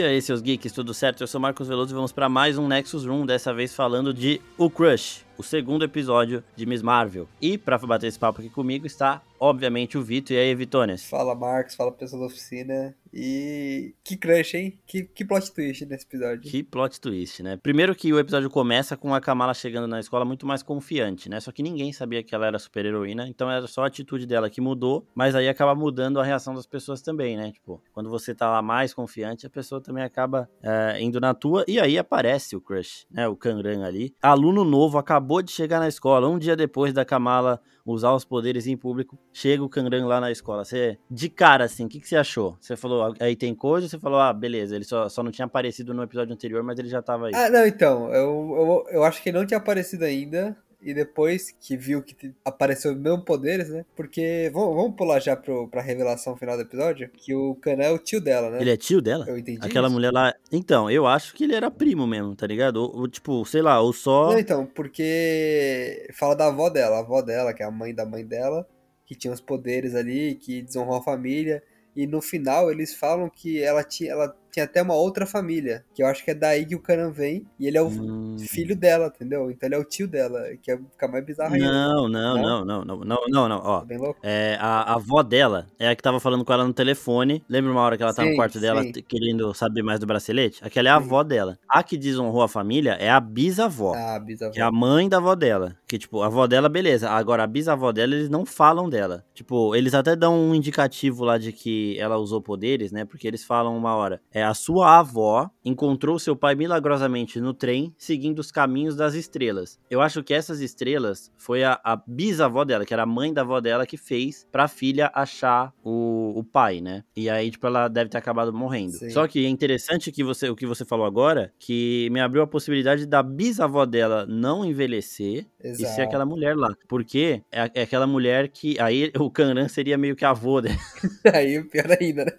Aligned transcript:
E 0.00 0.02
aí, 0.02 0.22
seus 0.22 0.40
geeks, 0.40 0.72
tudo 0.72 0.94
certo? 0.94 1.20
Eu 1.20 1.26
sou 1.26 1.38
Marcos 1.38 1.68
Veloso 1.68 1.92
e 1.92 1.94
vamos 1.94 2.10
para 2.10 2.26
mais 2.26 2.56
um 2.56 2.66
Nexus 2.66 3.04
Room, 3.04 3.26
dessa 3.26 3.52
vez 3.52 3.74
falando 3.74 4.14
de 4.14 4.40
O 4.56 4.70
Crush, 4.70 5.26
o 5.40 5.42
segundo 5.42 5.86
episódio 5.86 6.44
de 6.54 6.66
Miss 6.66 6.82
Marvel. 6.82 7.26
E 7.40 7.56
para 7.56 7.78
bater 7.78 8.08
esse 8.08 8.18
papo 8.18 8.40
aqui 8.40 8.50
comigo 8.50 8.86
está, 8.86 9.22
obviamente, 9.38 9.96
o 9.96 10.02
Vitor. 10.02 10.36
E 10.36 10.38
aí, 10.38 10.54
Vitones? 10.54 11.08
Fala, 11.08 11.34
Marcos, 11.34 11.74
fala 11.74 11.90
pessoal 11.90 12.20
da 12.20 12.26
oficina. 12.26 12.94
E 13.12 13.94
que 14.04 14.16
crush, 14.16 14.54
hein? 14.54 14.78
Que, 14.86 15.02
que 15.02 15.24
plot 15.24 15.52
twist 15.52 15.84
nesse 15.84 16.04
episódio. 16.04 16.42
Que 16.42 16.62
plot 16.62 17.00
twist, 17.00 17.42
né? 17.42 17.56
Primeiro 17.56 17.94
que 17.94 18.12
o 18.12 18.18
episódio 18.18 18.48
começa 18.48 18.96
com 18.96 19.14
a 19.14 19.20
Kamala 19.20 19.52
chegando 19.52 19.88
na 19.88 19.98
escola 19.98 20.24
muito 20.24 20.46
mais 20.46 20.62
confiante, 20.62 21.28
né? 21.28 21.40
Só 21.40 21.50
que 21.50 21.62
ninguém 21.62 21.92
sabia 21.92 22.22
que 22.22 22.34
ela 22.34 22.46
era 22.46 22.58
super 22.58 22.84
heroína, 22.84 23.26
então 23.26 23.50
era 23.50 23.66
só 23.66 23.82
a 23.82 23.86
atitude 23.86 24.26
dela 24.26 24.48
que 24.48 24.60
mudou, 24.60 25.06
mas 25.14 25.34
aí 25.34 25.48
acaba 25.48 25.74
mudando 25.74 26.20
a 26.20 26.24
reação 26.24 26.54
das 26.54 26.66
pessoas 26.66 27.02
também, 27.02 27.36
né? 27.36 27.50
Tipo, 27.50 27.82
quando 27.92 28.08
você 28.08 28.34
tá 28.34 28.48
lá 28.48 28.62
mais 28.62 28.94
confiante, 28.94 29.46
a 29.46 29.50
pessoa 29.50 29.80
também 29.80 30.04
acaba 30.04 30.48
é, 30.62 31.02
indo 31.02 31.20
na 31.20 31.34
tua, 31.34 31.64
e 31.66 31.80
aí 31.80 31.98
aparece 31.98 32.54
o 32.54 32.60
crush, 32.60 33.06
né? 33.10 33.26
O 33.26 33.34
Kanran 33.34 33.84
ali. 33.84 34.14
Aluno 34.22 34.64
novo 34.64 34.98
acabou 34.98 35.29
de 35.40 35.52
chegar 35.52 35.78
na 35.78 35.86
escola, 35.86 36.28
um 36.28 36.38
dia 36.38 36.56
depois 36.56 36.92
da 36.92 37.04
Kamala 37.04 37.60
usar 37.86 38.12
os 38.12 38.24
poderes 38.24 38.66
em 38.66 38.76
público, 38.76 39.18
chega 39.32 39.62
o 39.62 39.68
Kanran 39.68 40.06
lá 40.06 40.20
na 40.20 40.30
escola. 40.30 40.64
Você, 40.64 40.98
de 41.10 41.28
cara, 41.28 41.64
assim, 41.64 41.86
o 41.86 41.88
que, 41.88 42.00
que 42.00 42.08
você 42.08 42.16
achou? 42.16 42.56
Você 42.60 42.76
falou, 42.76 43.14
aí 43.20 43.36
tem 43.36 43.54
coisa, 43.54 43.88
você 43.88 43.98
falou, 43.98 44.18
ah, 44.18 44.32
beleza, 44.32 44.74
ele 44.74 44.84
só, 44.84 45.08
só 45.08 45.22
não 45.22 45.30
tinha 45.30 45.46
aparecido 45.46 45.94
no 45.94 46.02
episódio 46.02 46.34
anterior, 46.34 46.62
mas 46.62 46.78
ele 46.78 46.88
já 46.88 47.00
tava 47.00 47.28
aí. 47.28 47.32
Ah, 47.34 47.48
não, 47.48 47.66
então, 47.66 48.12
eu, 48.12 48.84
eu, 48.90 48.96
eu 48.96 49.04
acho 49.04 49.22
que 49.22 49.32
não 49.32 49.46
tinha 49.46 49.58
aparecido 49.58 50.04
ainda 50.04 50.56
e 50.82 50.94
depois 50.94 51.54
que 51.60 51.76
viu 51.76 52.02
que 52.02 52.32
apareceu 52.44 52.92
os 52.92 52.98
mesmos 52.98 53.24
poderes, 53.24 53.68
né? 53.68 53.84
Porque, 53.94 54.50
vamos, 54.52 54.74
vamos 54.74 54.96
pular 54.96 55.20
já 55.20 55.36
pro, 55.36 55.68
pra 55.68 55.82
revelação 55.82 56.36
final 56.36 56.56
do 56.56 56.62
episódio, 56.62 57.08
que 57.10 57.34
o 57.34 57.54
Kana 57.56 57.84
é 57.84 57.90
o 57.90 57.98
tio 57.98 58.20
dela, 58.20 58.50
né? 58.50 58.60
Ele 58.60 58.70
é 58.70 58.76
tio 58.76 59.00
dela? 59.00 59.26
Eu 59.28 59.36
entendi 59.38 59.58
Aquela 59.62 59.88
isso. 59.88 59.94
mulher 59.94 60.12
lá... 60.12 60.34
Então, 60.50 60.90
eu 60.90 61.06
acho 61.06 61.34
que 61.34 61.44
ele 61.44 61.54
era 61.54 61.70
primo 61.70 62.06
mesmo, 62.06 62.34
tá 62.34 62.46
ligado? 62.46 62.76
Ou, 62.76 63.00
ou, 63.00 63.08
tipo, 63.08 63.44
sei 63.44 63.62
lá, 63.62 63.80
ou 63.80 63.92
só... 63.92 64.32
Não, 64.32 64.38
então, 64.38 64.66
porque 64.66 66.08
fala 66.14 66.34
da 66.34 66.46
avó 66.46 66.70
dela, 66.70 66.96
a 66.96 67.00
avó 67.00 67.20
dela, 67.20 67.52
que 67.52 67.62
é 67.62 67.66
a 67.66 67.70
mãe 67.70 67.94
da 67.94 68.06
mãe 68.06 68.24
dela, 68.24 68.66
que 69.04 69.14
tinha 69.14 69.32
os 69.32 69.40
poderes 69.40 69.94
ali, 69.94 70.34
que 70.36 70.62
desonrou 70.62 70.96
a 70.96 71.02
família, 71.02 71.62
e 71.94 72.06
no 72.06 72.22
final 72.22 72.70
eles 72.70 72.94
falam 72.94 73.28
que 73.28 73.62
ela 73.62 73.82
tinha, 73.82 74.12
ela 74.12 74.34
tinha 74.50 74.64
até 74.64 74.82
uma 74.82 74.94
outra 74.94 75.26
família, 75.26 75.84
que 75.94 76.02
eu 76.02 76.06
acho 76.06 76.24
que 76.24 76.30
é 76.30 76.34
daí 76.34 76.64
que 76.66 76.74
o 76.74 76.80
Kanan 76.80 77.10
vem, 77.10 77.44
e 77.58 77.66
ele 77.66 77.76
é 77.78 77.82
o 77.82 77.88
Hum. 77.88 78.36
filho 78.38 78.74
dela, 78.76 79.12
entendeu? 79.14 79.50
Então 79.50 79.66
ele 79.66 79.74
é 79.74 79.78
o 79.78 79.84
tio 79.84 80.06
dela, 80.08 80.40
que 80.62 80.70
é, 80.70 80.78
fica 80.90 81.08
mais 81.08 81.24
bizarro 81.24 81.54
ainda. 81.54 81.66
Não, 81.70 82.08
não, 82.08 82.36
Não? 82.36 82.64
não, 82.64 82.84
não, 82.84 83.04
não, 83.04 83.20
não, 83.28 83.48
não, 83.48 83.58
ó. 83.64 83.80
Tá 83.80 83.86
bem 83.86 83.98
louco? 83.98 84.18
É, 84.22 84.56
a, 84.60 84.92
a 84.92 84.94
avó 84.94 85.22
dela 85.22 85.66
é 85.78 85.88
a 85.88 85.96
que 85.96 86.02
tava 86.02 86.20
falando 86.20 86.44
com 86.44 86.52
ela 86.52 86.64
no 86.64 86.72
telefone. 86.72 87.42
Lembra 87.48 87.70
uma 87.72 87.80
hora 87.80 87.96
que 87.96 88.02
ela 88.02 88.14
tá 88.14 88.22
no 88.24 88.30
Sim, 88.30 88.36
quarto 88.36 88.58
dela 88.60 88.82
sim. 88.82 88.92
querendo 89.06 89.52
saber 89.54 89.82
mais 89.82 89.98
do 90.00 90.06
bracelete? 90.06 90.60
Aquela 90.64 90.88
é 90.88 90.92
a 90.92 90.98
Sim. 90.98 91.04
avó 91.04 91.22
dela. 91.22 91.58
A 91.68 91.82
que 91.82 91.96
desonrou 91.96 92.42
a 92.42 92.48
família 92.48 92.92
é 92.92 93.10
a 93.10 93.20
bisavó. 93.20 93.94
Ah, 93.94 94.18
bisavó. 94.18 94.52
Que 94.52 94.60
é 94.60 94.62
a 94.62 94.70
mãe 94.72 95.08
da 95.08 95.18
avó 95.18 95.34
dela. 95.34 95.76
Que, 95.86 95.98
tipo, 95.98 96.22
a 96.22 96.26
avó 96.26 96.46
dela, 96.46 96.68
beleza. 96.68 97.10
Agora, 97.10 97.42
a 97.42 97.46
bisavó 97.46 97.92
dela, 97.92 98.14
eles 98.14 98.28
não 98.28 98.46
falam 98.46 98.88
dela. 98.88 99.24
Tipo, 99.34 99.74
eles 99.74 99.94
até 99.94 100.14
dão 100.14 100.38
um 100.38 100.54
indicativo 100.54 101.24
lá 101.24 101.36
de 101.38 101.52
que 101.52 101.98
ela 101.98 102.16
usou 102.16 102.40
poderes, 102.40 102.92
né? 102.92 103.04
Porque 103.04 103.26
eles 103.26 103.44
falam 103.44 103.76
uma 103.76 103.94
hora. 103.94 104.20
É, 104.32 104.39
a 104.42 104.54
sua 104.54 104.98
avó 104.98 105.50
encontrou 105.64 106.18
seu 106.18 106.34
pai 106.34 106.54
milagrosamente 106.54 107.40
no 107.40 107.52
trem, 107.52 107.94
seguindo 107.98 108.38
os 108.38 108.50
caminhos 108.50 108.96
das 108.96 109.14
estrelas. 109.14 109.78
Eu 109.90 110.00
acho 110.00 110.22
que 110.22 110.34
essas 110.34 110.60
estrelas 110.60 111.32
foi 111.36 111.64
a, 111.64 111.80
a 111.84 111.96
bisavó 112.06 112.64
dela, 112.64 112.84
que 112.84 112.92
era 112.92 113.02
a 113.02 113.06
mãe 113.06 113.32
da 113.32 113.42
avó 113.42 113.60
dela, 113.60 113.86
que 113.86 113.96
fez 113.96 114.46
pra 114.50 114.68
filha 114.68 115.10
achar 115.14 115.72
o, 115.84 116.32
o 116.36 116.44
pai, 116.44 116.80
né? 116.80 117.04
E 117.16 117.28
aí, 117.28 117.50
tipo, 117.50 117.66
ela 117.66 117.88
deve 117.88 118.10
ter 118.10 118.18
acabado 118.18 118.52
morrendo. 118.52 118.92
Sim. 118.92 119.10
Só 119.10 119.26
que 119.26 119.44
é 119.44 119.48
interessante 119.48 120.12
que 120.12 120.24
você, 120.24 120.48
o 120.48 120.56
que 120.56 120.66
você 120.66 120.84
falou 120.84 121.06
agora, 121.06 121.52
que 121.58 122.08
me 122.10 122.20
abriu 122.20 122.42
a 122.42 122.46
possibilidade 122.46 123.06
da 123.06 123.22
bisavó 123.22 123.84
dela 123.84 124.26
não 124.26 124.64
envelhecer 124.64 125.46
e 125.62 125.74
ser 125.74 125.82
Exato. 125.82 126.02
aquela 126.02 126.26
mulher 126.26 126.56
lá. 126.56 126.74
Porque 126.88 127.42
é, 127.52 127.70
é 127.74 127.82
aquela 127.82 128.06
mulher 128.06 128.48
que. 128.48 128.78
Aí 128.80 129.10
o 129.18 129.30
Kanran 129.30 129.68
seria 129.68 129.98
meio 129.98 130.16
que 130.16 130.24
avô 130.24 130.60
dela. 130.60 130.76
Aí 131.34 131.62
pior 131.64 131.96
ainda, 132.00 132.24
né? 132.24 132.32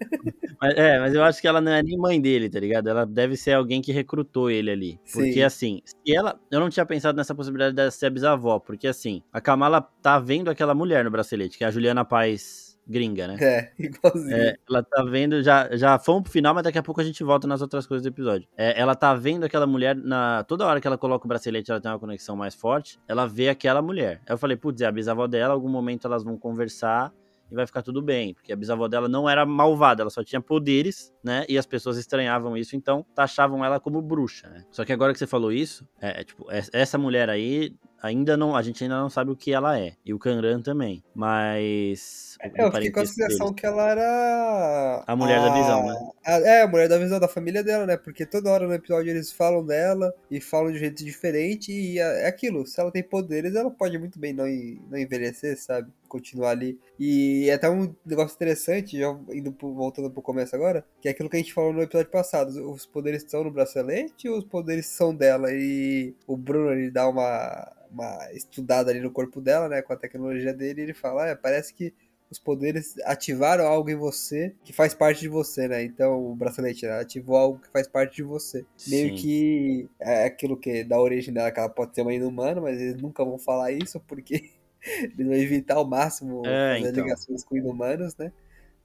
Mas, 0.62 0.78
é, 0.78 1.00
mas 1.00 1.14
eu 1.14 1.24
acho 1.24 1.42
que 1.42 1.48
ela 1.48 1.60
não 1.60 1.72
é 1.72 1.82
mãe 1.98 2.20
dele, 2.20 2.50
tá 2.50 2.60
ligado? 2.60 2.88
Ela 2.88 3.06
deve 3.06 3.36
ser 3.36 3.54
alguém 3.54 3.82
que 3.82 3.92
recrutou 3.92 4.50
ele 4.50 4.72
ali. 4.72 5.00
Porque 5.14 5.34
Sim. 5.34 5.44
assim, 5.44 5.82
se 5.86 6.16
ela. 6.16 6.40
Eu 6.50 6.60
não 6.60 6.70
tinha 6.70 6.86
pensado 6.86 7.16
nessa 7.16 7.36
possibilidade 7.36 7.76
dela 7.76 7.92
ser 7.92 8.08
a 8.08 8.10
bisavó, 8.10 8.60
porque 8.60 8.88
assim, 8.88 9.22
a 9.32 9.40
Kamala 9.40 9.82
tá 9.82 10.20
vendo 10.20 10.50
aquela 10.50 10.74
mulher 10.74 11.04
no 11.04 11.12
bracelete, 11.12 11.58
que 11.58 11.64
é 11.64 11.68
a 11.68 11.72
Juliana 11.72 12.06
Paz 12.06 12.72
gringa, 12.88 13.28
né? 13.28 13.38
É, 13.40 13.72
igualzinho. 13.80 14.36
É, 14.36 14.56
ela 14.70 14.84
tá 14.84 15.04
vendo, 15.04 15.42
já, 15.42 15.76
já 15.76 15.98
fomos 15.98 16.24
pro 16.24 16.32
final, 16.32 16.54
mas 16.54 16.64
daqui 16.64 16.78
a 16.78 16.84
pouco 16.84 17.00
a 17.02 17.04
gente 17.04 17.24
volta 17.24 17.48
nas 17.48 17.62
outras 17.62 17.88
coisas 17.88 18.04
do 18.04 18.10
episódio. 18.10 18.48
É, 18.58 18.80
ela 18.80 18.96
tá 18.96 19.14
vendo 19.14 19.46
aquela 19.46 19.66
mulher, 19.66 19.96
na 19.96 20.44
toda 20.44 20.66
hora 20.66 20.82
que 20.82 20.88
ela 20.88 20.98
coloca 20.98 21.26
o 21.26 21.28
bracelete, 21.28 21.72
ela 21.72 21.80
tem 21.80 21.92
uma 21.92 22.00
conexão 22.00 22.36
mais 22.36 22.54
forte, 22.54 23.00
ela 23.08 23.28
vê 23.28 23.50
aquela 23.50 23.82
mulher. 23.82 24.22
Aí 24.28 24.34
eu 24.34 24.38
falei, 24.38 24.58
putz, 24.58 24.82
é 24.82 24.86
a 24.86 24.92
bisavó 24.92 25.28
dela, 25.28 25.54
algum 25.54 25.70
momento 25.70 26.06
elas 26.06 26.24
vão 26.24 26.38
conversar 26.38 27.14
e 27.52 27.56
vai 27.56 27.68
ficar 27.68 27.82
tudo 27.82 28.02
bem, 28.02 28.34
porque 28.34 28.52
a 28.54 28.56
bisavó 28.56 28.88
dela 28.88 29.08
não 29.10 29.30
era 29.30 29.46
malvada, 29.46 30.02
ela 30.04 30.10
só 30.10 30.24
tinha 30.24 30.42
poderes, 30.42 31.14
né? 31.24 31.46
E 31.50 31.58
as 31.58 31.66
pessoas 31.66 31.98
estranhavam 31.98 32.56
isso, 32.56 32.76
então 32.76 33.06
taxavam 33.14 33.64
ela 33.66 33.80
como 33.80 34.02
bruxa, 34.02 34.48
né? 34.50 34.64
Só 34.72 34.86
que 34.86 34.94
agora 34.94 35.14
que 35.14 35.20
você 35.20 35.28
falou 35.28 35.52
isso, 35.52 35.88
é, 36.02 36.22
é, 36.22 36.24
tipo, 36.24 36.50
é- 36.52 36.64
essa 36.74 36.98
mulher 36.98 37.30
aí 37.30 37.76
ainda 38.02 38.36
não, 38.36 38.56
a 38.56 38.62
gente 38.64 38.84
ainda 38.84 39.00
não 39.00 39.10
sabe 39.10 39.30
o 39.32 39.36
que 39.36 39.54
ela 39.54 39.78
é, 39.80 39.94
e 40.04 40.12
o 40.14 40.18
Kanran 40.18 40.62
também, 40.62 41.04
mas 41.14 42.36
É, 42.42 42.64
eu 42.64 42.72
fiquei 42.72 42.92
com 42.92 43.00
a 43.02 43.06
sensação 43.06 43.54
que 43.54 43.66
ela 43.66 43.90
era. 43.90 45.04
A 45.06 45.16
mulher 45.16 45.40
da 45.42 45.54
visão, 45.54 45.86
né? 45.86 45.94
a- 46.26 46.40
é, 46.40 46.62
a 46.64 46.68
mulher 46.68 46.88
da 46.90 46.98
visão 46.98 47.20
da 47.20 47.28
família 47.28 47.64
dela, 47.64 47.86
né? 47.86 47.98
Porque 47.98 48.26
toda 48.26 48.50
hora 48.50 48.68
no 48.68 48.74
episódio 48.74 49.10
eles 49.12 49.32
falam 49.32 49.64
dela 49.66 50.14
e 50.30 50.40
falam 50.42 50.72
de 50.72 50.78
um 50.78 50.80
jeito 50.80 51.04
diferente. 51.04 51.72
E 51.72 52.00
é 52.00 52.24
é 52.24 52.28
aquilo, 52.28 52.66
se 52.66 52.80
ela 52.80 52.92
tem 52.92 53.04
poderes, 53.04 53.56
ela 53.56 53.70
pode 53.72 53.98
muito 53.98 54.20
bem 54.20 54.34
não, 54.34 54.46
não 54.90 54.98
envelhecer, 54.98 55.58
sabe? 55.60 55.92
Continuar 56.12 56.50
ali. 56.50 56.78
E 57.00 57.48
é 57.50 57.54
até 57.54 57.70
um 57.70 57.96
negócio 58.06 58.36
interessante, 58.36 59.00
já 59.00 59.18
indo 59.30 59.54
pro- 59.54 59.74
voltando 59.74 60.12
pro 60.12 60.22
começo 60.22 60.54
agora, 60.54 60.86
que 61.02 61.08
é 61.08 61.12
aquilo 61.12 61.30
que 61.30 61.38
a 61.38 61.40
gente 61.40 61.54
falou 61.54 61.72
no 61.72 61.82
episódio 61.82 62.12
passado. 62.12 62.50
Os 62.70 62.86
poderes 62.86 63.24
estão 63.24 63.46
no 63.46 63.52
bracelete 63.52 64.28
ou 64.28 64.38
os 64.38 64.44
poderes 64.44 64.88
são 64.88 65.16
dela? 65.16 65.48
E 65.52 66.14
o 66.28 66.36
Bruno 66.36 66.72
ele 66.74 66.92
dá 66.92 67.08
uma, 67.08 67.72
uma 67.90 68.32
estudada 68.34 68.92
ali 68.92 69.00
no 69.00 69.10
corpo 69.10 69.40
dela, 69.40 69.70
né? 69.70 69.82
Com 69.82 69.94
a 69.94 69.98
tecnologia 69.98 70.54
dele, 70.54 70.82
e 70.82 70.84
ele 70.84 70.94
fala: 70.94 71.32
ah, 71.32 71.36
parece 71.36 71.74
que 71.74 71.94
os 72.30 72.40
poderes 72.40 72.96
ativaram 73.04 73.66
algo 73.68 73.90
em 73.90 73.96
você 73.96 74.56
que 74.64 74.72
faz 74.72 74.94
parte 74.94 75.20
de 75.20 75.28
você, 75.28 75.68
né? 75.68 75.84
Então 75.84 76.32
o 76.32 76.36
bracelete 76.36 76.86
né, 76.86 77.00
ativou 77.00 77.36
algo 77.36 77.60
que 77.60 77.70
faz 77.70 77.88
parte 77.88 78.16
de 78.18 78.24
você. 78.24 78.66
Meio 78.88 79.10
Sim. 79.10 79.16
que 79.16 79.90
é 80.00 80.26
aquilo 80.26 80.56
que 80.56 80.84
da 80.84 81.00
origem 81.00 81.34
dela, 81.34 81.52
que 81.52 81.60
ela 81.60 81.68
pode 81.70 81.94
ser 81.94 82.04
uma 82.04 82.14
inumana, 82.14 82.62
mas 82.62 82.80
eles 82.80 83.02
nunca 83.02 83.24
vão 83.26 83.38
falar 83.38 83.72
isso 83.74 84.00
porque 84.08 84.50
eles 85.18 85.28
vão 85.28 85.36
evitar 85.36 85.76
ao 85.76 85.86
máximo 85.88 86.42
É, 86.46 86.78
fazer 86.78 86.90
então. 86.92 87.04
ligações 87.04 87.44
com 87.44 87.58
inumanos, 87.58 88.16
né? 88.16 88.32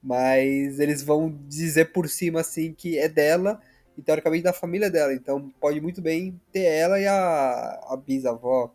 Mas 0.03 0.79
eles 0.79 1.03
vão 1.03 1.37
dizer 1.49 1.87
por 1.87 2.09
cima 2.09 2.41
assim 2.41 2.73
que 2.73 2.99
é 2.99 3.09
dela 3.09 3.61
e 3.97 4.03
teoricamente 4.03 4.45
da 4.45 4.53
família 4.53 4.91
dela. 4.91 5.13
Então 5.15 5.51
pode 5.61 5.81
muito 5.81 6.01
bem 6.01 6.41
ter 6.53 6.65
ela 6.65 7.01
e 7.01 7.07
a, 7.07 7.81
a 7.89 7.97
bisavó, 7.97 8.67
a 8.67 8.71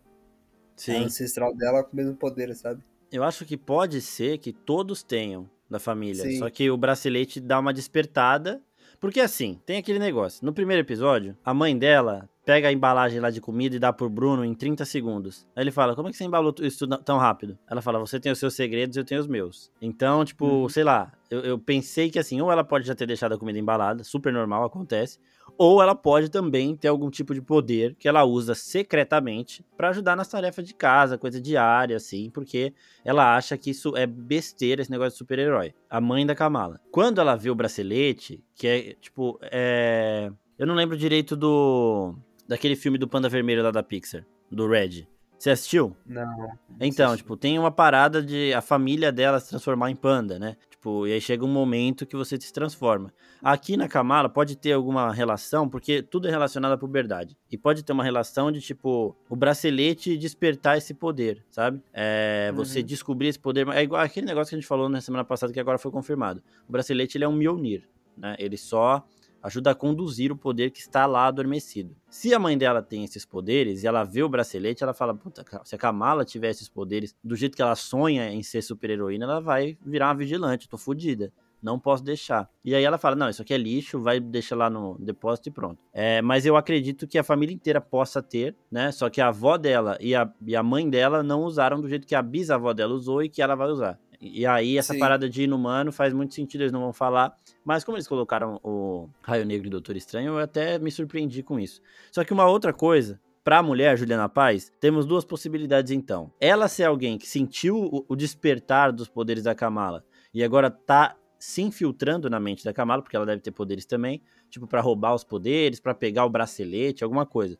Sim. 0.76 1.06
ancestral 1.06 1.56
dela 1.56 1.84
com 1.84 1.94
o 1.94 1.96
mesmo 1.96 2.16
poder, 2.16 2.54
sabe? 2.56 2.84
Eu 3.12 3.24
acho 3.24 3.46
que 3.46 3.58
pode 3.58 4.02
ser 4.02 4.38
que 4.38 4.52
todos 4.52 5.03
tenham 5.03 5.50
da 5.70 5.80
família. 5.80 6.24
Sim. 6.24 6.38
Só 6.40 6.50
que 6.50 6.70
o 6.70 6.78
bracelete 6.78 7.40
dá 7.40 7.59
uma 7.59 7.74
despertada. 7.74 8.62
Porque 9.01 9.19
assim, 9.19 9.59
tem 9.66 9.78
aquele 9.78 9.97
negócio. 10.00 10.45
No 10.45 10.53
primeiro 10.53 10.81
episódio, 10.84 11.35
a 11.44 11.53
mãe 11.56 11.75
dela 11.75 12.29
pega 12.45 12.67
a 12.67 12.72
embalagem 12.72 13.19
lá 13.19 13.31
de 13.31 13.41
comida 13.41 13.75
e 13.75 13.79
dá 13.79 13.91
pro 13.91 14.07
Bruno 14.07 14.45
em 14.45 14.53
30 14.53 14.85
segundos. 14.85 15.45
Aí 15.56 15.63
ele 15.63 15.72
fala: 15.72 15.95
Como 15.95 16.07
é 16.07 16.12
que 16.12 16.17
você 16.17 16.23
embalou 16.23 16.53
isso 16.62 16.88
tão 16.88 17.17
rápido? 17.17 17.57
Ela 17.67 17.81
fala: 17.81 17.97
Você 18.00 18.19
tem 18.19 18.31
os 18.31 18.38
seus 18.38 18.53
segredos, 18.53 18.95
eu 18.95 19.03
tenho 19.03 19.19
os 19.19 19.25
meus. 19.28 19.72
Então, 19.81 20.23
tipo, 20.23 20.46
Uhum. 20.46 20.70
sei 20.70 20.84
lá, 20.84 21.11
eu, 21.31 21.40
eu 21.41 21.58
pensei 21.59 22.11
que 22.11 22.20
assim, 22.20 22.40
ou 22.41 22.52
ela 22.52 22.64
pode 22.64 22.85
já 22.85 22.93
ter 22.93 23.08
deixado 23.08 23.34
a 23.34 23.37
comida 23.40 23.58
embalada, 23.58 24.03
super 24.03 24.31
normal, 24.31 24.64
acontece. 24.64 25.17
Ou 25.58 25.82
ela 25.82 25.94
pode 25.94 26.30
também 26.30 26.76
ter 26.76 26.88
algum 26.88 27.09
tipo 27.09 27.34
de 27.34 27.42
poder 27.42 27.96
que 27.96 28.08
ela 28.08 28.24
usa 28.24 28.56
secretamente 28.56 29.66
pra 29.78 29.90
ajudar 29.90 30.16
nas 30.16 30.28
tarefas 30.28 30.66
de 30.66 30.74
casa, 30.74 31.18
coisa 31.18 31.40
diária, 31.40 31.96
assim, 31.96 32.30
porque 32.30 32.74
ela 33.06 33.36
acha 33.36 33.58
que 33.58 33.70
isso 33.70 33.96
é 33.96 34.06
besteira, 34.08 34.82
esse 34.82 34.92
negócio 34.92 35.12
de 35.12 35.18
super-herói. 35.18 35.74
A 35.90 36.02
mãe 36.02 36.26
da 36.26 36.36
Kamala. 36.36 36.80
Quando 36.92 37.22
ela 37.22 37.36
vê 37.36 37.50
o 37.50 37.56
bracelete, 37.56 38.44
que 38.56 38.68
é, 38.68 38.94
tipo, 39.00 39.40
é... 39.44 40.32
Eu 40.58 40.68
não 40.68 40.76
lembro 40.76 40.98
direito 40.98 41.36
do... 41.36 42.16
Daquele 42.48 42.76
filme 42.76 42.98
do 42.98 43.08
Panda 43.08 43.30
Vermelho 43.30 43.64
lá 43.64 43.72
da 43.72 43.82
Pixar, 43.82 44.26
do 44.52 44.68
Red. 44.68 45.08
Você 45.41 45.49
assistiu? 45.49 45.97
Não. 46.05 46.52
Então, 46.79 47.17
tipo, 47.17 47.35
tem 47.35 47.58
uma 47.58 47.72
parada 47.72 48.22
de 48.22 48.53
a 48.53 48.61
família 48.61 49.11
dela 49.11 49.40
se 49.40 49.49
transformar 49.49 49.90
em 49.90 49.96
panda, 49.96 50.38
né? 50.38 50.55
Tipo, 50.70 51.08
e 51.08 51.14
aí 51.14 51.20
chega 51.20 51.43
um 51.43 51.47
momento 51.52 52.05
que 52.05 52.16
você 52.16 52.40
se 52.40 52.53
transforma. 52.53 53.11
Aqui 53.41 53.76
na 53.76 53.88
Kamala 53.88 54.29
pode 54.29 54.55
ter 54.55 54.73
alguma 54.73 55.11
relação, 55.11 55.67
porque 55.67 56.03
tudo 56.03 56.28
é 56.28 56.29
relacionado 56.29 56.73
à 56.73 56.78
puberdade. 56.78 57.35
E 57.52 57.58
pode 57.58 57.82
ter 57.82 57.91
uma 57.91 58.03
relação 58.03 58.52
de, 58.52 58.61
tipo, 58.61 59.16
o 59.28 59.35
bracelete 59.35 60.16
despertar 60.16 60.78
esse 60.78 60.93
poder, 60.93 61.43
sabe? 61.49 61.82
É, 61.91 62.52
você 62.53 62.82
Uhum. 62.82 62.85
descobrir 62.85 63.29
esse 63.29 63.40
poder. 63.40 63.67
É 63.70 63.82
igual 63.82 63.99
aquele 63.99 64.28
negócio 64.28 64.49
que 64.52 64.55
a 64.55 64.59
gente 64.59 64.67
falou 64.67 64.88
na 64.90 65.02
semana 65.02 65.23
passada 65.23 65.52
que 65.52 65.59
agora 65.59 65.79
foi 65.79 65.90
confirmado. 65.90 66.43
O 66.70 66.72
bracelete, 66.72 67.17
ele 67.17 67.23
é 67.23 67.28
um 67.28 67.34
Mjolnir, 67.34 67.90
né? 68.16 68.35
Ele 68.38 68.58
só 68.58 69.03
ajuda 69.41 69.72
a 69.72 69.76
conduzir 69.76 70.32
o 70.32 70.38
poder 70.38 70.72
que 70.72 70.79
está 70.79 71.05
lá 71.05 71.28
adormecido. 71.28 71.96
Se 72.09 72.34
a 72.34 72.40
mãe 72.40 72.58
dela 72.58 72.82
tem 72.82 73.03
esses 73.03 73.26
poderes 73.26 73.84
e 73.84 73.88
ela 73.88 74.03
vê 74.03 74.23
o 74.23 74.29
bracelete, 74.29 74.84
ela 74.84 74.93
fala: 74.93 75.14
Puta, 75.14 75.46
se 75.64 75.76
a 75.76 75.78
Kamala 75.78 76.26
tiver 76.26 76.49
esses 76.49 76.70
poderes 76.70 77.16
do 77.23 77.35
jeito 77.35 77.55
que 77.55 77.61
ela 77.61 77.76
sonha 77.76 78.32
em 78.32 78.43
ser 78.43 78.61
super-heroína, 78.61 79.26
ela 79.26 79.40
vai 79.40 79.78
virar 79.85 80.08
uma 80.08 80.16
vigilante, 80.16 80.70
tô 80.70 80.78
fodida 80.78 81.32
não 81.61 81.79
posso 81.79 82.03
deixar. 82.03 82.49
E 82.66 82.73
aí 82.73 82.84
ela 82.84 82.97
fala: 82.97 83.16
não, 83.16 83.29
isso 83.29 83.41
aqui 83.41 83.53
é 83.53 83.58
lixo, 83.58 83.99
vai 83.99 84.20
deixar 84.20 84.55
lá 84.55 84.70
no 84.70 84.97
depósito 84.99 85.49
e 85.49 85.52
pronto. 85.52 85.78
É, 85.93 86.22
mas 86.22 86.46
eu 86.46 86.58
acredito 86.58 87.08
que 87.08 87.17
a 87.17 87.23
família 87.23 87.53
inteira 87.53 87.79
possa 87.79 88.22
ter, 88.22 88.55
né? 88.72 88.91
Só 88.91 89.09
que 89.09 89.22
a 89.22 89.28
avó 89.28 89.58
dela 89.58 89.97
e 90.02 90.16
a, 90.16 90.29
e 90.46 90.55
a 90.55 90.64
mãe 90.64 90.90
dela 90.90 91.22
não 91.22 91.43
usaram 91.43 91.79
do 91.79 91.88
jeito 91.88 92.08
que 92.08 92.16
a 92.16 92.22
bisavó 92.22 92.73
dela 92.73 92.93
usou 92.93 93.22
e 93.22 93.29
que 93.29 93.41
ela 93.41 93.55
vai 93.55 93.67
usar. 93.70 93.99
E 94.20 94.46
aí, 94.46 94.78
essa 94.78 94.93
Sim. 94.93 94.99
parada 94.99 95.28
de 95.28 95.43
inumano 95.43 95.91
faz 95.91 96.14
muito 96.14 96.35
sentido, 96.35 96.61
eles 96.61 96.72
não 96.72 96.82
vão 96.82 96.93
falar. 96.93 97.35
Mas 97.63 97.84
como 97.84 97.97
eles 97.97 98.08
colocaram 98.08 98.59
o 98.63 99.08
Raio 99.22 99.46
Negro 99.46 99.67
e 99.67 99.69
o 99.69 99.72
Doutor 99.72 99.96
Estranho, 99.96 100.34
eu 100.34 100.40
até 100.40 100.79
me 100.79 100.91
surpreendi 100.91 101.43
com 101.43 101.59
isso. 101.59 101.81
Só 102.11 102.23
que 102.23 102.34
uma 102.34 102.47
outra 102.47 102.73
coisa 102.73 103.19
para 103.43 103.59
a 103.59 103.63
mulher, 103.63 103.97
Juliana 103.97 104.29
Paz, 104.29 104.72
temos 104.79 105.05
duas 105.05 105.25
possibilidades 105.25 105.91
então. 105.91 106.31
Ela 106.40 106.67
ser 106.67 106.84
alguém 106.84 107.17
que 107.17 107.28
sentiu 107.28 108.05
o 108.08 108.16
despertar 108.16 108.91
dos 108.91 109.08
poderes 109.08 109.43
da 109.43 109.55
Kamala 109.55 110.05
e 110.34 110.43
agora 110.43 110.69
tá 110.69 111.16
se 111.40 111.63
infiltrando 111.63 112.29
na 112.29 112.40
mente 112.40 112.63
da 112.63 112.72
Kamala, 112.72 113.02
porque 113.02 113.16
ela 113.16 113.25
deve 113.25 113.41
ter 113.41 113.49
poderes 113.49 113.84
também, 113.84 114.22
tipo, 114.47 114.67
para 114.67 114.79
roubar 114.79 115.16
os 115.16 115.23
poderes, 115.23 115.79
para 115.79 115.96
pegar 115.96 116.23
o 116.23 116.29
bracelete, 116.29 117.03
alguma 117.03 117.25
coisa. 117.25 117.57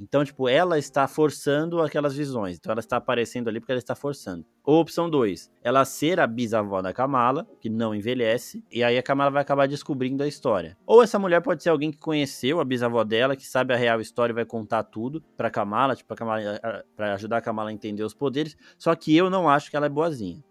Então, 0.00 0.24
tipo, 0.24 0.48
ela 0.48 0.78
está 0.78 1.06
forçando 1.06 1.80
aquelas 1.80 2.16
visões. 2.16 2.56
Então, 2.56 2.72
ela 2.72 2.80
está 2.80 2.96
aparecendo 2.96 3.48
ali 3.48 3.60
porque 3.60 3.72
ela 3.72 3.78
está 3.78 3.94
forçando. 3.94 4.44
Ou 4.64 4.80
opção 4.80 5.08
2, 5.08 5.50
ela 5.62 5.84
ser 5.84 6.18
a 6.18 6.26
bisavó 6.26 6.82
da 6.82 6.92
Kamala, 6.92 7.46
que 7.60 7.70
não 7.70 7.94
envelhece, 7.94 8.64
e 8.72 8.82
aí 8.82 8.98
a 8.98 9.02
Kamala 9.02 9.30
vai 9.30 9.42
acabar 9.42 9.68
descobrindo 9.68 10.22
a 10.22 10.26
história. 10.26 10.76
Ou 10.86 11.02
essa 11.02 11.18
mulher 11.18 11.40
pode 11.40 11.62
ser 11.62 11.70
alguém 11.70 11.90
que 11.90 11.98
conheceu 11.98 12.60
a 12.60 12.64
bisavó 12.64 13.04
dela, 13.04 13.36
que 13.36 13.46
sabe 13.46 13.72
a 13.72 13.76
real 13.76 14.00
história 14.00 14.32
e 14.32 14.34
vai 14.34 14.44
contar 14.44 14.82
tudo 14.82 15.22
pra 15.36 15.50
Kamala, 15.50 15.94
tipo, 15.94 16.08
pra, 16.08 16.16
Kamala, 16.16 16.84
pra 16.96 17.14
ajudar 17.14 17.38
a 17.38 17.42
Kamala 17.42 17.70
a 17.70 17.72
entender 17.72 18.02
os 18.02 18.14
poderes. 18.14 18.56
Só 18.78 18.94
que 18.94 19.16
eu 19.16 19.30
não 19.30 19.48
acho 19.48 19.70
que 19.70 19.76
ela 19.76 19.86
é 19.86 19.90
boazinha. 19.90 20.42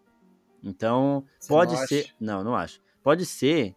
Então, 0.64 1.26
Você 1.40 1.50
pode 1.50 1.76
ser. 1.88 2.06
Acha? 2.06 2.14
Não, 2.20 2.44
não 2.44 2.56
acho. 2.56 2.82
Pode 3.04 3.26
ser. 3.26 3.76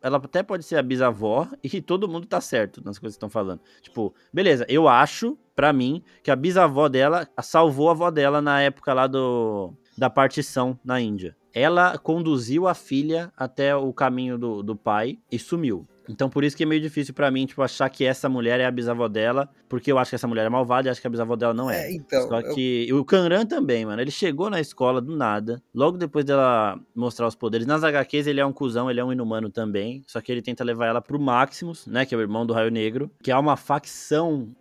Ela 0.00 0.18
até 0.18 0.42
pode 0.42 0.64
ser 0.64 0.76
a 0.76 0.82
bisavó 0.82 1.48
e 1.62 1.80
todo 1.80 2.08
mundo 2.08 2.26
tá 2.26 2.40
certo 2.40 2.82
nas 2.84 2.98
coisas 2.98 3.14
que 3.14 3.18
estão 3.18 3.30
falando. 3.30 3.60
Tipo, 3.82 4.14
beleza, 4.32 4.64
eu 4.68 4.88
acho, 4.88 5.36
para 5.54 5.72
mim, 5.72 6.02
que 6.22 6.30
a 6.30 6.36
bisavó 6.36 6.88
dela 6.88 7.28
salvou 7.42 7.88
a 7.88 7.92
avó 7.92 8.10
dela 8.10 8.40
na 8.40 8.60
época 8.60 8.92
lá 8.92 9.06
do, 9.06 9.72
da 9.96 10.08
partição 10.08 10.78
na 10.84 11.00
Índia. 11.00 11.36
Ela 11.52 11.98
conduziu 11.98 12.68
a 12.68 12.74
filha 12.74 13.32
até 13.36 13.74
o 13.74 13.92
caminho 13.92 14.38
do, 14.38 14.62
do 14.62 14.76
pai 14.76 15.18
e 15.30 15.38
sumiu. 15.38 15.88
Então 16.08 16.28
por 16.28 16.44
isso 16.44 16.56
que 16.56 16.62
é 16.62 16.66
meio 16.66 16.80
difícil 16.80 17.12
para 17.14 17.30
mim, 17.30 17.46
tipo, 17.46 17.62
achar 17.62 17.88
que 17.88 18.04
essa 18.04 18.28
mulher 18.28 18.60
é 18.60 18.66
a 18.66 18.70
bisavó 18.70 19.08
dela, 19.08 19.48
porque 19.68 19.92
eu 19.92 19.98
acho 19.98 20.10
que 20.10 20.14
essa 20.14 20.26
mulher 20.26 20.46
é 20.46 20.48
malvada 20.48 20.88
e 20.88 20.90
acho 20.90 21.00
que 21.00 21.06
a 21.06 21.10
bisavó 21.10 21.36
dela 21.36 21.54
não 21.54 21.70
é. 21.70 21.86
é 21.86 21.92
então, 21.92 22.28
Só 22.28 22.42
que 22.42 22.86
eu... 22.88 22.98
o 22.98 23.04
Kanran 23.04 23.46
também, 23.46 23.84
mano, 23.84 24.00
ele 24.00 24.10
chegou 24.10 24.48
na 24.50 24.60
escola 24.60 25.00
do 25.00 25.16
nada, 25.16 25.62
logo 25.74 25.98
depois 25.98 26.24
dela 26.24 26.78
mostrar 26.94 27.26
os 27.26 27.34
poderes. 27.34 27.66
Nas 27.66 27.84
HQs 27.84 28.26
ele 28.26 28.40
é 28.40 28.46
um 28.46 28.52
cuzão, 28.52 28.90
ele 28.90 29.00
é 29.00 29.04
um 29.04 29.12
inumano 29.12 29.50
também, 29.50 30.02
só 30.06 30.20
que 30.20 30.32
ele 30.32 30.42
tenta 30.42 30.64
levar 30.64 30.86
ela 30.86 31.00
pro 31.00 31.18
Maximus, 31.20 31.86
né, 31.86 32.06
que 32.06 32.14
é 32.14 32.18
o 32.18 32.20
irmão 32.20 32.46
do 32.46 32.52
Raio 32.52 32.70
Negro, 32.70 33.10
que 33.22 33.30
é 33.30 33.36
uma 33.36 33.56
facção 33.56 34.54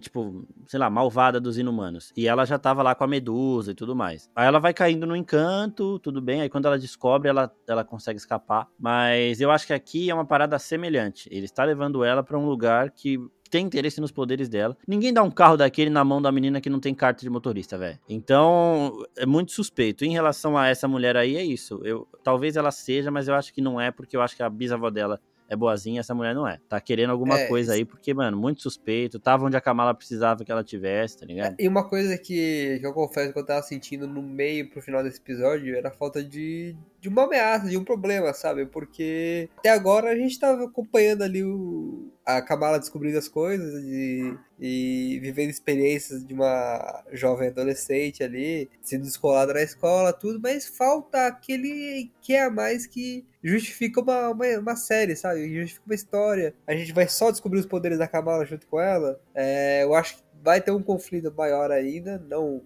tipo, 0.00 0.44
sei 0.66 0.78
lá, 0.78 0.90
malvada 0.90 1.40
dos 1.40 1.58
inumanos. 1.58 2.12
E 2.16 2.26
ela 2.26 2.44
já 2.44 2.58
tava 2.58 2.82
lá 2.82 2.94
com 2.94 3.04
a 3.04 3.08
medusa 3.08 3.72
e 3.72 3.74
tudo 3.74 3.94
mais. 3.94 4.30
Aí 4.34 4.46
ela 4.46 4.58
vai 4.58 4.74
caindo 4.74 5.06
no 5.06 5.16
encanto, 5.16 5.98
tudo 5.98 6.20
bem. 6.20 6.40
Aí 6.40 6.48
quando 6.48 6.66
ela 6.66 6.78
descobre, 6.78 7.28
ela, 7.28 7.52
ela 7.68 7.84
consegue 7.84 8.18
escapar. 8.18 8.68
Mas 8.78 9.40
eu 9.40 9.50
acho 9.50 9.66
que 9.66 9.72
aqui 9.72 10.10
é 10.10 10.14
uma 10.14 10.24
parada 10.24 10.58
semelhante. 10.58 11.28
Ele 11.30 11.44
está 11.44 11.64
levando 11.64 12.04
ela 12.04 12.22
para 12.22 12.38
um 12.38 12.46
lugar 12.46 12.90
que 12.90 13.18
tem 13.50 13.66
interesse 13.66 14.00
nos 14.00 14.12
poderes 14.12 14.48
dela. 14.48 14.76
Ninguém 14.86 15.12
dá 15.12 15.22
um 15.22 15.30
carro 15.30 15.56
daquele 15.56 15.90
na 15.90 16.04
mão 16.04 16.22
da 16.22 16.30
menina 16.30 16.60
que 16.60 16.70
não 16.70 16.78
tem 16.78 16.94
carta 16.94 17.22
de 17.22 17.28
motorista, 17.28 17.76
velho. 17.76 17.98
Então, 18.08 19.04
é 19.16 19.26
muito 19.26 19.50
suspeito. 19.52 20.04
Em 20.04 20.12
relação 20.12 20.56
a 20.56 20.68
essa 20.68 20.86
mulher 20.86 21.16
aí, 21.16 21.36
é 21.36 21.44
isso. 21.44 21.80
Eu, 21.84 22.06
talvez 22.22 22.56
ela 22.56 22.70
seja, 22.70 23.10
mas 23.10 23.26
eu 23.26 23.34
acho 23.34 23.52
que 23.52 23.60
não 23.60 23.80
é, 23.80 23.90
porque 23.90 24.16
eu 24.16 24.22
acho 24.22 24.36
que 24.36 24.42
a 24.42 24.48
bisavó 24.48 24.88
dela 24.88 25.20
é 25.50 25.56
boazinha, 25.56 25.98
essa 25.98 26.14
mulher 26.14 26.32
não 26.32 26.46
é. 26.46 26.60
Tá 26.68 26.80
querendo 26.80 27.10
alguma 27.10 27.36
é, 27.36 27.48
coisa 27.48 27.72
aí, 27.72 27.84
porque, 27.84 28.14
mano, 28.14 28.36
muito 28.36 28.62
suspeito. 28.62 29.18
Tava 29.18 29.44
onde 29.44 29.56
a 29.56 29.60
Kamala 29.60 29.92
precisava 29.92 30.44
que 30.44 30.52
ela 30.52 30.62
tivesse, 30.62 31.18
tá 31.18 31.26
ligado? 31.26 31.56
E 31.58 31.66
uma 31.66 31.88
coisa 31.88 32.16
que, 32.16 32.78
que 32.78 32.86
eu 32.86 32.92
confesso 32.92 33.32
que 33.32 33.38
eu 33.38 33.44
tava 33.44 33.60
sentindo 33.62 34.06
no 34.06 34.22
meio 34.22 34.70
pro 34.70 34.80
final 34.80 35.02
desse 35.02 35.18
episódio 35.18 35.76
era 35.76 35.88
a 35.88 35.92
falta 35.92 36.22
de, 36.22 36.76
de 37.00 37.08
uma 37.08 37.24
ameaça, 37.24 37.68
de 37.68 37.76
um 37.76 37.84
problema, 37.84 38.32
sabe? 38.34 38.66
Porque 38.66 39.48
até 39.58 39.70
agora 39.70 40.10
a 40.10 40.16
gente 40.16 40.38
tava 40.38 40.64
acompanhando 40.64 41.22
ali 41.22 41.42
o, 41.42 42.12
a 42.26 42.42
Kamala 42.42 42.78
descobrindo 42.78 43.18
as 43.18 43.28
coisas 43.28 43.82
e, 43.82 44.36
e 44.58 45.18
vivendo 45.20 45.50
experiências 45.50 46.24
de 46.24 46.34
uma 46.34 47.02
jovem 47.12 47.48
adolescente 47.48 48.22
ali, 48.22 48.68
sendo 48.82 49.04
descolada 49.04 49.54
na 49.54 49.62
escola, 49.62 50.12
tudo, 50.12 50.38
mas 50.40 50.66
falta 50.66 51.26
aquele 51.26 52.10
que 52.20 52.34
é 52.34 52.44
a 52.44 52.50
mais 52.50 52.86
que 52.86 53.24
justifica 53.42 54.00
uma, 54.00 54.28
uma, 54.28 54.46
uma, 54.58 54.76
série, 54.76 55.16
sabe? 55.16 55.54
Justifica 55.54 55.86
uma 55.86 55.94
história. 55.94 56.54
A 56.66 56.74
gente 56.74 56.92
vai 56.92 57.08
só 57.08 57.30
descobrir 57.30 57.60
os 57.60 57.66
poderes 57.66 57.98
da 57.98 58.06
Kamala 58.06 58.44
junto 58.44 58.66
com 58.66 58.78
ela. 58.78 59.18
É, 59.34 59.82
eu 59.84 59.94
acho 59.94 60.16
que 60.16 60.22
vai 60.42 60.60
ter 60.60 60.70
um 60.70 60.82
conflito 60.82 61.32
maior 61.36 61.70
ainda, 61.70 62.18
não 62.28 62.62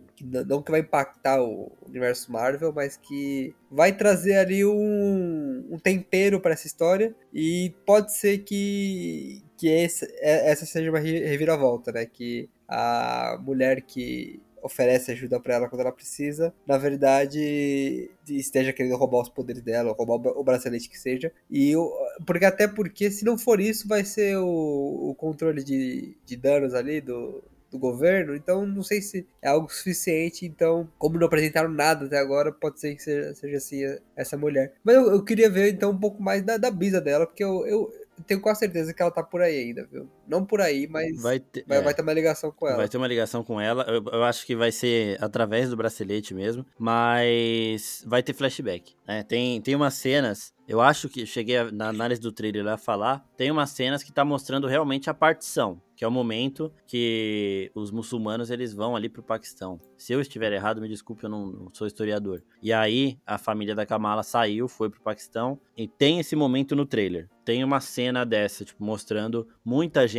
não 0.46 0.62
que 0.62 0.70
vai 0.70 0.80
impactar 0.80 1.42
o 1.42 1.72
universo 1.86 2.30
Marvel, 2.30 2.72
mas 2.72 2.96
que 2.96 3.54
vai 3.70 3.92
trazer 3.92 4.36
ali 4.36 4.64
um, 4.64 5.66
um 5.70 5.78
tempero 5.78 6.40
para 6.40 6.52
essa 6.52 6.66
história 6.66 7.14
e 7.32 7.74
pode 7.84 8.14
ser 8.14 8.38
que, 8.38 9.42
que 9.56 9.68
esse, 9.68 10.04
é, 10.20 10.50
essa 10.50 10.64
seja 10.64 10.90
uma 10.90 11.00
reviravolta, 11.00 11.90
né? 11.90 12.06
Que 12.06 12.48
a 12.68 13.38
mulher 13.42 13.82
que 13.82 14.40
oferece 14.62 15.12
ajuda 15.12 15.38
para 15.38 15.54
ela 15.54 15.68
quando 15.68 15.82
ela 15.82 15.92
precisa, 15.92 16.54
na 16.66 16.78
verdade 16.78 18.10
esteja 18.26 18.72
querendo 18.72 18.96
roubar 18.96 19.20
os 19.20 19.28
poderes 19.28 19.60
dela, 19.60 19.92
roubar 19.92 20.30
o 20.30 20.42
bracelete 20.44 20.88
que 20.88 20.98
seja. 20.98 21.30
E 21.50 21.72
eu, 21.72 21.92
porque 22.24 22.46
até 22.46 22.66
porque 22.66 23.10
se 23.10 23.24
não 23.24 23.36
for 23.36 23.60
isso, 23.60 23.86
vai 23.86 24.04
ser 24.04 24.38
o, 24.38 25.10
o 25.10 25.14
controle 25.16 25.62
de, 25.62 26.16
de 26.24 26.36
danos 26.36 26.72
ali 26.72 27.02
do, 27.02 27.44
do 27.74 27.78
governo, 27.78 28.36
então 28.36 28.64
não 28.64 28.82
sei 28.84 29.02
se 29.02 29.26
é 29.42 29.48
algo 29.48 29.68
suficiente. 29.70 30.46
Então, 30.46 30.88
como 30.96 31.18
não 31.18 31.26
apresentaram 31.26 31.68
nada 31.68 32.06
até 32.06 32.18
agora, 32.18 32.52
pode 32.52 32.80
ser 32.80 32.94
que 32.94 33.02
seja, 33.02 33.34
seja 33.34 33.56
assim 33.56 33.82
essa 34.16 34.36
mulher. 34.36 34.72
Mas 34.82 34.94
eu, 34.94 35.10
eu, 35.10 35.24
queria 35.24 35.50
ver 35.50 35.72
então 35.72 35.90
um 35.90 35.98
pouco 35.98 36.22
mais 36.22 36.42
da, 36.42 36.56
da 36.56 36.70
dela, 36.70 37.26
porque 37.26 37.42
eu, 37.42 37.66
eu, 37.66 37.92
tenho 38.26 38.40
quase 38.40 38.60
certeza 38.60 38.94
que 38.94 39.02
ela 39.02 39.10
tá 39.10 39.22
por 39.22 39.42
aí 39.42 39.58
ainda, 39.58 39.88
viu? 39.90 40.08
Não 40.26 40.44
por 40.44 40.60
aí, 40.60 40.86
mas 40.88 41.20
vai 41.22 41.38
ter, 41.38 41.64
vai, 41.66 41.78
é, 41.78 41.82
vai 41.82 41.94
ter 41.94 42.02
uma 42.02 42.12
ligação 42.12 42.50
com 42.50 42.66
ela. 42.66 42.76
Vai 42.76 42.88
ter 42.88 42.96
uma 42.96 43.06
ligação 43.06 43.44
com 43.44 43.60
ela. 43.60 43.84
Eu, 43.84 44.04
eu, 44.12 44.24
acho 44.24 44.46
que 44.46 44.56
vai 44.56 44.72
ser 44.72 45.22
através 45.22 45.70
do 45.70 45.76
bracelete 45.76 46.34
mesmo, 46.34 46.64
mas 46.78 48.02
vai 48.06 48.22
ter 48.22 48.32
flashback. 48.32 48.94
Né? 49.06 49.22
Tem, 49.22 49.60
tem 49.60 49.74
umas 49.74 49.94
cenas 49.94 50.54
eu 50.66 50.80
acho 50.80 51.08
que 51.10 51.26
cheguei 51.26 51.58
a, 51.58 51.70
na 51.70 51.88
análise 51.88 52.20
do 52.20 52.32
trailer 52.32 52.66
a 52.66 52.78
falar, 52.78 53.24
tem 53.36 53.50
umas 53.50 53.70
cenas 53.70 54.02
que 54.02 54.10
tá 54.10 54.24
mostrando 54.24 54.66
realmente 54.66 55.10
a 55.10 55.14
partição, 55.14 55.80
que 55.94 56.04
é 56.04 56.08
o 56.08 56.10
momento 56.10 56.72
que 56.86 57.70
os 57.74 57.90
muçulmanos 57.90 58.50
eles 58.50 58.72
vão 58.72 58.96
ali 58.96 59.10
pro 59.10 59.22
Paquistão. 59.22 59.78
Se 59.96 60.14
eu 60.14 60.20
estiver 60.20 60.52
errado, 60.52 60.80
me 60.80 60.88
desculpe, 60.88 61.24
eu 61.24 61.30
não, 61.30 61.46
não 61.46 61.70
sou 61.72 61.86
historiador. 61.86 62.42
E 62.62 62.72
aí 62.72 63.18
a 63.26 63.36
família 63.36 63.74
da 63.74 63.84
Kamala 63.84 64.22
saiu, 64.22 64.66
foi 64.66 64.88
pro 64.88 65.02
Paquistão 65.02 65.60
e 65.76 65.86
tem 65.86 66.18
esse 66.18 66.34
momento 66.34 66.74
no 66.74 66.86
trailer. 66.86 67.28
Tem 67.44 67.62
uma 67.62 67.80
cena 67.80 68.24
dessa, 68.24 68.64
tipo, 68.64 68.82
mostrando 68.82 69.46
muita 69.62 70.08
gente 70.08 70.13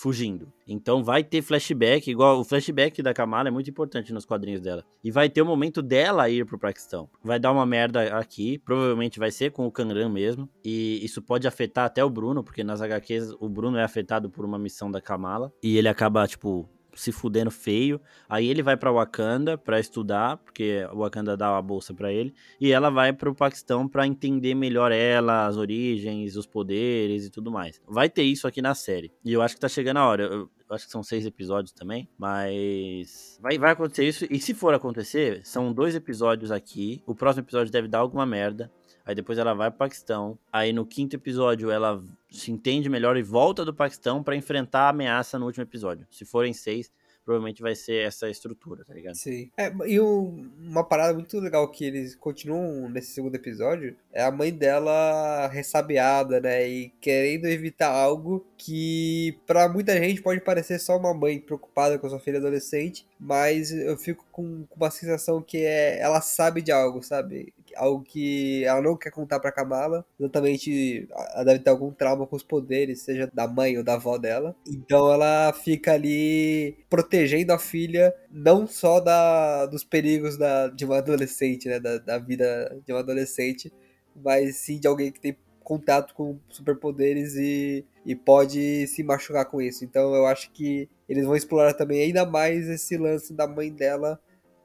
fugindo. 0.00 0.50
Então 0.66 1.04
vai 1.04 1.22
ter 1.22 1.42
flashback, 1.42 2.10
igual 2.10 2.40
o 2.40 2.44
flashback 2.44 3.02
da 3.02 3.12
Kamala 3.12 3.48
é 3.48 3.50
muito 3.50 3.68
importante 3.68 4.12
nos 4.12 4.24
quadrinhos 4.24 4.60
dela. 4.60 4.82
E 5.04 5.10
vai 5.10 5.28
ter 5.28 5.42
o 5.42 5.46
momento 5.46 5.82
dela 5.82 6.28
ir 6.30 6.46
pro 6.46 6.58
Paquistão. 6.58 7.08
Vai 7.22 7.38
dar 7.38 7.52
uma 7.52 7.66
merda 7.66 8.16
aqui, 8.16 8.58
provavelmente 8.58 9.18
vai 9.18 9.30
ser 9.30 9.50
com 9.50 9.66
o 9.66 9.70
Kanran 9.70 10.08
mesmo. 10.08 10.48
E 10.64 11.04
isso 11.04 11.20
pode 11.20 11.46
afetar 11.46 11.84
até 11.84 12.02
o 12.02 12.08
Bruno, 12.08 12.42
porque 12.42 12.64
nas 12.64 12.80
HQs 12.80 13.34
o 13.38 13.48
Bruno 13.48 13.76
é 13.76 13.84
afetado 13.84 14.30
por 14.30 14.44
uma 14.44 14.58
missão 14.58 14.90
da 14.90 15.00
Kamala. 15.02 15.52
E 15.62 15.76
ele 15.76 15.88
acaba, 15.88 16.26
tipo, 16.26 16.68
se 16.94 17.12
fudendo 17.12 17.50
feio. 17.50 18.00
Aí 18.28 18.48
ele 18.48 18.62
vai 18.62 18.76
para 18.76 18.92
Wakanda 18.92 19.56
para 19.56 19.80
estudar, 19.80 20.36
porque 20.38 20.86
o 20.92 20.98
Wakanda 20.98 21.36
dá 21.36 21.56
a 21.56 21.62
bolsa 21.62 21.94
para 21.94 22.12
ele, 22.12 22.34
e 22.60 22.72
ela 22.72 22.90
vai 22.90 23.12
para 23.12 23.30
o 23.30 23.34
Paquistão 23.34 23.88
para 23.88 24.06
entender 24.06 24.54
melhor 24.54 24.92
ela, 24.92 25.46
as 25.46 25.56
origens, 25.56 26.36
os 26.36 26.46
poderes 26.46 27.26
e 27.26 27.30
tudo 27.30 27.50
mais. 27.50 27.80
Vai 27.86 28.08
ter 28.08 28.22
isso 28.22 28.46
aqui 28.46 28.60
na 28.62 28.74
série. 28.74 29.12
E 29.24 29.32
eu 29.32 29.42
acho 29.42 29.54
que 29.54 29.60
tá 29.60 29.68
chegando 29.68 29.98
a 29.98 30.06
hora. 30.06 30.24
Eu, 30.24 30.50
eu 30.70 30.76
acho 30.76 30.86
que 30.86 30.92
são 30.92 31.02
seis 31.02 31.26
episódios 31.26 31.72
também, 31.72 32.08
mas 32.16 33.36
vai, 33.42 33.58
vai 33.58 33.72
acontecer 33.72 34.06
isso. 34.06 34.26
E 34.30 34.38
se 34.38 34.54
for 34.54 34.72
acontecer, 34.72 35.40
são 35.44 35.72
dois 35.72 35.96
episódios 35.96 36.52
aqui. 36.52 37.02
O 37.06 37.14
próximo 37.14 37.44
episódio 37.44 37.72
deve 37.72 37.88
dar 37.88 37.98
alguma 37.98 38.24
merda. 38.24 38.70
Aí 39.04 39.14
depois 39.14 39.38
ela 39.38 39.54
vai 39.54 39.70
pro 39.70 39.78
Paquistão. 39.78 40.38
Aí 40.52 40.72
no 40.72 40.86
quinto 40.86 41.16
episódio 41.16 41.70
ela 41.70 42.02
se 42.30 42.50
entende 42.50 42.88
melhor 42.88 43.16
e 43.16 43.22
volta 43.22 43.64
do 43.64 43.74
Paquistão 43.74 44.22
para 44.22 44.36
enfrentar 44.36 44.82
a 44.82 44.88
ameaça 44.90 45.38
no 45.38 45.46
último 45.46 45.62
episódio. 45.62 46.06
Se 46.10 46.24
forem 46.24 46.52
seis, 46.52 46.90
provavelmente 47.24 47.62
vai 47.62 47.74
ser 47.74 48.06
essa 48.06 48.28
estrutura, 48.28 48.84
tá 48.84 48.92
ligado? 48.92 49.14
Sim. 49.14 49.50
É, 49.56 49.72
e 49.86 50.00
um, 50.00 50.50
uma 50.58 50.82
parada 50.82 51.14
muito 51.14 51.38
legal 51.38 51.70
que 51.70 51.84
eles 51.84 52.16
continuam 52.16 52.88
nesse 52.88 53.12
segundo 53.12 53.34
episódio 53.34 53.96
é 54.12 54.22
a 54.22 54.30
mãe 54.30 54.52
dela 54.52 55.46
ressabiada, 55.48 56.40
né? 56.40 56.68
E 56.68 56.88
querendo 57.00 57.46
evitar 57.46 57.90
algo 57.90 58.44
que 58.56 59.38
para 59.46 59.68
muita 59.68 59.96
gente 59.96 60.22
pode 60.22 60.40
parecer 60.40 60.78
só 60.78 60.96
uma 60.96 61.14
mãe 61.14 61.38
preocupada 61.38 61.98
com 61.98 62.08
sua 62.08 62.18
filha 62.18 62.38
adolescente, 62.38 63.06
mas 63.18 63.70
eu 63.70 63.96
fico 63.96 64.24
com, 64.32 64.64
com 64.66 64.76
uma 64.76 64.90
sensação 64.90 65.40
que 65.42 65.58
é 65.58 66.00
ela 66.00 66.20
sabe 66.20 66.62
de 66.62 66.72
algo, 66.72 67.02
sabe? 67.02 67.52
Algo 67.80 68.04
que 68.04 68.62
ela 68.64 68.82
não 68.82 68.96
quer 68.96 69.10
contar 69.10 69.40
pra 69.40 69.50
Kamala. 69.50 70.04
Exatamente, 70.18 71.08
ela 71.10 71.44
deve 71.44 71.60
ter 71.60 71.70
algum 71.70 71.90
trauma 71.90 72.26
com 72.26 72.36
os 72.36 72.42
poderes, 72.42 73.00
seja 73.02 73.28
da 73.32 73.48
mãe 73.48 73.78
ou 73.78 73.82
da 73.82 73.94
avó 73.94 74.18
dela. 74.18 74.54
Então 74.66 75.10
ela 75.12 75.52
fica 75.52 75.94
ali 75.94 76.76
protegendo 76.90 77.52
a 77.52 77.58
filha, 77.58 78.14
não 78.30 78.66
só 78.66 79.00
da, 79.00 79.66
dos 79.66 79.82
perigos 79.82 80.36
da, 80.36 80.68
de 80.68 80.84
uma 80.84 80.98
adolescente, 80.98 81.68
né? 81.68 81.80
Da, 81.80 81.98
da 81.98 82.18
vida 82.18 82.78
de 82.84 82.92
uma 82.92 83.00
adolescente, 83.00 83.72
mas 84.14 84.56
sim 84.56 84.78
de 84.78 84.86
alguém 84.86 85.10
que 85.10 85.20
tem 85.20 85.36
contato 85.64 86.14
com 86.14 86.38
superpoderes 86.48 87.36
e, 87.36 87.86
e 88.04 88.14
pode 88.16 88.86
se 88.88 89.02
machucar 89.02 89.44
com 89.46 89.62
isso. 89.62 89.84
Então 89.84 90.14
eu 90.14 90.26
acho 90.26 90.50
que 90.50 90.88
eles 91.08 91.24
vão 91.24 91.36
explorar 91.36 91.74
também 91.74 92.02
ainda 92.02 92.26
mais 92.26 92.68
esse 92.68 92.96
lance 92.96 93.32
da 93.32 93.46
mãe 93.46 93.72
dela 93.72 94.20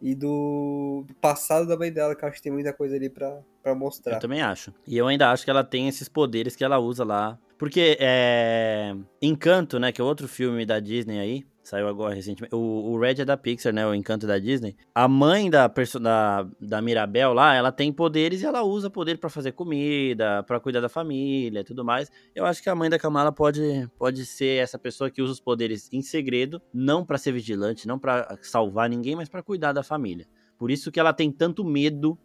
e 0.05 0.13
do, 0.13 1.03
do, 1.07 1.15
passado 1.15 1.65
da 1.65 1.75
mãe 1.75 1.91
dela, 1.91 2.15
que 2.15 2.23
eu 2.23 2.29
acho 2.29 2.37
que 2.37 2.43
tem 2.43 2.51
muita 2.51 2.71
coisa 2.71 2.95
ali 2.95 3.09
pra, 3.09 3.39
pra 3.63 3.73
mostrar. 3.73 4.13
Eu 4.13 4.19
também 4.19 4.39
acho. 4.39 4.71
E 4.85 4.95
eu 4.95 5.07
ainda 5.07 5.31
acho 5.31 5.43
que 5.43 5.49
ela 5.49 5.63
tem 5.63 5.87
esses 5.87 6.07
poderes 6.07 6.55
que 6.55 6.63
ela 6.63 6.77
usa 6.77 7.03
lá. 7.03 7.39
Porque 7.57 7.97
é. 7.99 8.95
Encanto, 9.21 9.79
né? 9.79 9.91
Que 9.91 10.01
é 10.01 10.03
outro 10.03 10.27
filme 10.27 10.65
da 10.65 10.79
Disney 10.79 11.19
aí. 11.19 11.45
Saiu 11.65 11.87
agora 11.87 12.13
recentemente. 12.13 12.53
O, 12.53 12.91
o 12.91 12.99
Red 12.99 13.21
é 13.21 13.25
da 13.25 13.35
Pixar, 13.35 13.73
né? 13.73 13.87
O 13.87 13.95
Encanto 13.95 14.27
da 14.27 14.37
Disney. 14.37 14.75
A 14.93 15.07
mãe 15.07 15.49
da, 15.49 15.67
da, 15.67 16.47
da 16.61 16.81
Mirabel 16.81 17.33
lá, 17.33 17.55
ela 17.55 17.71
tem 17.71 17.91
poderes 17.91 18.43
e 18.43 18.45
ela 18.45 18.61
usa 18.61 18.87
poder 18.87 19.17
para 19.17 19.31
fazer 19.31 19.53
comida, 19.53 20.43
para 20.43 20.59
cuidar 20.59 20.79
da 20.79 20.89
família 20.89 21.61
e 21.61 21.63
tudo 21.63 21.83
mais. 21.83 22.11
Eu 22.35 22.45
acho 22.45 22.61
que 22.61 22.69
a 22.69 22.75
mãe 22.75 22.87
da 22.87 22.99
Kamala 22.99 23.31
pode, 23.31 23.89
pode 23.97 24.27
ser 24.27 24.61
essa 24.61 24.77
pessoa 24.77 25.09
que 25.09 25.23
usa 25.23 25.33
os 25.33 25.39
poderes 25.39 25.89
em 25.91 26.03
segredo, 26.03 26.61
não 26.71 27.03
para 27.03 27.17
ser 27.17 27.31
vigilante, 27.31 27.87
não 27.87 27.97
para 27.97 28.37
salvar 28.43 28.87
ninguém, 28.87 29.15
mas 29.15 29.27
para 29.27 29.41
cuidar 29.41 29.73
da 29.73 29.81
família. 29.81 30.27
Por 30.59 30.69
isso 30.69 30.91
que 30.91 30.99
ela 30.99 31.13
tem 31.13 31.31
tanto 31.31 31.65
medo 31.65 32.15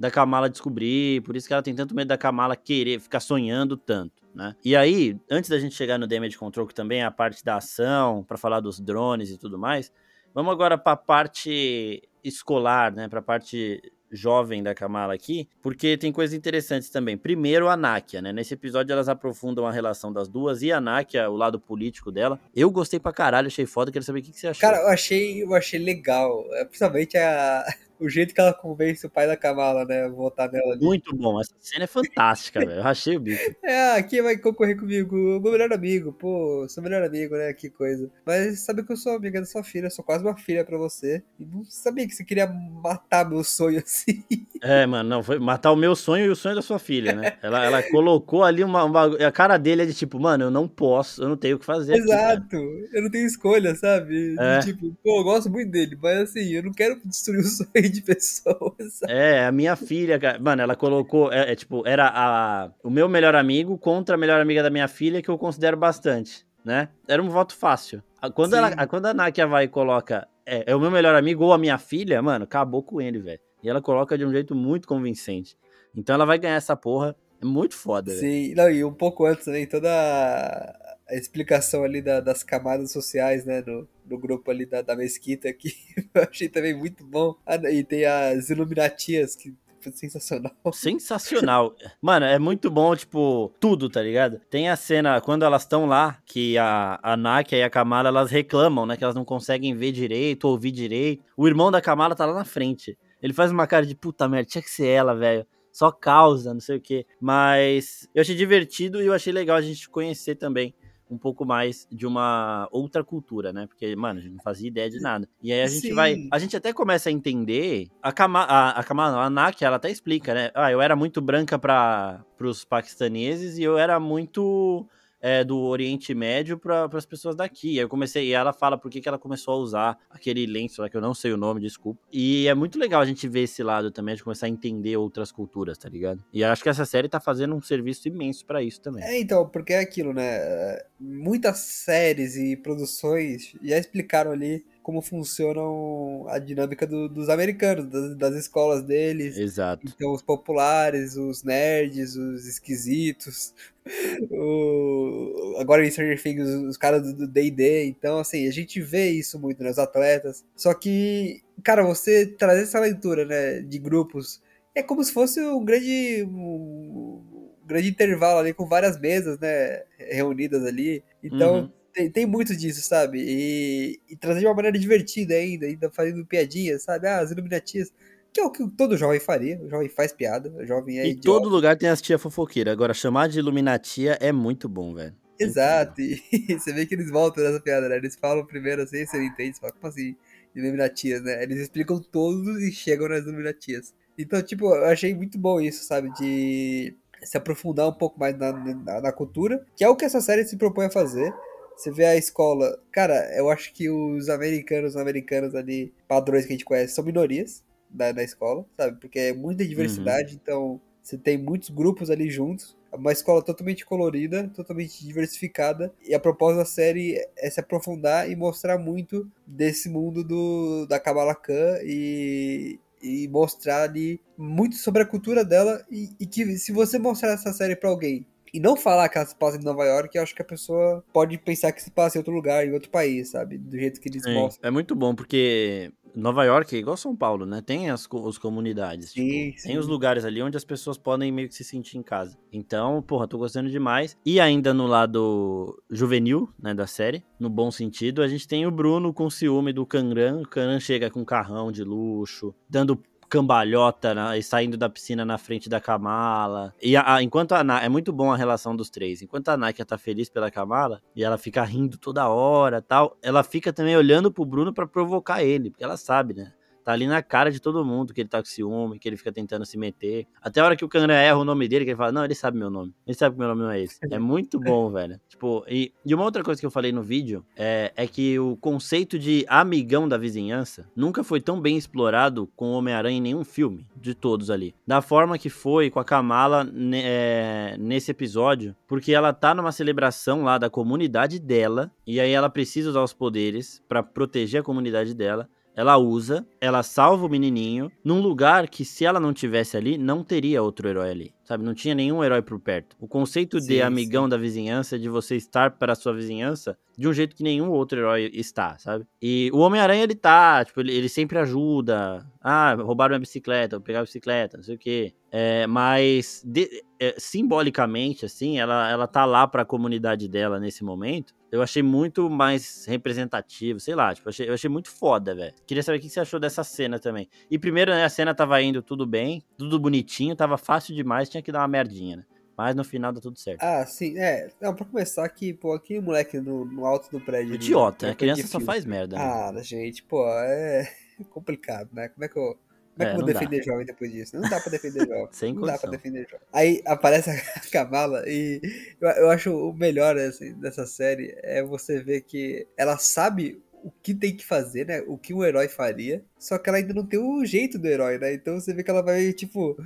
da 0.00 0.10
Kamala 0.10 0.48
descobrir, 0.48 1.22
por 1.22 1.36
isso 1.36 1.46
que 1.46 1.52
ela 1.52 1.62
tem 1.62 1.74
tanto 1.74 1.94
medo 1.94 2.08
da 2.08 2.16
Kamala 2.16 2.56
querer 2.56 2.98
ficar 2.98 3.20
sonhando 3.20 3.76
tanto 3.76 4.25
né? 4.36 4.54
E 4.62 4.76
aí, 4.76 5.18
antes 5.30 5.48
da 5.48 5.58
gente 5.58 5.74
chegar 5.74 5.98
no 5.98 6.06
Damage 6.06 6.36
Control, 6.36 6.66
que 6.66 6.74
também 6.74 7.00
é 7.00 7.04
a 7.04 7.10
parte 7.10 7.42
da 7.42 7.56
ação, 7.56 8.22
para 8.22 8.36
falar 8.36 8.60
dos 8.60 8.78
drones 8.78 9.30
e 9.30 9.38
tudo 9.38 9.58
mais, 9.58 9.90
vamos 10.34 10.52
agora 10.52 10.76
para 10.76 10.92
a 10.92 10.96
parte 10.96 12.02
escolar, 12.22 12.92
né? 12.92 13.08
Para 13.08 13.20
a 13.20 13.22
parte 13.22 13.82
jovem 14.12 14.62
da 14.62 14.74
Kamala 14.74 15.14
aqui, 15.14 15.48
porque 15.60 15.96
tem 15.96 16.12
coisas 16.12 16.36
interessantes 16.36 16.90
também. 16.90 17.16
Primeiro, 17.16 17.68
a 17.68 17.76
Nakia, 17.76 18.22
né? 18.22 18.32
Nesse 18.32 18.54
episódio 18.54 18.92
elas 18.92 19.08
aprofundam 19.08 19.66
a 19.66 19.72
relação 19.72 20.12
das 20.12 20.28
duas 20.28 20.62
e 20.62 20.70
a 20.70 20.80
Nakia, 20.80 21.30
o 21.30 21.36
lado 21.36 21.58
político 21.58 22.12
dela. 22.12 22.38
Eu 22.54 22.70
gostei 22.70 23.00
pra 23.00 23.12
caralho, 23.12 23.46
achei 23.46 23.66
foda, 23.66 23.90
quero 23.90 24.04
saber 24.04 24.20
o 24.20 24.22
que, 24.22 24.32
que 24.32 24.38
você 24.38 24.48
achou. 24.48 24.60
Cara, 24.60 24.82
eu 24.82 24.88
achei, 24.88 25.42
eu 25.42 25.54
achei 25.54 25.80
legal. 25.80 26.44
É, 26.52 26.64
principalmente 26.64 27.16
a, 27.16 27.64
o 27.98 28.08
jeito 28.08 28.34
que 28.34 28.40
ela 28.40 28.52
convence 28.52 29.06
o 29.06 29.10
pai 29.10 29.26
da 29.26 29.36
Kamala, 29.36 29.84
né? 29.84 30.08
Votar 30.08 30.50
nela 30.50 30.74
ali. 30.74 30.84
Muito 30.84 31.14
bom, 31.14 31.40
essa 31.40 31.54
cena 31.60 31.84
é 31.84 31.86
fantástica, 31.86 32.60
velho. 32.60 32.72
Eu 32.72 32.82
rachei 32.82 33.16
o 33.16 33.20
bico. 33.20 33.36
É, 33.66 34.02
quem 34.02 34.22
vai 34.22 34.36
concorrer 34.36 34.78
comigo? 34.78 35.16
O 35.16 35.40
meu 35.40 35.52
melhor 35.52 35.72
amigo, 35.72 36.12
pô, 36.12 36.66
sou 36.68 36.82
melhor 36.82 37.02
amigo, 37.02 37.34
né? 37.36 37.52
Que 37.52 37.68
coisa. 37.68 38.10
Mas 38.24 38.60
sabe 38.60 38.84
que 38.84 38.92
eu 38.92 38.96
sou 38.96 39.16
amiga 39.16 39.40
da 39.40 39.46
sua 39.46 39.64
filha, 39.64 39.90
sou 39.90 40.04
quase 40.04 40.24
uma 40.24 40.36
filha 40.36 40.64
pra 40.64 40.78
você. 40.78 41.22
E 41.38 41.44
não 41.44 41.64
sabia 41.64 42.06
que 42.06 42.14
você 42.14 42.24
queria 42.24 42.46
matar 42.46 43.28
meu 43.28 43.42
sonho 43.42 43.82
assim. 43.84 44.24
É, 44.62 44.86
mano, 44.86 45.08
não, 45.08 45.22
foi 45.22 45.38
matar 45.38 45.70
o 45.70 45.76
meu 45.76 45.94
sonho 45.94 46.24
e 46.24 46.28
o 46.30 46.34
sonho 46.34 46.54
da 46.54 46.62
sua 46.62 46.78
filha, 46.78 47.14
né? 47.14 47.36
Ela, 47.42 47.64
ela 47.64 47.82
colocou 47.82 48.42
ali 48.42 48.64
uma, 48.64 48.84
uma, 48.84 49.04
A 49.26 49.30
cara 49.30 49.58
dele 49.58 49.82
é 49.82 49.86
de 49.86 49.92
tipo, 49.92 50.18
mano, 50.18 50.44
eu 50.44 50.50
não 50.50 50.66
posso, 50.66 51.22
eu 51.22 51.28
não 51.28 51.36
tenho 51.36 51.56
o 51.56 51.58
que 51.58 51.64
fazer. 51.66 51.94
Exato, 51.94 52.56
aqui, 52.56 52.88
eu 52.92 53.02
não 53.02 53.10
tenho 53.10 53.26
escolha, 53.26 53.74
sabe? 53.74 54.34
É. 54.38 54.60
tipo, 54.60 54.96
pô, 55.04 55.20
eu 55.20 55.24
gosto 55.24 55.50
muito 55.50 55.70
dele, 55.70 55.96
mas 56.00 56.30
assim, 56.30 56.48
eu 56.52 56.62
não 56.62 56.72
quero 56.72 56.98
destruir 57.04 57.40
o 57.40 57.44
sonho 57.44 57.85
de 57.90 58.02
pessoas. 58.02 59.02
É, 59.08 59.46
a 59.46 59.52
minha 59.52 59.76
filha, 59.76 60.18
mano, 60.40 60.62
ela 60.62 60.76
colocou, 60.76 61.32
é, 61.32 61.52
é, 61.52 61.54
tipo, 61.54 61.86
era 61.86 62.10
a, 62.12 62.70
o 62.82 62.90
meu 62.90 63.08
melhor 63.08 63.34
amigo 63.34 63.78
contra 63.78 64.14
a 64.14 64.18
melhor 64.18 64.40
amiga 64.40 64.62
da 64.62 64.70
minha 64.70 64.88
filha, 64.88 65.22
que 65.22 65.28
eu 65.28 65.38
considero 65.38 65.76
bastante, 65.76 66.46
né? 66.64 66.88
Era 67.06 67.22
um 67.22 67.28
voto 67.28 67.54
fácil. 67.54 68.02
Quando, 68.34 68.54
ela, 68.54 68.86
quando 68.86 69.06
a 69.06 69.14
Nakia 69.14 69.46
vai 69.46 69.64
e 69.64 69.68
coloca, 69.68 70.26
é, 70.44 70.64
é 70.66 70.74
o 70.74 70.80
meu 70.80 70.90
melhor 70.90 71.14
amigo 71.14 71.44
ou 71.44 71.52
a 71.52 71.58
minha 71.58 71.78
filha, 71.78 72.20
mano, 72.22 72.44
acabou 72.44 72.82
com 72.82 73.00
ele, 73.00 73.18
velho. 73.18 73.40
E 73.62 73.68
ela 73.68 73.80
coloca 73.80 74.16
de 74.16 74.24
um 74.24 74.30
jeito 74.30 74.54
muito 74.54 74.86
convincente. 74.86 75.56
Então 75.94 76.14
ela 76.14 76.24
vai 76.24 76.38
ganhar 76.38 76.56
essa 76.56 76.76
porra. 76.76 77.16
É 77.40 77.44
muito 77.44 77.74
foda, 77.74 78.12
Sim, 78.12 78.54
não, 78.54 78.70
e 78.70 78.82
um 78.82 78.94
pouco 78.94 79.26
antes 79.26 79.44
também, 79.44 79.66
toda 79.66 80.95
a 81.08 81.14
explicação 81.14 81.84
ali 81.84 82.02
da, 82.02 82.20
das 82.20 82.42
camadas 82.42 82.90
sociais, 82.92 83.44
né, 83.44 83.62
no, 83.66 83.88
no 84.04 84.18
grupo 84.18 84.50
ali 84.50 84.66
da, 84.66 84.82
da 84.82 84.96
mesquita, 84.96 85.52
que 85.52 85.74
eu 86.14 86.22
achei 86.22 86.48
também 86.48 86.74
muito 86.74 87.04
bom. 87.04 87.36
Ah, 87.46 87.56
e 87.70 87.84
tem 87.84 88.04
as 88.04 88.50
Iluminatias, 88.50 89.36
que 89.36 89.54
sensacional. 89.94 90.52
Sensacional. 90.72 91.76
Mano, 92.02 92.26
é 92.26 92.40
muito 92.40 92.68
bom, 92.68 92.96
tipo, 92.96 93.52
tudo, 93.60 93.88
tá 93.88 94.02
ligado? 94.02 94.40
Tem 94.50 94.68
a 94.68 94.74
cena, 94.74 95.20
quando 95.20 95.44
elas 95.44 95.62
estão 95.62 95.86
lá, 95.86 96.18
que 96.26 96.58
a, 96.58 96.98
a 97.00 97.16
Nakia 97.16 97.58
e 97.58 97.62
a 97.62 97.70
Kamala, 97.70 98.08
elas 98.08 98.30
reclamam, 98.30 98.84
né? 98.84 98.96
Que 98.96 99.04
elas 99.04 99.14
não 99.14 99.24
conseguem 99.24 99.76
ver 99.76 99.92
direito, 99.92 100.48
ouvir 100.48 100.72
direito. 100.72 101.22
O 101.36 101.46
irmão 101.46 101.70
da 101.70 101.80
Kamala 101.80 102.16
tá 102.16 102.26
lá 102.26 102.34
na 102.34 102.44
frente. 102.44 102.98
Ele 103.22 103.32
faz 103.32 103.52
uma 103.52 103.66
cara 103.66 103.86
de 103.86 103.94
puta 103.94 104.28
merda, 104.28 104.50
tinha 104.50 104.62
que 104.62 104.70
ser 104.70 104.88
ela, 104.88 105.14
velho 105.14 105.46
só 105.76 105.92
causa, 105.92 106.54
não 106.54 106.60
sei 106.60 106.78
o 106.78 106.80
que. 106.80 107.06
Mas 107.20 108.08
eu 108.14 108.22
achei 108.22 108.34
divertido 108.34 109.02
e 109.02 109.06
eu 109.06 109.12
achei 109.12 109.30
legal 109.30 109.58
a 109.58 109.60
gente 109.60 109.90
conhecer 109.90 110.34
também 110.34 110.74
um 111.10 111.16
pouco 111.16 111.44
mais 111.44 111.86
de 111.90 112.06
uma 112.06 112.68
outra 112.70 113.04
cultura, 113.04 113.52
né? 113.52 113.66
Porque, 113.66 113.94
mano, 113.94 114.18
a 114.18 114.22
gente 114.22 114.34
não 114.34 114.42
fazia 114.42 114.68
ideia 114.68 114.90
de 114.90 115.00
nada. 115.00 115.28
E 115.42 115.52
aí 115.52 115.62
a 115.62 115.66
gente 115.66 115.88
Sim. 115.88 115.94
vai. 115.94 116.28
A 116.30 116.38
gente 116.38 116.56
até 116.56 116.72
começa 116.72 117.08
a 117.08 117.12
entender. 117.12 117.88
A 118.02 118.12
Kama, 118.12 118.40
a, 118.40 118.70
a, 118.70 118.84
Kama, 118.84 119.24
a 119.24 119.30
Nak, 119.30 119.64
ela 119.64 119.76
até 119.76 119.90
explica, 119.90 120.34
né? 120.34 120.50
Ah, 120.54 120.70
eu 120.70 120.80
era 120.80 120.96
muito 120.96 121.20
branca 121.20 121.58
para 121.58 122.24
os 122.40 122.64
paquistaneses 122.64 123.58
e 123.58 123.62
eu 123.62 123.78
era 123.78 124.00
muito 124.00 124.86
é, 125.20 125.44
do 125.44 125.58
Oriente 125.58 126.14
Médio 126.14 126.58
para 126.58 126.88
as 126.92 127.06
pessoas 127.06 127.36
daqui. 127.36 127.70
Aí 127.70 127.78
eu 127.78 127.88
comecei, 127.88 128.26
e 128.26 128.32
ela 128.32 128.52
fala 128.52 128.78
por 128.78 128.90
que, 128.90 129.00
que 129.00 129.08
ela 129.08 129.18
começou 129.18 129.54
a 129.54 129.56
usar 129.58 129.98
aquele 130.10 130.46
lenço 130.46 130.82
lá, 130.82 130.88
que 130.88 130.96
eu 130.96 131.00
não 131.00 131.14
sei 131.14 131.32
o 131.32 131.36
nome, 131.36 131.60
desculpa. 131.60 132.00
E 132.12 132.46
é 132.48 132.54
muito 132.54 132.78
legal 132.78 133.00
a 133.00 133.06
gente 133.06 133.26
ver 133.28 133.42
esse 133.42 133.62
lado 133.62 133.90
também, 133.90 134.14
de 134.14 134.22
começar 134.22 134.46
a 134.46 134.48
entender 134.48 134.96
outras 134.96 135.32
culturas, 135.32 135.78
tá 135.78 135.88
ligado? 135.88 136.24
E 136.32 136.44
acho 136.44 136.62
que 136.62 136.68
essa 136.68 136.84
série 136.84 137.08
tá 137.08 137.20
fazendo 137.20 137.54
um 137.54 137.62
serviço 137.62 138.08
imenso 138.08 138.44
para 138.44 138.62
isso 138.62 138.80
também. 138.80 139.04
É, 139.04 139.18
então, 139.18 139.48
porque 139.48 139.72
é 139.72 139.80
aquilo, 139.80 140.12
né? 140.12 140.78
Muitas 140.98 141.58
séries 141.58 142.36
e 142.36 142.56
produções 142.56 143.54
já 143.62 143.78
explicaram 143.78 144.32
ali 144.32 144.64
como 144.86 145.02
funcionam 145.02 146.26
a 146.28 146.38
dinâmica 146.38 146.86
do, 146.86 147.08
dos 147.08 147.28
americanos, 147.28 147.88
das, 147.88 148.14
das, 148.14 148.36
escolas 148.36 148.84
deles. 148.84 149.36
Exato. 149.36 149.84
Então, 149.84 150.12
os 150.12 150.22
populares, 150.22 151.16
os 151.16 151.42
nerds, 151.42 152.14
os 152.14 152.46
esquisitos. 152.46 153.52
O... 154.32 155.54
Agora 155.60 155.86
em 155.86 155.90
Stranger 155.92 156.20
Things, 156.20 156.48
os 156.48 156.76
caras 156.76 157.14
do 157.14 157.28
D&D. 157.28 157.86
Então, 157.86 158.18
assim, 158.18 158.48
a 158.48 158.50
gente 158.50 158.80
vê 158.80 159.10
isso 159.10 159.38
muito 159.38 159.62
nos 159.62 159.78
atletas. 159.78 160.44
Só 160.56 160.74
que, 160.74 161.40
cara, 161.62 161.84
você 161.84 162.26
trazer 162.26 162.62
essa 162.62 162.80
leitura, 162.80 163.24
né, 163.24 163.60
de 163.60 163.78
grupos, 163.78 164.42
é 164.74 164.82
como 164.82 165.04
se 165.04 165.12
fosse 165.12 165.40
um 165.40 165.64
grande... 165.64 166.24
Um 166.28 167.22
grande 167.64 167.88
intervalo 167.88 168.40
ali 168.40 168.52
com 168.52 168.66
várias 168.66 168.98
mesas, 168.98 169.38
né, 169.38 169.84
reunidas 169.98 170.64
ali. 170.64 171.04
Então, 171.22 171.60
uhum 171.60 171.75
tem, 171.96 172.10
tem 172.10 172.26
muito 172.26 172.54
disso, 172.54 172.82
sabe? 172.82 173.18
E, 173.26 173.98
e, 174.10 174.16
trazer 174.16 174.40
de 174.40 174.46
uma 174.46 174.54
maneira 174.54 174.78
divertida 174.78 175.34
ainda, 175.34 175.64
ainda 175.64 175.90
fazendo 175.90 176.26
piadinhas, 176.26 176.82
sabe? 176.82 177.08
Ah, 177.08 177.20
as 177.20 177.30
iluminatias. 177.30 177.90
Que 178.34 178.38
é 178.38 178.44
o 178.44 178.50
que 178.50 178.68
todo 178.68 178.98
jovem 178.98 179.18
faria. 179.18 179.58
O 179.62 179.70
jovem 179.70 179.88
faz 179.88 180.12
piada, 180.12 180.52
o 180.54 180.66
jovem 180.66 180.98
é 180.98 181.06
Em 181.06 181.16
todo 181.16 181.48
lugar 181.48 181.74
tem 181.74 181.88
as 181.88 182.02
tia 182.02 182.18
fofoqueira. 182.18 182.70
Agora, 182.70 182.92
chamar 182.92 183.30
de 183.30 183.38
iluminatia 183.38 184.18
é 184.20 184.30
muito 184.30 184.68
bom, 184.68 184.94
velho. 184.94 185.14
Exato, 185.40 186.00
e 186.00 186.20
você 186.58 186.72
vê 186.72 186.84
que 186.84 186.94
eles 186.94 187.10
voltam 187.10 187.42
nessa 187.42 187.60
piada, 187.60 187.88
né? 187.88 187.96
Eles 187.96 188.14
falam 188.14 188.44
primeiro 188.44 188.82
assim, 188.82 189.06
você 189.06 189.16
não 189.16 189.24
entende, 189.24 189.54
você 189.54 189.60
fala, 189.60 189.72
como 189.72 189.86
assim, 189.86 190.14
iluminatias, 190.54 191.22
né? 191.22 191.42
Eles 191.42 191.60
explicam 191.60 191.98
todos 191.98 192.62
e 192.62 192.70
chegam 192.72 193.08
nas 193.08 193.22
iluminatias. 193.22 193.94
Então, 194.18 194.42
tipo, 194.42 194.66
eu 194.66 194.84
achei 194.84 195.14
muito 195.14 195.38
bom 195.38 195.60
isso, 195.60 195.84
sabe? 195.84 196.10
De 196.12 196.94
se 197.22 197.36
aprofundar 197.36 197.88
um 197.88 197.92
pouco 197.92 198.18
mais 198.20 198.36
na, 198.36 198.52
na, 198.52 199.00
na 199.00 199.12
cultura, 199.12 199.64
que 199.74 199.84
é 199.84 199.88
o 199.88 199.96
que 199.96 200.04
essa 200.04 200.20
série 200.20 200.44
se 200.44 200.56
propõe 200.56 200.86
a 200.86 200.90
fazer. 200.90 201.32
Você 201.76 201.90
vê 201.90 202.06
a 202.06 202.16
escola. 202.16 202.78
Cara, 202.90 203.30
eu 203.36 203.50
acho 203.50 203.72
que 203.74 203.90
os 203.90 204.28
americanos, 204.30 204.96
americanos 204.96 205.54
ali, 205.54 205.92
padrões 206.08 206.46
que 206.46 206.52
a 206.52 206.56
gente 206.56 206.64
conhece, 206.64 206.94
são 206.94 207.04
minorias 207.04 207.62
da, 207.90 208.12
da 208.12 208.22
escola, 208.22 208.64
sabe? 208.76 208.98
Porque 208.98 209.18
é 209.18 209.32
muita 209.34 209.66
diversidade, 209.66 210.34
uhum. 210.34 210.40
então 210.42 210.80
você 211.02 211.16
tem 211.16 211.38
muitos 211.38 211.70
grupos 211.70 212.10
ali 212.10 212.28
juntos. 212.28 212.76
uma 212.92 213.12
escola 213.12 213.42
totalmente 213.42 213.84
colorida, 213.84 214.50
totalmente 214.54 215.06
diversificada. 215.06 215.92
E 216.02 216.14
a 216.14 216.18
propósito 216.18 216.58
da 216.58 216.64
série 216.64 217.24
é 217.36 217.50
se 217.50 217.60
aprofundar 217.60 218.28
e 218.28 218.34
mostrar 218.34 218.78
muito 218.78 219.30
desse 219.46 219.88
mundo 219.88 220.24
do, 220.24 220.86
da 220.86 220.98
Kabbalah 220.98 221.34
Khan 221.34 221.78
e, 221.84 222.80
e 223.00 223.28
mostrar 223.28 223.82
ali 223.82 224.20
muito 224.36 224.76
sobre 224.76 225.02
a 225.02 225.06
cultura 225.06 225.44
dela. 225.44 225.84
E, 225.90 226.10
e 226.18 226.26
que 226.26 226.58
se 226.58 226.72
você 226.72 226.98
mostrar 226.98 227.32
essa 227.32 227.52
série 227.52 227.76
para 227.76 227.90
alguém 227.90 228.26
e 228.52 228.60
não 228.60 228.76
falar 228.76 229.08
que 229.08 229.18
ela 229.18 229.26
se 229.26 229.36
passa 229.36 229.56
em 229.56 229.64
Nova 229.64 229.84
York, 229.84 230.16
eu 230.16 230.22
acho 230.22 230.34
que 230.34 230.42
a 230.42 230.44
pessoa 230.44 231.04
pode 231.12 231.38
pensar 231.38 231.72
que 231.72 231.82
se 231.82 231.90
passa 231.90 232.16
em 232.16 232.20
outro 232.20 232.32
lugar, 232.32 232.66
em 232.66 232.72
outro 232.72 232.90
país, 232.90 233.30
sabe? 233.30 233.58
Do 233.58 233.78
jeito 233.78 234.00
que 234.00 234.08
eles 234.08 234.22
Sim, 234.22 234.34
mostram. 234.34 234.68
É 234.68 234.70
muito 234.70 234.94
bom, 234.94 235.14
porque 235.14 235.92
Nova 236.16 236.44
York 236.44 236.74
é 236.74 236.78
igual 236.78 236.96
São 236.96 237.14
Paulo, 237.14 237.44
né? 237.44 237.60
Tem 237.60 237.90
as, 237.90 238.08
as 238.26 238.38
comunidades. 238.38 239.10
Sim, 239.10 239.50
tipo, 239.50 239.60
sim. 239.60 239.68
Tem 239.68 239.78
os 239.78 239.86
lugares 239.86 240.24
ali 240.24 240.42
onde 240.42 240.56
as 240.56 240.64
pessoas 240.64 240.96
podem 240.96 241.30
meio 241.30 241.46
que 241.46 241.54
se 241.54 241.62
sentir 241.62 241.98
em 241.98 242.02
casa. 242.02 242.38
Então, 242.50 243.02
porra, 243.02 243.28
tô 243.28 243.36
gostando 243.36 243.68
demais. 243.68 244.16
E 244.24 244.40
ainda 244.40 244.72
no 244.72 244.86
lado 244.86 245.78
juvenil, 245.90 246.48
né, 246.58 246.72
da 246.72 246.86
série, 246.86 247.22
no 247.38 247.50
bom 247.50 247.70
sentido, 247.70 248.22
a 248.22 248.28
gente 248.28 248.48
tem 248.48 248.66
o 248.66 248.70
Bruno 248.70 249.12
com 249.12 249.28
ciúme 249.28 249.74
do 249.74 249.84
Kanran. 249.84 250.40
O 250.40 250.48
Kanran 250.48 250.80
chega 250.80 251.10
com 251.10 251.20
um 251.20 251.24
carrão 251.24 251.70
de 251.70 251.84
luxo, 251.84 252.54
dando 252.68 252.98
cambalhota 253.28 254.14
e 254.36 254.42
saindo 254.42 254.76
da 254.76 254.88
piscina 254.88 255.24
na 255.24 255.38
frente 255.38 255.68
da 255.68 255.80
Kamala. 255.80 256.72
E 256.82 256.96
a, 256.96 257.14
a- 257.16 257.22
enquanto 257.22 257.52
a 257.52 257.64
é 257.82 257.88
muito 257.88 258.12
bom 258.12 258.32
a 258.32 258.36
relação 258.36 258.74
dos 258.76 258.88
três. 258.90 259.22
Enquanto 259.22 259.48
a 259.48 259.56
Nakia 259.56 259.84
tá 259.84 259.98
feliz 259.98 260.28
pela 260.28 260.50
Kamala 260.50 261.02
e 261.14 261.22
ela 261.24 261.36
fica 261.38 261.62
rindo 261.64 261.98
toda 261.98 262.28
hora, 262.28 262.80
tal, 262.80 263.16
ela 263.22 263.42
fica 263.42 263.72
também 263.72 263.96
olhando 263.96 264.30
pro 264.32 264.44
Bruno 264.44 264.72
pra 264.72 264.86
provocar 264.86 265.42
ele, 265.42 265.70
porque 265.70 265.84
ela 265.84 265.96
sabe, 265.96 266.34
né? 266.34 266.52
Tá 266.86 266.92
ali 266.92 267.04
na 267.08 267.20
cara 267.20 267.50
de 267.50 267.58
todo 267.58 267.84
mundo 267.84 268.14
que 268.14 268.20
ele 268.20 268.28
tá 268.28 268.38
com 268.38 268.44
ciúme, 268.44 268.96
que 269.00 269.08
ele 269.08 269.16
fica 269.16 269.32
tentando 269.32 269.66
se 269.66 269.76
meter. 269.76 270.24
Até 270.40 270.60
a 270.60 270.64
hora 270.64 270.76
que 270.76 270.84
o 270.84 270.88
Kanran 270.88 271.14
erra 271.14 271.36
o 271.36 271.44
nome 271.44 271.66
dele, 271.66 271.84
que 271.84 271.90
ele 271.90 271.96
fala, 271.96 272.12
não, 272.12 272.24
ele 272.24 272.32
sabe 272.36 272.56
meu 272.56 272.70
nome. 272.70 272.94
Ele 273.04 273.16
sabe 273.16 273.34
que 273.34 273.40
meu 273.40 273.48
nome 273.48 273.62
não 273.62 273.70
é 273.72 273.80
esse. 273.80 273.98
É 274.08 274.20
muito 274.20 274.60
bom, 274.60 274.88
velho. 274.94 275.20
Tipo, 275.28 275.64
e, 275.68 275.92
e 276.06 276.14
uma 276.14 276.22
outra 276.22 276.44
coisa 276.44 276.60
que 276.60 276.64
eu 276.64 276.70
falei 276.70 276.92
no 276.92 277.02
vídeo 277.02 277.44
é, 277.56 277.92
é 277.96 278.06
que 278.06 278.38
o 278.38 278.56
conceito 278.58 279.18
de 279.18 279.44
amigão 279.48 280.08
da 280.08 280.16
vizinhança 280.16 280.86
nunca 280.94 281.24
foi 281.24 281.40
tão 281.40 281.60
bem 281.60 281.76
explorado 281.76 282.48
com 282.54 282.66
o 282.66 282.74
Homem-Aranha 282.74 283.18
em 283.18 283.20
nenhum 283.20 283.42
filme, 283.42 283.84
de 283.96 284.14
todos 284.14 284.48
ali. 284.48 284.72
Da 284.86 285.02
forma 285.02 285.36
que 285.38 285.50
foi 285.50 285.90
com 285.90 285.98
a 285.98 286.04
Kamala 286.04 286.62
ne- 286.62 287.02
é, 287.04 287.76
nesse 287.80 288.12
episódio, 288.12 288.76
porque 288.86 289.12
ela 289.12 289.32
tá 289.32 289.52
numa 289.56 289.72
celebração 289.72 290.44
lá 290.44 290.56
da 290.56 290.70
comunidade 290.70 291.40
dela, 291.40 291.90
e 292.06 292.20
aí 292.20 292.30
ela 292.30 292.48
precisa 292.48 292.90
usar 292.90 293.02
os 293.02 293.12
poderes 293.12 293.82
pra 293.88 294.04
proteger 294.04 294.60
a 294.60 294.64
comunidade 294.64 295.12
dela. 295.12 295.48
Ela 295.76 295.98
usa, 295.98 296.46
ela 296.58 296.82
salva 296.82 297.26
o 297.26 297.28
menininho 297.28 297.92
num 298.02 298.20
lugar 298.20 298.66
que, 298.68 298.82
se 298.84 299.04
ela 299.04 299.20
não 299.20 299.32
tivesse 299.34 299.76
ali, 299.76 299.98
não 299.98 300.24
teria 300.24 300.62
outro 300.62 300.88
herói 300.88 301.10
ali. 301.10 301.34
Sabe? 301.44 301.62
Não 301.64 301.74
tinha 301.74 301.94
nenhum 301.94 302.24
herói 302.24 302.42
por 302.42 302.58
perto. 302.58 302.96
O 302.98 303.06
conceito 303.06 303.60
de 303.60 303.74
Sim, 303.74 303.80
amigão 303.80 304.28
da 304.28 304.36
vizinhança 304.36 304.96
é 304.96 304.98
de 304.98 305.08
você 305.08 305.36
estar 305.36 305.72
para 305.72 305.92
a 305.92 305.94
sua 305.94 306.12
vizinhança 306.14 306.76
de 306.98 307.06
um 307.06 307.12
jeito 307.12 307.36
que 307.36 307.42
nenhum 307.42 307.70
outro 307.70 307.98
herói 308.00 308.30
está, 308.32 308.76
sabe? 308.78 309.04
E 309.22 309.50
o 309.52 309.58
Homem-Aranha, 309.58 310.02
ele 310.02 310.14
tá, 310.14 310.64
tipo, 310.64 310.80
ele, 310.80 310.92
ele 310.94 311.08
sempre 311.10 311.38
ajuda. 311.38 312.26
Ah, 312.40 312.74
roubaram 312.74 313.12
minha 313.12 313.20
bicicleta, 313.20 313.76
vou 313.76 313.84
pegar 313.84 314.00
a 314.00 314.04
bicicleta, 314.04 314.56
não 314.56 314.64
sei 314.64 314.74
o 314.76 314.78
quê. 314.78 315.12
É, 315.30 315.66
mas, 315.66 316.42
de- 316.44 316.82
é, 316.98 317.14
simbolicamente, 317.18 318.24
assim, 318.24 318.58
ela, 318.58 318.90
ela 318.90 319.06
tá 319.06 319.24
lá 319.24 319.46
pra 319.46 319.64
comunidade 319.64 320.26
dela 320.26 320.58
nesse 320.58 320.82
momento. 320.82 321.34
Eu 321.50 321.62
achei 321.62 321.82
muito 321.82 322.28
mais 322.28 322.84
representativo, 322.86 323.78
sei 323.78 323.94
lá, 323.94 324.12
tipo, 324.14 324.28
eu 324.28 324.30
achei, 324.30 324.48
eu 324.48 324.54
achei 324.54 324.68
muito 324.68 324.90
foda, 324.90 325.34
velho. 325.34 325.54
Queria 325.66 325.82
saber 325.82 325.98
o 325.98 326.00
que 326.00 326.08
você 326.08 326.20
achou 326.20 326.40
dessa 326.40 326.64
cena 326.64 326.98
também. 326.98 327.28
E 327.50 327.58
primeiro, 327.58 327.92
né, 327.92 328.04
a 328.04 328.08
cena 328.08 328.34
tava 328.34 328.60
indo 328.60 328.82
tudo 328.82 329.06
bem, 329.06 329.42
tudo 329.56 329.78
bonitinho, 329.78 330.34
tava 330.34 330.58
fácil 330.58 330.94
demais, 330.94 331.28
tinha 331.28 331.42
que 331.42 331.52
dar 331.52 331.60
uma 331.60 331.68
merdinha, 331.68 332.16
né? 332.16 332.24
Mas 332.56 332.74
no 332.74 332.82
final 332.82 333.12
dá 333.12 333.20
tudo 333.20 333.38
certo. 333.38 333.62
Ah, 333.62 333.84
sim, 333.84 334.18
é. 334.18 334.48
Não, 334.60 334.74
pra 334.74 334.86
começar 334.86 335.24
aqui, 335.24 335.52
pô, 335.52 335.74
aquele 335.74 336.00
moleque 336.00 336.40
no, 336.40 336.64
no 336.64 336.86
alto 336.86 337.10
do 337.10 337.20
prédio. 337.20 337.54
Idiota, 337.54 338.06
né? 338.06 338.12
de 338.12 338.18
Criança 338.18 338.46
só 338.46 338.58
faz 338.58 338.84
merda, 338.86 339.18
né? 339.18 339.22
Ah, 339.22 339.52
gente, 339.62 340.02
pô, 340.02 340.26
é 340.26 340.90
complicado, 341.30 341.90
né? 341.92 342.08
Como 342.08 342.24
é 342.24 342.28
que 342.28 342.38
eu. 342.38 342.58
Como 342.96 343.04
é 343.04 343.06
É, 343.06 343.10
que 343.10 343.16
eu 343.16 343.18
vou 343.18 343.26
não 343.26 343.32
dá. 343.32 343.40
defender 343.40 343.62
jovem 343.62 343.86
depois 343.86 344.10
disso? 344.10 344.36
Não 344.36 344.48
dá 344.48 344.58
pra 344.60 344.70
defender 344.70 345.06
jovem. 345.08 345.28
Sem 345.30 345.54
não 345.54 345.64
dá 345.64 345.72
condição. 345.72 345.90
pra 345.90 345.98
defender 345.98 346.26
jovem. 346.30 346.46
Aí 346.52 346.82
aparece 346.86 347.30
a 347.30 347.34
Kamala 347.70 348.24
e 348.26 348.60
eu, 349.00 349.08
eu 349.10 349.30
acho 349.30 349.52
o 349.54 349.72
melhor 349.74 350.16
assim, 350.18 350.54
dessa 350.54 350.86
série 350.86 351.34
é 351.42 351.62
você 351.62 352.02
ver 352.02 352.22
que 352.22 352.66
ela 352.76 352.96
sabe 352.98 353.62
o 353.84 353.90
que 354.02 354.14
tem 354.14 354.36
que 354.36 354.44
fazer, 354.44 354.86
né? 354.86 355.02
O 355.06 355.16
que 355.18 355.32
um 355.34 355.44
herói 355.44 355.68
faria, 355.68 356.24
só 356.38 356.58
que 356.58 356.68
ela 356.68 356.78
ainda 356.78 356.94
não 356.94 357.06
tem 357.06 357.20
o 357.20 357.44
jeito 357.44 357.78
do 357.78 357.86
herói, 357.86 358.18
né? 358.18 358.32
Então 358.34 358.58
você 358.58 358.72
vê 358.74 358.82
que 358.82 358.90
ela 358.90 359.02
vai, 359.02 359.32
tipo, 359.32 359.76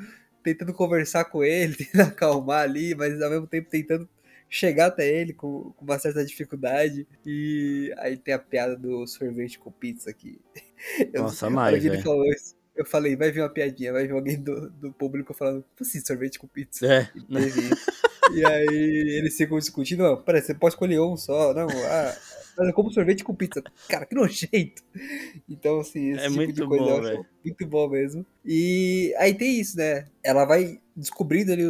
tentando 0.43 0.73
conversar 0.73 1.25
com 1.27 1.45
ele, 1.45 1.75
tentando 1.77 2.09
acalmar 2.09 2.63
ali, 2.63 2.95
mas 2.95 3.21
ao 3.21 3.31
mesmo 3.31 3.47
tempo 3.47 3.69
tentando 3.69 4.09
chegar 4.49 4.87
até 4.87 5.07
ele 5.09 5.33
com, 5.35 5.73
com 5.77 5.85
uma 5.85 5.99
certa 5.99 6.25
dificuldade. 6.25 7.07
E 7.27 7.93
aí 7.99 8.17
tem 8.17 8.33
a 8.35 8.39
piada 8.39 8.77
do 8.77 9.07
sorvete 9.07 9.59
com 9.59 9.71
pizza 9.71 10.09
aqui. 10.11 10.41
Eu- 11.13 11.23
Nossa, 11.25 11.51
mais, 11.51 11.85
ele 11.85 11.99
falou 11.99 12.25
isso, 12.27 12.55
eu 12.75 12.85
falei, 12.85 13.17
vai 13.17 13.31
vir 13.31 13.41
uma 13.43 13.49
piadinha, 13.49 13.93
vai 13.93 14.07
vir 14.07 14.13
alguém 14.13 14.41
do, 14.41 14.71
do 14.71 14.93
público 14.93 15.35
falando, 15.35 15.63
como 15.63 15.89
assim, 15.89 16.01
sorvete 16.01 16.39
com 16.39 16.47
pizza? 16.47 16.87
É, 16.87 17.09
E 17.15 17.23
teve. 17.23 17.71
E 18.29 18.45
aí 18.45 19.19
eles 19.19 19.37
ficam 19.37 19.59
discutindo, 19.59 20.03
não, 20.05 20.17
peraí, 20.23 20.41
você 20.41 20.55
pode 20.55 20.75
escolher 20.75 21.01
um 21.01 21.17
só, 21.17 21.53
não, 21.53 21.67
ah, 21.69 22.17
mas 22.57 22.69
eu 22.69 22.75
como 22.75 22.93
sorvete 22.93 23.25
com 23.25 23.35
pizza. 23.35 23.63
Cara, 23.89 24.07
que 24.07 24.15
nojento! 24.15 24.83
Então, 25.49 25.81
assim, 25.81 26.11
esse 26.13 26.27
É 26.27 26.29
tipo 26.29 26.37
muito 26.37 26.53
de 26.53 26.65
coisa 26.67 26.85
bom, 26.85 27.01
velho. 27.03 27.27
muito 27.45 27.67
bom 27.67 27.89
mesmo. 27.89 28.27
E 28.45 29.15
aí 29.19 29.35
tem 29.35 29.59
isso, 29.61 29.77
né? 29.77 30.07
Ela 30.23 30.45
vai 30.45 30.81
descobrindo 30.95 31.53
ali, 31.53 31.65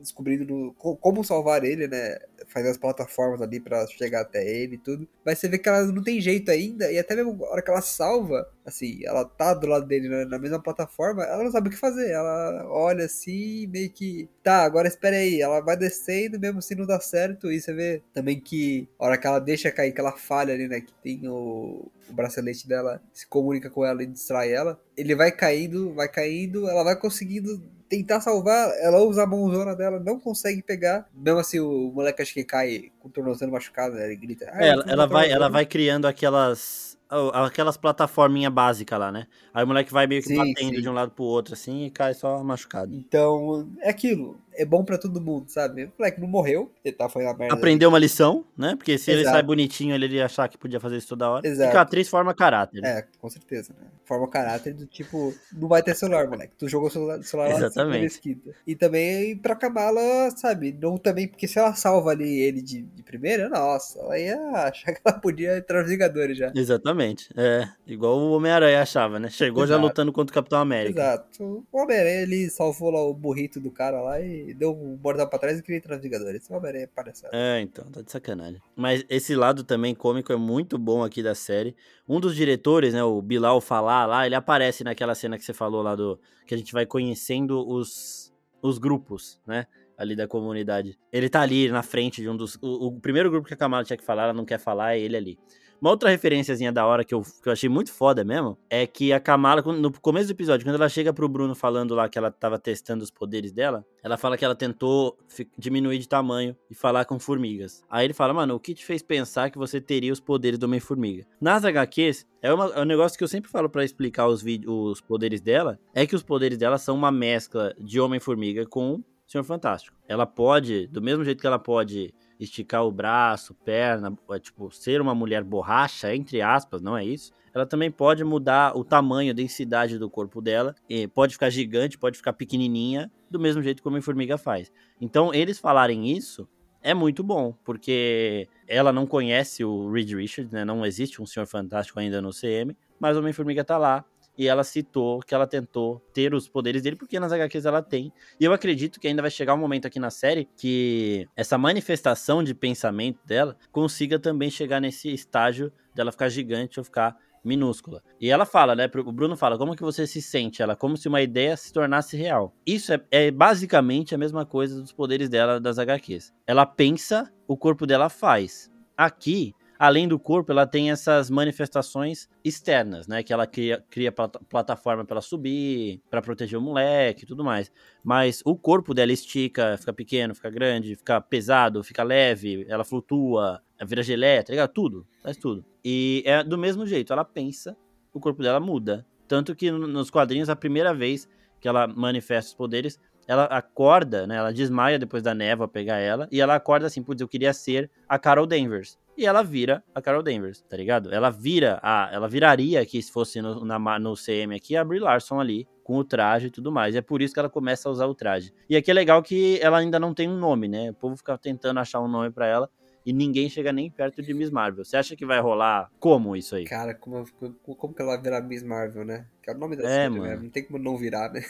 descobrindo 0.00 0.72
como 0.76 1.24
salvar 1.24 1.64
ele, 1.64 1.88
né? 1.88 2.16
Fazer 2.48 2.70
as 2.70 2.78
plataformas 2.78 3.42
ali 3.42 3.60
pra 3.60 3.86
chegar 3.86 4.22
até 4.22 4.46
ele 4.46 4.76
e 4.76 4.78
tudo. 4.78 5.06
Mas 5.24 5.38
você 5.38 5.48
vê 5.48 5.58
que 5.58 5.68
ela 5.68 5.84
não 5.86 6.02
tem 6.02 6.20
jeito 6.20 6.50
ainda, 6.50 6.90
e 6.90 6.98
até 6.98 7.14
mesmo 7.14 7.44
a 7.44 7.50
hora 7.50 7.62
que 7.62 7.70
ela 7.70 7.82
salva, 7.82 8.48
assim, 8.64 9.00
ela 9.04 9.24
tá 9.24 9.54
do 9.54 9.66
lado 9.66 9.86
dele 9.86 10.08
na, 10.08 10.24
na 10.24 10.38
mesma 10.38 10.60
plataforma, 10.62 11.24
ela 11.24 11.44
não 11.44 11.50
sabe 11.50 11.68
o 11.68 11.70
que 11.70 11.76
fazer. 11.76 12.10
Ela 12.10 12.66
olha 12.68 13.04
assim, 13.04 13.66
meio 13.66 13.90
que. 13.90 14.28
Tá, 14.42 14.64
agora 14.64 14.88
espera 14.88 15.16
aí. 15.16 15.40
Ela 15.40 15.60
vai 15.60 15.76
descendo, 15.76 16.38
mesmo 16.38 16.58
assim 16.58 16.74
não 16.74 16.86
dá 16.86 17.00
certo. 17.00 17.50
E 17.50 17.60
você 17.60 17.72
vê 17.72 18.02
também 18.12 18.40
que 18.40 18.88
a 18.98 19.06
hora 19.06 19.18
que 19.18 19.26
ela 19.26 19.38
deixa 19.38 19.70
cair, 19.70 19.92
que 19.92 20.00
ela 20.00 20.12
falha 20.12 20.54
ali, 20.54 20.68
né? 20.68 20.80
Que 20.80 20.92
tem 21.02 21.28
o, 21.28 21.90
o 22.08 22.12
bracelete 22.12 22.66
dela, 22.66 23.02
se 23.12 23.26
comunica 23.26 23.70
com 23.70 23.84
ela 23.84 24.02
e 24.02 24.06
distrai 24.06 24.52
ela. 24.52 24.80
Ele 24.96 25.14
vai 25.14 25.30
caindo, 25.32 25.92
vai 25.94 26.08
caindo, 26.08 26.68
ela 26.68 26.84
vai 26.84 26.96
conseguindo 26.96 27.62
tentar 27.88 28.20
salvar, 28.20 28.70
ela 28.80 28.98
usa 29.00 29.22
a 29.24 29.26
mãozona 29.26 29.74
dela, 29.76 29.98
não 30.00 30.18
consegue 30.20 30.62
pegar. 30.62 31.08
Mesmo 31.14 31.40
assim, 31.40 31.60
o 31.60 31.90
moleque 31.92 32.22
acho 32.22 32.34
que 32.34 32.44
cai 32.44 32.90
com 33.00 33.08
o 33.08 33.10
tornozelo 33.10 33.52
machucado, 33.52 33.94
né? 33.96 34.06
Ele 34.06 34.16
grita. 34.16 34.46
"Ah, 34.52 34.64
É, 34.64 34.68
ela, 34.68 34.84
ela 34.86 35.06
vai, 35.06 35.28
tornozelo". 35.28 35.32
ela 35.32 35.48
vai 35.48 35.66
criando 35.66 36.06
aquelas. 36.06 36.86
Aquelas 37.32 37.78
plataforminhas 37.78 38.52
básicas 38.52 38.98
lá, 39.00 39.10
né? 39.10 39.26
Aí 39.54 39.64
o 39.64 39.66
moleque 39.66 39.90
vai 39.90 40.06
meio 40.06 40.22
que 40.22 40.28
Sim, 40.28 40.36
batendo 40.36 40.74
sim. 40.74 40.82
de 40.82 40.88
um 40.90 40.92
lado 40.92 41.10
pro 41.12 41.24
outro, 41.24 41.54
assim, 41.54 41.86
e 41.86 41.90
cai 41.90 42.12
só 42.12 42.44
machucado. 42.44 42.94
Então, 42.94 43.68
é 43.80 43.90
aquilo. 43.90 44.38
É 44.58 44.64
bom 44.64 44.84
pra 44.84 44.98
todo 44.98 45.20
mundo, 45.20 45.48
sabe? 45.48 45.84
O 45.84 45.92
moleque 45.98 46.20
não 46.20 46.26
morreu, 46.28 46.70
ele 46.84 46.96
tá 46.96 47.08
foi 47.08 47.22
na 47.24 47.32
merda. 47.32 47.54
Aprendeu 47.54 47.88
uma 47.88 47.98
lição, 47.98 48.44
né? 48.56 48.74
Porque 48.76 48.98
se 48.98 49.10
ele 49.10 49.20
Exato. 49.20 49.36
sai 49.36 49.42
bonitinho, 49.44 49.94
ele 49.94 50.04
iria 50.06 50.24
achar 50.26 50.48
que 50.48 50.58
podia 50.58 50.80
fazer 50.80 50.96
isso 50.96 51.08
toda 51.08 51.30
hora. 51.30 51.46
Exato. 51.46 51.70
Cicatriz 51.70 52.08
forma 52.08 52.34
caráter. 52.34 52.82
né? 52.82 52.98
É, 52.98 53.04
com 53.20 53.30
certeza, 53.30 53.72
né? 53.80 53.86
Forma 54.04 54.28
caráter 54.28 54.74
do 54.74 54.84
tipo, 54.86 55.32
não 55.52 55.68
vai 55.68 55.82
ter 55.82 55.94
celular, 55.94 56.26
moleque. 56.26 56.54
Tu 56.58 56.68
jogou 56.68 56.88
o 56.88 56.90
celular, 56.90 57.22
celular 57.22 57.50
lá 57.50 57.56
Exatamente. 57.56 57.96
na 57.96 58.02
mesquita. 58.02 58.50
E 58.66 58.74
também 58.74 59.36
pra 59.36 59.54
Kamala, 59.54 60.00
sabe? 60.36 60.76
Não 60.80 60.98
também, 60.98 61.28
porque 61.28 61.46
se 61.46 61.58
ela 61.58 61.74
salva 61.74 62.10
ali 62.10 62.40
ele 62.40 62.60
de, 62.60 62.82
de 62.82 63.02
primeira, 63.04 63.48
nossa, 63.48 64.00
ela 64.00 64.18
ia 64.18 64.36
achar 64.54 64.92
que 64.92 65.00
ela 65.04 65.18
podia 65.20 65.58
entrar 65.58 65.82
nos 65.82 65.90
Vingadores 65.90 66.36
já. 66.36 66.50
Exatamente. 66.54 67.28
É, 67.36 67.68
igual 67.86 68.18
o 68.18 68.32
Homem-Aranha 68.32 68.82
achava, 68.82 69.18
né? 69.20 69.30
Chegou 69.30 69.66
já 69.66 69.74
Exato. 69.74 69.86
lutando 69.86 70.12
contra 70.12 70.32
o 70.32 70.34
Capitão 70.34 70.58
América. 70.58 71.00
Exato. 71.00 71.64
O 71.70 71.78
Homem-Aranha, 71.82 72.22
ele 72.22 72.50
salvou 72.50 72.90
lá 72.90 73.00
o 73.02 73.14
burrito 73.14 73.60
do 73.60 73.70
cara 73.70 74.00
lá 74.00 74.20
e 74.20 74.47
deu 74.54 74.72
um 74.72 74.96
bordão 74.96 75.28
pra 75.28 75.38
trás 75.38 75.58
e 75.58 75.62
queria 75.62 75.78
entrar 75.78 75.96
nos 75.96 76.02
Vingadores. 76.02 76.48
O 76.48 76.54
Homem-Aranha 76.54 76.84
é 76.84 76.86
palhaçada. 76.86 77.36
É, 77.36 77.60
então, 77.60 77.84
tá 77.90 78.02
de 78.02 78.10
sacanagem. 78.10 78.60
Mas 78.76 79.04
esse 79.08 79.34
lado 79.34 79.64
também 79.64 79.94
cômico 79.94 80.32
é 80.32 80.36
muito 80.36 80.78
bom 80.78 81.02
aqui 81.02 81.22
da 81.22 81.34
série. 81.34 81.76
Um 82.08 82.20
dos 82.20 82.34
diretores, 82.34 82.94
né, 82.94 83.02
o 83.02 83.20
Bilal 83.20 83.60
Falar 83.60 84.06
lá, 84.06 84.26
ele 84.26 84.34
aparece 84.34 84.84
naquela 84.84 85.14
cena 85.14 85.36
que 85.36 85.44
você 85.44 85.52
falou 85.52 85.82
lá 85.82 85.94
do. 85.94 86.20
Que 86.46 86.54
a 86.54 86.58
gente 86.58 86.72
vai 86.72 86.86
conhecendo 86.86 87.66
os, 87.68 88.32
os 88.62 88.78
grupos, 88.78 89.40
né? 89.46 89.66
Ali 89.96 90.14
da 90.14 90.28
comunidade. 90.28 90.96
Ele 91.12 91.28
tá 91.28 91.40
ali 91.42 91.68
na 91.68 91.82
frente 91.82 92.22
de 92.22 92.28
um 92.28 92.36
dos. 92.36 92.56
O, 92.62 92.86
o 92.86 93.00
primeiro 93.00 93.30
grupo 93.30 93.48
que 93.48 93.54
a 93.54 93.56
Kamala 93.56 93.84
tinha 93.84 93.96
que 93.96 94.04
falar, 94.04 94.24
ela 94.24 94.32
não 94.32 94.44
quer 94.44 94.58
falar, 94.58 94.94
é 94.94 95.00
ele 95.00 95.16
ali. 95.16 95.38
Uma 95.80 95.90
outra 95.90 96.10
referenciazinha 96.10 96.72
da 96.72 96.84
hora 96.84 97.04
que 97.04 97.14
eu, 97.14 97.22
que 97.22 97.48
eu 97.48 97.52
achei 97.52 97.68
muito 97.68 97.92
foda 97.92 98.24
mesmo 98.24 98.58
é 98.68 98.84
que 98.84 99.12
a 99.12 99.20
Kamala, 99.20 99.62
no 99.62 99.92
começo 100.00 100.26
do 100.26 100.32
episódio, 100.32 100.66
quando 100.66 100.74
ela 100.74 100.88
chega 100.88 101.12
pro 101.12 101.28
Bruno 101.28 101.54
falando 101.54 101.94
lá 101.94 102.08
que 102.08 102.18
ela 102.18 102.32
tava 102.32 102.58
testando 102.58 103.04
os 103.04 103.10
poderes 103.12 103.52
dela, 103.52 103.86
ela 104.02 104.16
fala 104.16 104.36
que 104.36 104.44
ela 104.44 104.56
tentou 104.56 105.16
diminuir 105.56 105.98
de 105.98 106.08
tamanho 106.08 106.56
e 106.68 106.74
falar 106.74 107.04
com 107.04 107.16
formigas. 107.20 107.84
Aí 107.88 108.04
ele 108.06 108.12
fala, 108.12 108.34
mano, 108.34 108.56
o 108.56 108.60
que 108.60 108.74
te 108.74 108.84
fez 108.84 109.02
pensar 109.02 109.50
que 109.50 109.58
você 109.58 109.80
teria 109.80 110.12
os 110.12 110.18
poderes 110.18 110.58
do 110.58 110.64
Homem-Formiga? 110.64 111.24
Nas 111.40 111.64
HQs, 111.64 112.26
é, 112.42 112.52
uma- 112.52 112.72
é 112.74 112.80
um 112.80 112.84
negócio 112.84 113.16
que 113.16 113.22
eu 113.22 113.28
sempre 113.28 113.48
falo 113.48 113.70
pra 113.70 113.84
explicar 113.84 114.26
os, 114.26 114.42
os 114.66 115.00
poderes 115.00 115.40
dela, 115.40 115.78
é 115.94 116.04
que 116.06 116.16
os 116.16 116.24
poderes 116.24 116.58
dela 116.58 116.76
são 116.78 116.96
uma 116.96 117.12
mescla 117.12 117.72
de 117.78 118.00
Homem-Formiga 118.00 118.66
com 118.66 119.00
Senhor 119.28 119.44
Fantástico. 119.44 119.94
Ela 120.08 120.26
pode, 120.26 120.86
do 120.86 121.02
mesmo 121.02 121.22
jeito 121.22 121.40
que 121.40 121.46
ela 121.46 121.58
pode 121.58 122.14
esticar 122.40 122.84
o 122.84 122.90
braço, 122.90 123.54
perna, 123.54 124.16
é, 124.30 124.38
tipo, 124.38 124.70
ser 124.70 125.02
uma 125.02 125.14
mulher 125.14 125.44
borracha, 125.44 126.14
entre 126.14 126.40
aspas, 126.40 126.80
não 126.80 126.96
é 126.96 127.04
isso? 127.04 127.30
Ela 127.52 127.66
também 127.66 127.90
pode 127.90 128.24
mudar 128.24 128.74
o 128.74 128.82
tamanho, 128.82 129.30
a 129.30 129.34
densidade 129.34 129.98
do 129.98 130.08
corpo 130.08 130.40
dela. 130.40 130.74
pode 131.12 131.34
ficar 131.34 131.50
gigante, 131.50 131.98
pode 131.98 132.16
ficar 132.16 132.32
pequenininha, 132.32 133.10
do 133.30 133.38
mesmo 133.38 133.62
jeito 133.62 133.82
como 133.82 133.98
a 133.98 134.02
formiga 134.02 134.38
faz. 134.38 134.72
Então, 134.98 135.34
eles 135.34 135.58
falarem 135.58 136.10
isso 136.10 136.48
é 136.82 136.94
muito 136.94 137.22
bom, 137.22 137.54
porque 137.64 138.48
ela 138.66 138.92
não 138.92 139.06
conhece 139.06 139.64
o 139.64 139.90
Reed 139.90 140.12
Richards, 140.12 140.52
né? 140.52 140.64
Não 140.64 140.86
existe 140.86 141.20
um 141.20 141.26
Senhor 141.26 141.46
Fantástico 141.46 141.98
ainda 141.98 142.22
no 142.22 142.30
CM, 142.30 142.74
mas 142.98 143.16
o 143.16 143.20
Homem-Formiga 143.20 143.64
tá 143.64 143.76
lá. 143.76 144.04
E 144.38 144.46
ela 144.46 144.62
citou 144.62 145.18
que 145.20 145.34
ela 145.34 145.46
tentou 145.46 146.00
ter 146.14 146.32
os 146.32 146.48
poderes 146.48 146.82
dele, 146.82 146.94
porque 146.94 147.18
nas 147.18 147.32
HQs 147.32 147.66
ela 147.66 147.82
tem. 147.82 148.12
E 148.38 148.44
eu 148.44 148.52
acredito 148.52 149.00
que 149.00 149.08
ainda 149.08 149.20
vai 149.20 149.30
chegar 149.30 149.54
um 149.54 149.58
momento 149.58 149.86
aqui 149.86 149.98
na 149.98 150.10
série 150.10 150.48
que 150.56 151.26
essa 151.34 151.58
manifestação 151.58 152.42
de 152.42 152.54
pensamento 152.54 153.18
dela 153.26 153.56
consiga 153.72 154.18
também 154.18 154.48
chegar 154.48 154.80
nesse 154.80 155.12
estágio 155.12 155.72
dela 155.92 156.12
ficar 156.12 156.28
gigante 156.28 156.78
ou 156.78 156.84
ficar 156.84 157.16
minúscula. 157.44 158.02
E 158.20 158.30
ela 158.30 158.44
fala, 158.44 158.74
né? 158.74 158.88
O 158.94 159.12
Bruno 159.12 159.36
fala, 159.36 159.58
como 159.58 159.74
que 159.74 159.82
você 159.82 160.06
se 160.06 160.20
sente? 160.20 160.62
Ela, 160.62 160.76
como 160.76 160.96
se 160.96 161.08
uma 161.08 161.22
ideia 161.22 161.56
se 161.56 161.72
tornasse 161.72 162.16
real. 162.16 162.54
Isso 162.66 162.92
é, 162.92 163.00
é 163.10 163.30
basicamente 163.30 164.14
a 164.14 164.18
mesma 164.18 164.44
coisa 164.44 164.80
dos 164.80 164.92
poderes 164.92 165.28
dela 165.28 165.58
das 165.58 165.78
HQs. 165.78 166.32
Ela 166.46 166.66
pensa, 166.66 167.32
o 167.46 167.56
corpo 167.56 167.86
dela 167.86 168.08
faz. 168.08 168.70
Aqui, 168.96 169.54
além 169.78 170.08
do 170.08 170.18
corpo, 170.18 170.50
ela 170.50 170.66
tem 170.66 170.90
essas 170.90 171.30
manifestações 171.30 172.28
externas, 172.44 173.06
né? 173.06 173.22
Que 173.22 173.32
ela 173.32 173.46
cria, 173.46 173.84
cria 173.88 174.12
plataforma 174.12 175.04
para 175.04 175.20
subir, 175.20 176.02
para 176.10 176.20
proteger 176.20 176.58
o 176.58 176.62
moleque 176.62 177.24
e 177.24 177.26
tudo 177.26 177.44
mais. 177.44 177.70
Mas 178.02 178.42
o 178.44 178.56
corpo 178.56 178.92
dela 178.92 179.12
estica, 179.12 179.76
fica 179.78 179.92
pequeno, 179.92 180.34
fica 180.34 180.50
grande, 180.50 180.96
fica 180.96 181.20
pesado, 181.20 181.84
fica 181.84 182.02
leve, 182.02 182.66
ela 182.68 182.84
flutua, 182.84 183.62
vira 183.86 184.02
geleia, 184.02 184.42
tá 184.42 184.52
ligado? 184.52 184.72
Tudo, 184.72 185.06
faz 185.22 185.36
tudo. 185.36 185.64
E 185.84 186.22
é 186.26 186.42
do 186.42 186.58
mesmo 186.58 186.86
jeito, 186.86 187.12
ela 187.12 187.24
pensa, 187.24 187.76
o 188.12 188.18
corpo 188.18 188.42
dela 188.42 188.58
muda. 188.58 189.06
Tanto 189.28 189.54
que 189.54 189.70
nos 189.70 190.10
quadrinhos, 190.10 190.48
a 190.48 190.56
primeira 190.56 190.92
vez 190.92 191.28
que 191.60 191.68
ela 191.68 191.86
manifesta 191.86 192.50
os 192.50 192.54
poderes, 192.54 192.98
ela 193.28 193.44
acorda, 193.44 194.26
né? 194.26 194.36
Ela 194.36 194.52
desmaia 194.52 194.98
depois 194.98 195.22
da 195.22 195.34
névoa 195.34 195.68
pegar 195.68 195.98
ela, 195.98 196.26
e 196.32 196.40
ela 196.40 196.54
acorda 196.54 196.86
assim, 196.86 197.02
putz, 197.02 197.20
eu 197.20 197.28
queria 197.28 197.52
ser 197.52 197.90
a 198.08 198.18
Carol 198.18 198.46
Danvers 198.46 198.98
e 199.18 199.26
ela 199.26 199.42
vira 199.42 199.82
a 199.92 200.00
Carol 200.00 200.22
Danvers, 200.22 200.62
tá 200.62 200.76
ligado? 200.76 201.12
Ela 201.12 201.28
vira 201.28 201.80
a. 201.82 202.08
Ela 202.12 202.28
viraria 202.28 202.80
aqui, 202.80 203.02
se 203.02 203.10
fosse 203.10 203.42
no, 203.42 203.64
na, 203.64 203.98
no 203.98 204.14
CM 204.14 204.54
aqui, 204.54 204.76
a 204.76 204.84
Brie 204.84 205.00
Larson 205.00 205.40
ali, 205.40 205.66
com 205.82 205.96
o 205.96 206.04
traje 206.04 206.46
e 206.46 206.50
tudo 206.50 206.70
mais. 206.70 206.94
E 206.94 206.98
é 206.98 207.02
por 207.02 207.20
isso 207.20 207.34
que 207.34 207.40
ela 207.40 207.50
começa 207.50 207.88
a 207.88 207.92
usar 207.92 208.06
o 208.06 208.14
traje. 208.14 208.54
E 208.70 208.76
aqui 208.76 208.92
é 208.92 208.94
legal 208.94 209.20
que 209.20 209.58
ela 209.60 209.78
ainda 209.78 209.98
não 209.98 210.14
tem 210.14 210.28
um 210.28 210.38
nome, 210.38 210.68
né? 210.68 210.90
O 210.90 210.94
povo 210.94 211.16
fica 211.16 211.36
tentando 211.36 211.80
achar 211.80 212.00
um 212.00 212.06
nome 212.06 212.30
para 212.30 212.46
ela. 212.46 212.70
E 213.04 213.12
ninguém 213.12 213.48
chega 213.48 213.72
nem 213.72 213.90
perto 213.90 214.22
de 214.22 214.32
Miss 214.32 214.50
Marvel. 214.50 214.84
Você 214.84 214.96
acha 214.96 215.16
que 215.16 215.26
vai 215.26 215.40
rolar 215.40 215.90
como 215.98 216.36
isso 216.36 216.54
aí? 216.54 216.64
Cara, 216.64 216.94
como, 216.94 217.24
como 217.64 217.94
que 217.94 218.02
ela 218.02 218.12
vai 218.12 218.22
virar 218.22 218.40
Miss 218.42 218.62
Marvel, 218.62 219.04
né? 219.04 219.26
Que 219.42 219.50
é 219.50 219.54
o 219.54 219.58
nome 219.58 219.74
da 219.74 219.82
é, 219.82 219.86
série, 219.86 220.10
mano. 220.10 220.24
né? 220.24 220.36
Não 220.36 220.50
tem 220.50 220.62
como 220.62 220.78
não 220.78 220.96
virar, 220.96 221.32
né? 221.32 221.40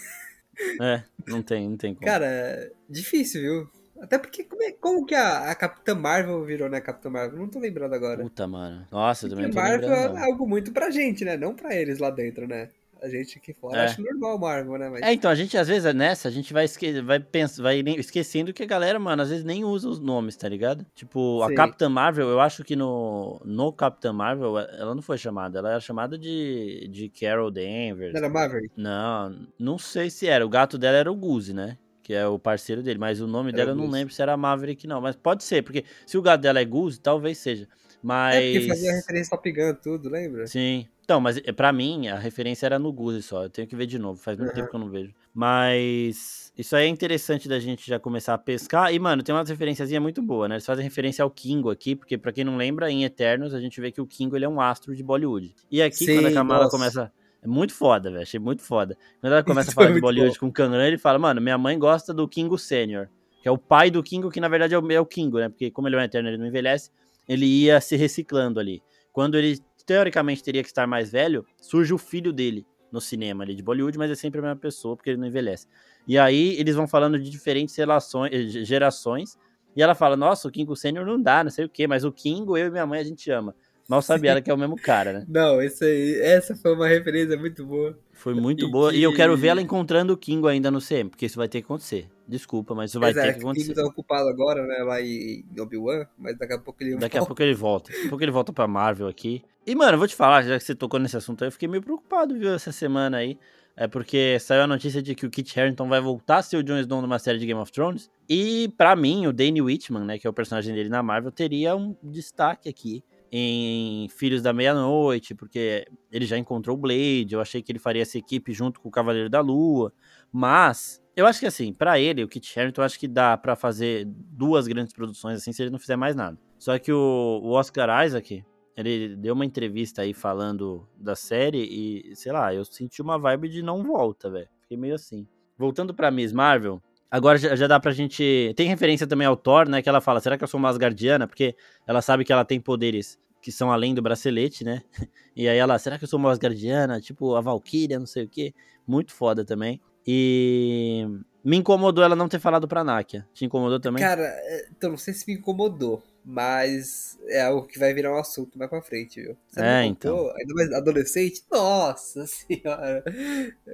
É, 0.80 1.02
não 1.26 1.42
tem, 1.42 1.68
não 1.68 1.76
tem 1.76 1.94
como. 1.94 2.06
Cara, 2.06 2.70
difícil, 2.88 3.40
viu? 3.40 3.70
Até 4.00 4.18
porque 4.18 4.44
como, 4.44 4.62
é, 4.62 4.72
como 4.72 5.06
que 5.06 5.14
a, 5.14 5.50
a 5.50 5.54
Capitã 5.54 5.94
Marvel 5.94 6.44
virou, 6.44 6.68
né? 6.68 6.80
Capitã 6.80 7.10
Marvel? 7.10 7.38
Não 7.38 7.48
tô 7.48 7.58
lembrando 7.58 7.94
agora. 7.94 8.22
Puta, 8.22 8.46
mano. 8.46 8.86
Nossa, 8.90 9.26
eu 9.26 9.30
também 9.30 9.46
não 9.46 9.52
tô 9.52 9.60
Marvel 9.60 9.88
lembrando. 9.88 10.18
é 10.18 10.24
algo 10.24 10.46
muito 10.48 10.72
pra 10.72 10.90
gente, 10.90 11.24
né? 11.24 11.36
Não 11.36 11.54
pra 11.54 11.74
eles 11.74 11.98
lá 11.98 12.10
dentro, 12.10 12.46
né? 12.46 12.68
A 13.00 13.08
gente 13.08 13.38
aqui 13.38 13.52
fora 13.52 13.78
É. 13.78 13.84
acha 13.84 14.02
normal 14.02 14.38
Marvel, 14.38 14.78
né? 14.78 14.88
Mas... 14.90 15.02
É, 15.02 15.12
então, 15.12 15.30
a 15.30 15.34
gente 15.34 15.56
às 15.56 15.68
vezes 15.68 15.92
nessa, 15.94 16.28
a 16.28 16.30
gente 16.30 16.52
vai, 16.52 16.64
esque 16.64 17.00
vai, 17.00 17.20
pensa, 17.20 17.62
vai 17.62 17.80
esquecendo 17.80 18.52
que 18.52 18.62
a 18.62 18.66
galera, 18.66 18.98
mano, 18.98 19.22
às 19.22 19.30
vezes 19.30 19.44
nem 19.44 19.64
usa 19.64 19.88
os 19.88 20.00
nomes, 20.00 20.36
tá 20.36 20.48
ligado? 20.48 20.84
Tipo, 20.94 21.42
a 21.42 21.48
Sim. 21.48 21.54
Capitã 21.54 21.88
Marvel, 21.88 22.28
eu 22.28 22.40
acho 22.40 22.64
que 22.64 22.74
no, 22.74 23.40
no 23.44 23.72
Capitã 23.72 24.12
Marvel, 24.12 24.58
ela 24.58 24.94
não 24.94 25.02
foi 25.02 25.16
chamada, 25.18 25.58
ela 25.58 25.70
era 25.70 25.80
chamada 25.80 26.18
de, 26.18 26.88
de 26.90 27.08
Carol 27.08 27.50
Danvers. 27.50 28.12
Não 28.12 28.18
era 28.18 28.28
Marvel? 28.28 28.62
Não, 28.76 29.46
não 29.58 29.78
sei 29.78 30.10
se 30.10 30.26
era. 30.26 30.44
O 30.44 30.48
gato 30.48 30.76
dela 30.76 30.96
era 30.96 31.10
o 31.10 31.16
Guzi, 31.16 31.54
né? 31.54 31.78
Que 32.02 32.14
é 32.14 32.26
o 32.26 32.38
parceiro 32.38 32.82
dele, 32.82 32.98
mas 32.98 33.20
o 33.20 33.26
nome 33.26 33.50
Era 33.50 33.58
dela 33.58 33.70
eu 33.72 33.76
não 33.76 33.88
lembro 33.88 34.14
se 34.14 34.22
era 34.22 34.36
Maverick, 34.36 34.86
não. 34.86 35.00
Mas 35.00 35.14
pode 35.14 35.44
ser, 35.44 35.62
porque 35.62 35.84
se 36.06 36.16
o 36.16 36.22
gato 36.22 36.40
dela 36.40 36.58
é 36.58 36.64
Guzi, 36.64 36.98
talvez 37.00 37.36
seja. 37.38 37.68
Mas. 38.02 38.36
É 38.36 38.52
porque 38.52 38.68
fazia 38.68 38.92
referência 38.92 39.34
ao 39.34 39.42
Pigan 39.42 39.74
tudo, 39.74 40.08
lembra? 40.08 40.46
Sim. 40.46 40.86
Então, 41.08 41.22
mas 41.22 41.38
eh, 41.38 41.52
pra 41.52 41.72
mim, 41.72 42.06
a 42.08 42.18
referência 42.18 42.66
era 42.66 42.78
no 42.78 42.92
Guzi 42.92 43.22
só. 43.22 43.44
Eu 43.44 43.48
tenho 43.48 43.66
que 43.66 43.74
ver 43.74 43.86
de 43.86 43.98
novo. 43.98 44.20
Faz 44.20 44.36
muito 44.36 44.50
Uhum. 44.50 44.54
tempo 44.56 44.68
que 44.68 44.76
eu 44.76 44.80
não 44.80 44.90
vejo. 44.90 45.14
Mas 45.32 46.52
isso 46.54 46.76
aí 46.76 46.84
é 46.84 46.88
interessante 46.88 47.48
da 47.48 47.58
gente 47.58 47.88
já 47.88 47.98
começar 47.98 48.34
a 48.34 48.38
pescar. 48.38 48.92
E, 48.92 48.98
mano, 48.98 49.22
tem 49.22 49.34
umas 49.34 49.48
referenciazinhas 49.48 50.02
muito 50.02 50.20
boas, 50.20 50.50
né? 50.50 50.56
Eles 50.56 50.66
fazem 50.66 50.84
referência 50.84 51.22
ao 51.22 51.30
Kingo 51.30 51.70
aqui, 51.70 51.96
porque 51.96 52.18
pra 52.18 52.30
quem 52.30 52.44
não 52.44 52.58
lembra, 52.58 52.90
em 52.90 53.04
Eternos 53.04 53.54
a 53.54 53.60
gente 53.60 53.80
vê 53.80 53.90
que 53.90 54.02
o 54.02 54.06
Kingo 54.06 54.36
ele 54.36 54.44
é 54.44 54.48
um 54.48 54.60
astro 54.60 54.94
de 54.94 55.02
Bollywood. 55.02 55.54
E 55.70 55.80
aqui, 55.80 56.04
Sim, 56.04 56.14
quando 56.16 56.26
a 56.26 56.32
Kamala 56.34 56.64
nossa. 56.64 56.76
começa. 56.76 57.12
É 57.42 57.46
muito 57.46 57.72
foda, 57.72 58.10
velho. 58.10 58.22
Achei 58.22 58.38
muito 58.38 58.60
foda. 58.62 58.94
Quando 59.22 59.32
ela 59.32 59.42
começa 59.64 59.68
a 59.68 59.70
Isso 59.70 59.74
falar 59.76 59.86
foi 59.86 59.94
de 59.94 60.00
Bollywood 60.02 60.38
com 60.38 60.48
o 60.48 60.52
Kanran, 60.52 60.86
ele 60.86 60.98
fala, 60.98 61.18
mano, 61.18 61.40
minha 61.40 61.56
mãe 61.56 61.78
gosta 61.78 62.12
do 62.12 62.28
Kingo 62.28 62.58
Sênior. 62.58 63.08
Que 63.40 63.48
é 63.48 63.50
o 63.50 63.56
pai 63.56 63.90
do 63.90 64.02
Kingo, 64.02 64.30
que 64.30 64.40
na 64.40 64.48
verdade 64.48 64.74
é 64.74 64.78
o, 64.78 64.92
é 64.92 65.00
o 65.00 65.06
Kingo, 65.06 65.38
né? 65.38 65.48
Porque 65.48 65.70
como 65.70 65.88
ele 65.88 65.96
é 65.96 66.00
um 66.00 66.02
Eterno, 66.02 66.28
ele 66.28 66.36
não 66.36 66.46
envelhece, 66.46 66.90
ele 67.26 67.46
ia 67.46 67.80
se 67.80 67.96
reciclando 67.96 68.60
ali. 68.60 68.82
Quando 69.10 69.38
ele 69.38 69.58
teoricamente 69.88 70.42
teria 70.44 70.62
que 70.62 70.68
estar 70.68 70.86
mais 70.86 71.10
velho, 71.10 71.44
surge 71.60 71.94
o 71.94 71.98
filho 71.98 72.30
dele 72.32 72.66
no 72.92 73.00
cinema 73.00 73.42
ali 73.42 73.54
de 73.54 73.62
Bollywood, 73.62 73.96
mas 73.98 74.10
é 74.10 74.14
sempre 74.14 74.38
a 74.38 74.42
mesma 74.42 74.56
pessoa, 74.56 74.94
porque 74.96 75.10
ele 75.10 75.16
não 75.18 75.26
envelhece. 75.26 75.66
E 76.06 76.18
aí 76.18 76.54
eles 76.60 76.74
vão 76.76 76.86
falando 76.86 77.18
de 77.18 77.28
diferentes 77.30 77.74
relações, 77.74 78.30
eh, 78.32 78.64
gerações, 78.64 79.38
e 79.74 79.82
ela 79.82 79.94
fala, 79.94 80.16
nossa, 80.16 80.46
o 80.46 80.50
Kingo 80.50 80.76
Sênior 80.76 81.06
não 81.06 81.20
dá, 81.20 81.42
não 81.42 81.50
sei 81.50 81.64
o 81.64 81.68
quê, 81.68 81.86
mas 81.86 82.04
o 82.04 82.12
Kingo, 82.12 82.56
eu 82.56 82.66
e 82.66 82.70
minha 82.70 82.86
mãe, 82.86 83.00
a 83.00 83.04
gente 83.04 83.30
ama. 83.30 83.54
Mal 83.88 84.02
sabe 84.02 84.28
ela 84.28 84.42
que 84.42 84.50
é 84.50 84.54
o 84.54 84.58
mesmo 84.58 84.76
cara, 84.76 85.12
né? 85.14 85.24
Não, 85.28 85.62
esse 85.62 85.82
aí, 85.82 86.20
essa 86.20 86.54
foi 86.54 86.74
uma 86.74 86.86
referência 86.86 87.38
muito 87.38 87.64
boa. 87.64 87.98
Foi 88.12 88.34
muito 88.34 88.66
E 88.66 88.70
boa. 88.70 88.94
E 88.94 89.02
eu 89.02 89.14
quero 89.14 89.34
que- 89.34 89.40
ver 89.40 89.48
ela 89.48 89.62
encontrando 89.62 90.12
o 90.12 90.16
Kingo 90.16 90.46
ainda 90.46 90.70
no 90.70 90.78
CM, 90.80 91.08
porque 91.08 91.24
isso 91.24 91.38
vai 91.38 91.48
ter 91.48 91.60
que 91.62 91.64
acontecer. 91.64 92.06
Desculpa, 92.28 92.74
mas 92.74 92.92
vai 92.92 93.12
Mas 93.14 93.22
ter 93.22 93.28
é, 93.30 93.32
que 93.32 93.38
que 93.38 93.44
o 93.44 93.48
acontecer. 93.48 93.72
tá 93.74 93.86
ocupado 93.86 94.28
agora, 94.28 94.66
né? 94.66 94.84
Lá 94.84 95.00
em 95.00 95.42
Obi-Wan, 95.58 96.06
mas 96.18 96.36
daqui 96.38 96.52
a 96.52 96.58
pouco 96.58 96.82
ele 96.82 96.96
Daqui 96.96 97.16
a 97.16 97.20
volta. 97.20 97.26
pouco 97.28 97.42
ele 97.42 97.54
volta. 97.54 97.90
Daqui 97.90 98.06
a 98.06 98.08
pouco 98.10 98.24
ele 98.24 98.30
volta 98.32 98.52
pra 98.52 98.66
Marvel 98.68 99.08
aqui. 99.08 99.42
E, 99.66 99.74
mano, 99.74 99.92
eu 99.94 99.98
vou 99.98 100.06
te 100.06 100.14
falar, 100.14 100.42
já 100.42 100.58
que 100.58 100.64
você 100.64 100.74
tocou 100.74 101.00
nesse 101.00 101.16
assunto 101.16 101.42
aí, 101.42 101.48
eu 101.48 101.52
fiquei 101.52 101.66
meio 101.68 101.82
preocupado, 101.82 102.38
viu, 102.38 102.52
essa 102.52 102.70
semana 102.70 103.16
aí. 103.16 103.38
É 103.74 103.86
porque 103.86 104.38
saiu 104.40 104.62
a 104.62 104.66
notícia 104.66 105.00
de 105.00 105.14
que 105.14 105.24
o 105.24 105.30
Kit 105.30 105.58
Harington 105.58 105.88
vai 105.88 106.00
voltar 106.00 106.38
a 106.38 106.42
ser 106.42 106.56
o 106.56 106.62
Jon 106.64 106.78
Snow 106.80 107.00
numa 107.00 107.18
série 107.18 107.38
de 107.38 107.46
Game 107.46 107.60
of 107.60 107.70
Thrones. 107.72 108.10
E, 108.28 108.68
pra 108.76 108.94
mim, 108.96 109.26
o 109.26 109.32
Danny 109.32 109.62
Whitman, 109.62 110.04
né, 110.04 110.18
que 110.18 110.26
é 110.26 110.30
o 110.30 110.32
personagem 110.32 110.74
dele 110.74 110.88
na 110.88 111.02
Marvel, 111.02 111.30
teria 111.30 111.74
um 111.76 111.96
destaque 112.02 112.68
aqui 112.68 113.02
em 113.30 114.08
Filhos 114.08 114.42
da 114.42 114.52
Meia-Noite, 114.52 115.34
porque 115.34 115.86
ele 116.10 116.24
já 116.26 116.36
encontrou 116.36 116.76
o 116.76 116.80
Blade, 116.80 117.28
eu 117.30 117.40
achei 117.40 117.62
que 117.62 117.70
ele 117.70 117.78
faria 117.78 118.02
essa 118.02 118.18
equipe 118.18 118.52
junto 118.52 118.80
com 118.80 118.88
o 118.88 118.92
Cavaleiro 118.92 119.28
da 119.30 119.40
Lua. 119.40 119.92
Mas, 120.32 121.00
eu 121.18 121.26
acho 121.26 121.40
que 121.40 121.46
assim, 121.46 121.72
pra 121.72 121.98
ele, 121.98 122.22
o 122.22 122.28
Kit 122.28 122.58
Harington, 122.58 122.80
eu 122.80 122.86
acho 122.86 122.96
que 122.96 123.08
dá 123.08 123.36
pra 123.36 123.56
fazer 123.56 124.04
duas 124.06 124.68
grandes 124.68 124.92
produções 124.92 125.38
assim, 125.38 125.52
se 125.52 125.60
ele 125.60 125.70
não 125.70 125.78
fizer 125.78 125.96
mais 125.96 126.14
nada. 126.14 126.38
Só 126.56 126.78
que 126.78 126.92
o, 126.92 127.40
o 127.42 127.50
Oscar 127.50 128.06
Isaac, 128.06 128.44
ele 128.76 129.16
deu 129.16 129.34
uma 129.34 129.44
entrevista 129.44 130.02
aí 130.02 130.14
falando 130.14 130.88
da 130.96 131.16
série 131.16 131.58
e, 131.58 132.14
sei 132.14 132.30
lá, 132.30 132.54
eu 132.54 132.64
senti 132.64 133.02
uma 133.02 133.18
vibe 133.18 133.48
de 133.48 133.62
não 133.62 133.82
volta, 133.82 134.30
velho. 134.30 134.48
Fiquei 134.62 134.76
meio 134.76 134.94
assim. 134.94 135.26
Voltando 135.58 135.92
pra 135.92 136.08
Miss 136.08 136.32
Marvel, 136.32 136.80
agora 137.10 137.36
já, 137.36 137.56
já 137.56 137.66
dá 137.66 137.80
pra 137.80 137.90
gente. 137.90 138.52
Tem 138.56 138.68
referência 138.68 139.04
também 139.04 139.26
ao 139.26 139.36
Thor, 139.36 139.68
né? 139.68 139.82
Que 139.82 139.88
ela 139.88 140.00
fala: 140.00 140.20
será 140.20 140.38
que 140.38 140.44
eu 140.44 140.48
sou 140.48 140.58
uma 140.58 140.68
Asgardiana? 140.68 141.26
Porque 141.26 141.56
ela 141.84 142.00
sabe 142.00 142.24
que 142.24 142.32
ela 142.32 142.44
tem 142.44 142.60
poderes 142.60 143.18
que 143.42 143.50
são 143.50 143.72
além 143.72 143.92
do 143.92 144.02
bracelete, 144.02 144.62
né? 144.62 144.82
E 145.34 145.48
aí 145.48 145.56
ela, 145.56 145.78
será 145.78 145.96
que 145.96 146.02
eu 146.02 146.08
sou 146.08 146.18
uma 146.18 146.32
Asgardiana? 146.32 147.00
Tipo 147.00 147.34
a 147.36 147.40
Valkyria, 147.40 147.98
não 147.98 148.06
sei 148.06 148.24
o 148.24 148.28
quê. 148.28 148.54
Muito 148.86 149.12
foda 149.12 149.44
também. 149.44 149.80
E 150.10 151.06
me 151.44 151.58
incomodou 151.58 152.02
ela 152.02 152.16
não 152.16 152.28
ter 152.30 152.38
falado 152.40 152.66
pra 152.66 152.82
Nakia. 152.82 153.26
Te 153.34 153.44
incomodou 153.44 153.78
também? 153.78 154.02
Cara, 154.02 154.22
é, 154.24 154.66
então 154.74 154.88
não 154.88 154.96
sei 154.96 155.12
se 155.12 155.26
me 155.30 155.34
incomodou, 155.38 156.02
mas 156.24 157.18
é 157.28 157.42
algo 157.42 157.66
que 157.66 157.78
vai 157.78 157.92
virar 157.92 158.14
um 158.14 158.18
assunto 158.18 158.58
mais 158.58 158.70
pra 158.70 158.80
frente, 158.80 159.20
viu? 159.20 159.36
Você 159.46 159.60
É, 159.60 159.86
contou, 159.86 160.30
Ainda 160.34 160.54
mais 160.54 160.72
adolescente? 160.72 161.42
Nossa 161.52 162.26
senhora! 162.26 163.04